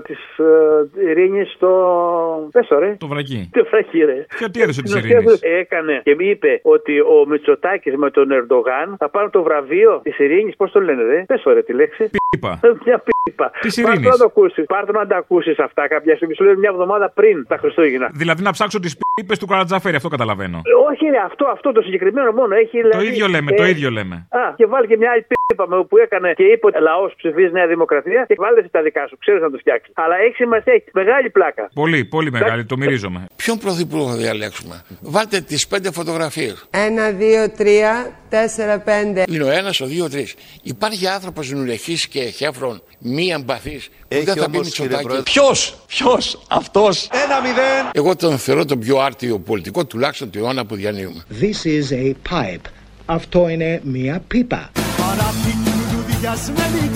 της 0.00 0.18
ε, 0.38 1.10
ειρήνης 1.10 1.52
στο. 1.52 2.48
Πες 2.52 2.66
το 2.66 2.78
ρε. 2.78 2.96
Το 2.98 3.06
βρακί. 3.06 3.50
Το 3.52 3.66
βρακί, 3.70 3.98
ρε. 3.98 4.26
Και 4.38 4.48
τι 4.52 4.62
έδωσε 4.62 4.82
της 4.82 4.92
Την 4.92 5.04
ειρήνης; 5.04 5.34
οποία 5.34 5.58
Έκανε 5.58 6.00
και 6.04 6.14
μου 6.14 6.26
είπε 6.30 6.60
ότι 6.62 7.00
ο 7.00 7.26
Μητσοτάκης 7.28 7.96
με 7.96 8.10
τον 8.10 8.30
Ερντογάν 8.30 8.94
θα 8.98 9.08
πάρουν 9.08 9.30
το 9.30 9.42
βραβείο 9.42 10.00
της 10.02 10.18
ειρήνης. 10.18 10.56
Πώς 10.56 10.70
το 10.70 10.80
λένε, 10.80 11.02
ρε. 11.02 11.24
Πες 11.26 11.42
το 11.42 11.52
ρε 11.52 11.62
τη 11.62 11.72
λέξη. 11.72 12.10
Πίπα. 12.34 12.60
Μια 12.86 13.02
πίπα. 13.24 13.50
Της 13.60 13.74
Πάρ' 13.74 13.84
το 13.84 13.90
ειρήνης. 13.92 14.10
να 14.10 14.16
το 14.16 14.24
ακούσεις. 14.24 14.64
Πάρ' 14.66 14.84
το 14.86 14.92
να 14.92 15.06
τα 15.06 15.16
ακούσεις 15.16 15.58
αυτά 15.58 15.88
κάποια 15.88 16.14
στιγμή. 16.16 16.34
Σου 16.34 16.44
λέω 16.44 16.56
μια 16.58 16.70
εβδομάδα 16.72 17.10
πριν 17.10 17.46
τα 17.48 17.56
Χριστούγεννα. 17.56 18.08
Δηλαδή 18.12 18.42
να 18.42 18.52
ψάξω 18.52 18.78
τις 18.80 18.96
πίπες 19.14 19.38
του 19.38 19.46
Καρατζαφέρη, 19.46 19.96
αυτό 19.96 20.08
καταλαβαίνω. 20.08 20.56
Ε, 20.64 20.72
Όχι, 20.90 21.04
ρε, 21.14 21.18
αυτό, 21.28 21.44
αυτό 21.56 21.72
το 21.72 21.80
συγκεκριμένο 21.82 22.32
μόνο 22.32 22.54
έχει. 22.54 22.80
Το 22.80 22.88
δηλαδή, 22.88 23.06
ίδιο 23.06 23.26
λέμε, 23.28 23.50
ε, 23.52 23.56
το 23.56 23.64
ίδιο 23.66 23.90
λέμε. 23.90 24.14
Α, 24.30 24.52
και 24.56 24.66
βάλει 24.66 24.86
και 24.86 24.96
μια 24.96 25.10
άλλη 25.12 25.26
πίπα 25.48 25.68
με- 25.68 25.84
που 25.84 25.96
έκανε 25.98 26.32
και 26.36 26.42
είπε 26.42 26.66
ότι 26.66 26.80
λαός 26.80 27.14
ψηφίζει 27.16 27.52
Νέα 27.52 27.66
Δημοκρατία 27.66 28.24
και 28.28 28.34
βάλε 28.38 28.58
εσύ 28.60 28.68
τα 28.70 28.82
δικά 28.82 29.06
σου. 29.08 29.16
Ξέρεις 29.18 29.40
να 29.40 29.50
το 29.50 29.58
φτιάξεις. 29.58 29.92
Αλλά 29.94 30.16
έχει 30.26 30.34
σημασία, 30.34 30.72
έχει 30.72 30.84
μεγάλη 30.92 31.30
πλάκα. 31.30 31.70
Πολύ, 31.74 32.04
πολύ 32.04 32.30
μεγάλη, 32.30 32.64
το 32.64 32.76
μυρίζομαι. 32.76 33.26
Ποιον 33.36 33.58
πρωθυπουργό 33.58 34.06
θα 34.10 34.16
διαλέξουμε; 34.16 34.82
Βάλτε 35.02 35.40
τις 35.40 35.66
πέντε 35.68 35.92
φωτογραφίες. 35.92 36.68
Ένα, 36.70 37.10
δύο, 37.10 37.50
τρία, 37.50 37.92
τέσσερα, 38.34 38.78
πέντε. 38.78 39.22
Είναι 39.28 39.44
ο 39.44 39.50
ένας, 39.50 39.80
ο 39.80 39.86
δύο, 39.86 40.10
τρεις. 40.10 40.34
Υπάρχει 40.62 41.06
άνθρωπος 41.06 41.50
νουλεχής 41.50 42.06
και 42.06 42.20
χέφρον, 42.20 42.82
μη 42.98 43.26
εμπαθής 43.28 43.88
που 43.88 43.94
Έχει 44.08 44.24
δεν 44.24 44.36
θα 44.36 44.50
πει 44.50 44.56
όμως, 44.56 44.68
κύριε 44.68 44.88
Μητσοτάκη. 44.88 45.02
Πρόεδρε. 45.04 45.22
Ποιος, 45.22 45.76
ποιος, 45.86 46.42
αυτός; 46.48 47.08
Ένα 47.24 47.40
μηδέν. 47.40 47.90
Εγώ 47.92 48.16
τον 48.16 48.38
θεωρώ 48.38 48.64
τον 48.64 48.78
πιο 48.78 48.98
άρτιο 48.98 49.38
πολιτικό, 49.38 49.84
τουλάχιστον 49.86 50.30
του 50.30 50.38
αιώνα 50.38 50.66
που 50.66 50.74
διανύουμε. 50.74 51.22
This 51.40 51.66
is 51.66 51.92
a 51.92 52.12
pipe. 52.30 52.66
Αυτό 53.06 53.48
είναι 53.48 53.80
μία 53.84 54.22
πίπα. 54.28 54.70
Παράθηκη 54.96 55.70
λουλουδιασμένη 55.92 56.90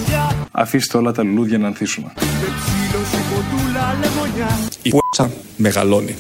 Αφήστε 0.51 0.99
όλα 0.99 1.12
τα 1.12 1.22
λουλούδια 1.22 1.59
να 1.59 1.66
ανθίσουν. 1.66 2.05
Με 2.05 2.11
ψήλωση 2.11 3.20
κοντούλα 3.34 3.97
λεμονιά 4.01 4.59
Η 4.82 4.91
π***α 4.91 5.26
μεγαλώνει. 5.57 6.16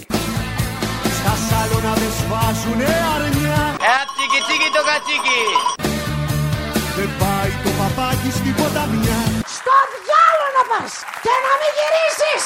Στα 1.18 1.34
σάλωνα 1.48 1.94
δεν 1.94 2.10
σβάζουνε 2.18 3.17
κατσίκι. 4.88 5.42
Δεν 6.98 7.10
πάει 7.20 7.52
το 7.64 7.70
παπάκι 7.80 8.30
στην 8.38 8.54
ποταμιά 8.58 9.20
Στο 9.58 9.76
διάλο 9.94 10.46
να 10.56 10.62
πας 10.70 10.92
και 11.24 11.34
να 11.44 11.52
μην 11.60 11.70
γυρίσεις. 11.78 12.44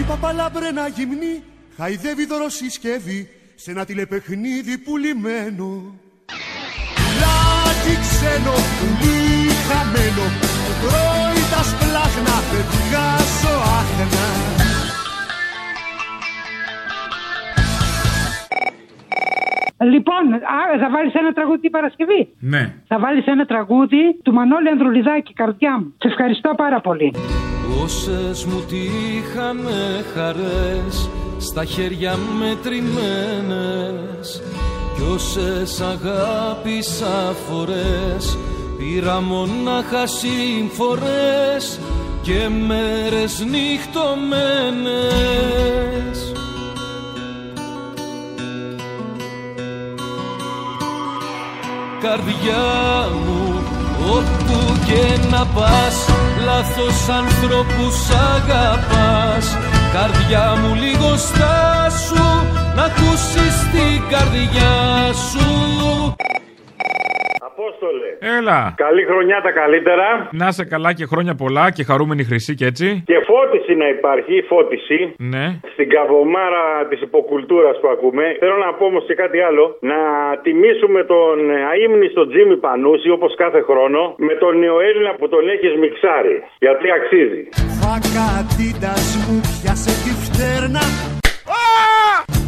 Η 0.00 0.02
παπαλάμπρενα 0.10 0.84
γυμνή 0.96 1.34
χαϊδεύει 1.76 2.24
δωροσυσκεύη 2.26 3.20
σε 3.62 3.70
ένα 3.70 3.84
τηλεπαιχνίδι 3.84 4.78
πουλημένο 4.78 5.70
Πουλάκι 6.96 7.94
ξένο, 8.04 8.56
πουλί 8.78 9.20
χαμένο 9.68 10.26
που 10.64 10.72
τρώει 10.82 11.42
τα 11.52 11.62
σπλάχνα, 11.70 12.36
δεν 12.50 12.64
βγάζω 12.72 13.54
άχνα 13.78 14.55
Λοιπόν, 19.78 20.32
α, 20.32 20.78
θα 20.80 20.90
βάλεις 20.90 21.14
ένα 21.14 21.32
τραγούδι 21.32 21.60
την 21.60 21.70
Παρασκευή; 21.70 22.28
Ναι. 22.40 22.74
Θα 22.86 22.98
βάλεις 22.98 23.26
ένα 23.26 23.44
τραγούδι 23.44 24.18
του 24.22 24.32
Μανώλη 24.32 24.68
Ανδρουλιδάκη, 24.68 25.32
καρδιά 25.32 25.78
μου. 25.78 25.94
Σε 25.98 26.08
ευχαριστώ 26.08 26.54
πάρα 26.56 26.80
πολύ. 26.80 27.14
Όσες 27.84 28.44
μου 28.44 28.64
τύχανε 28.70 30.02
χαρές 30.14 31.10
στα 31.38 31.64
χέρια 31.64 32.14
μετρημένες 32.38 34.42
κι 34.94 35.02
όσες 35.14 35.80
αγάπησα 35.80 37.34
φορές 37.48 38.38
πήρα 38.78 39.20
μονάχα 39.20 40.06
συμφορές 40.06 41.80
και 42.22 42.48
μέρες 42.66 43.44
νυχτωμένες 43.50 46.32
Καρδιά 52.08 52.66
μου 53.24 53.62
όπου 54.16 54.80
και 54.86 55.28
να 55.30 55.46
πας 55.46 55.96
λάθος 56.44 57.08
ανθρώπους 57.08 57.96
αγαπάς. 58.34 59.56
Καρδιά 59.92 60.56
μου 60.60 60.74
λίγο 60.74 61.16
στάσου 61.16 62.24
να 62.76 62.82
ακούσεις 62.82 63.56
την 63.72 64.08
καρδιά 64.10 65.12
σου 65.30 65.46
Απόστολε. 67.58 68.08
Έλα. 68.38 68.58
Καλή 68.84 69.04
χρονιά 69.10 69.38
τα 69.46 69.52
καλύτερα. 69.60 70.06
Να 70.42 70.48
σε 70.56 70.64
καλά 70.72 70.90
και 70.98 71.06
χρόνια 71.12 71.34
πολλά 71.34 71.64
και 71.76 71.84
χαρούμενη 71.84 72.24
χρυσή 72.24 72.54
και 72.54 72.66
έτσι. 72.72 73.02
Και 73.10 73.18
φώτιση 73.30 73.72
να 73.82 73.88
υπάρχει, 73.88 74.34
φώτιση. 74.50 74.98
Ναι. 75.32 75.46
Στην 75.72 75.88
καβομάρα 75.94 76.64
της 76.90 77.00
υποκουλτούρας 77.00 77.76
που 77.80 77.88
ακούμε. 77.88 78.24
Θέλω 78.38 78.56
να 78.66 78.70
πω 78.76 78.84
όμως 78.84 79.04
και 79.08 79.14
κάτι 79.14 79.38
άλλο. 79.48 79.64
Να 79.80 79.98
τιμήσουμε 80.42 81.00
τον 81.04 81.36
αείμνηστο 81.70 82.26
Τζίμι 82.28 82.56
Πανούση 82.56 83.10
όπως 83.10 83.34
κάθε 83.42 83.60
χρόνο 83.68 84.00
με 84.16 84.34
τον 84.42 84.58
νεοέλληνα 84.58 85.12
που 85.18 85.28
τον 85.28 85.48
έχεις 85.54 85.72
μιξάρει. 85.82 86.36
Γιατί 86.64 86.86
αξίζει. 86.98 87.42
Φακατίτας 87.80 89.04
μου 89.22 89.36
πιάσε 89.54 89.92
τη 90.04 90.12
φτέρνα 90.24 90.84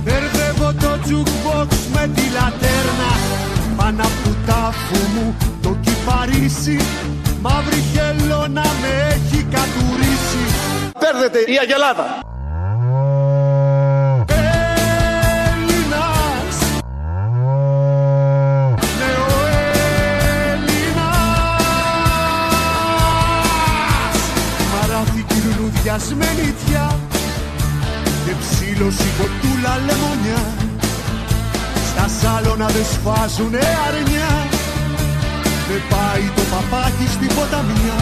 Μπερδεύω 0.04 0.68
το 0.82 0.92
jukebox 1.06 1.70
με 1.94 2.04
τη 2.14 2.24
λατέρνα 2.36 3.27
Πάνω 3.88 4.02
από 4.02 4.18
του 4.24 4.36
τάφου 4.46 5.00
μου 5.14 5.36
το 5.62 5.76
κυπαρίσι. 5.80 6.78
Μαύρη 7.40 7.82
χελώνα 7.92 8.64
με 8.80 8.88
έχει 9.10 9.42
κατουρίσει. 9.42 10.44
Παίρνετε 10.98 11.38
η 11.38 11.58
Αγελάδα. 11.62 12.06
Έλληνας. 15.46 16.56
Νεοέλληνας 18.98 20.16
Μαράθηκη 24.72 25.38
λουλουδιασμένη 25.44 26.54
τιά 26.66 26.98
Και 28.24 28.32
ψήλωση 28.40 29.08
κοτούλα 29.18 29.74
λεμονιά 29.86 30.57
άλλο 32.36 32.56
να 32.56 32.66
δε 32.66 32.82
σφάζουνε 32.82 33.62
αρνιά. 33.86 34.32
Δεν 35.68 35.82
πάει 35.92 36.24
το 36.36 36.42
παπάκι 36.52 37.06
στην 37.14 37.28
ποταμιά. 37.36 38.00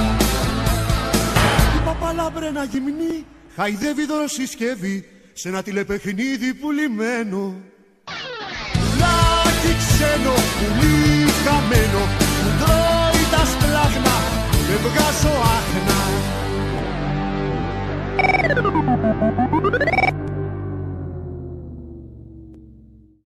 Η 1.76 1.78
παπαλάμπρε 1.84 2.50
να 2.50 2.64
γυμνεί 2.64 3.24
Χαϊδεύει 3.56 4.06
δωροσυσκεύη 4.06 5.04
Σε 5.32 5.48
ένα 5.48 5.62
τηλεπαιχνίδι 5.62 6.54
πουλημένο 6.54 7.54
Πουλάκι 8.72 9.72
ξένο, 9.80 10.34
πουλί 10.58 10.96
χαμένο 11.44 12.02
Μου 12.42 12.50
τρώει 12.60 13.24
τα 13.30 13.42
σπλάχνα 13.52 14.16
Δεν 14.68 14.78
βγάζω 14.84 15.34
άχνα. 15.56 16.00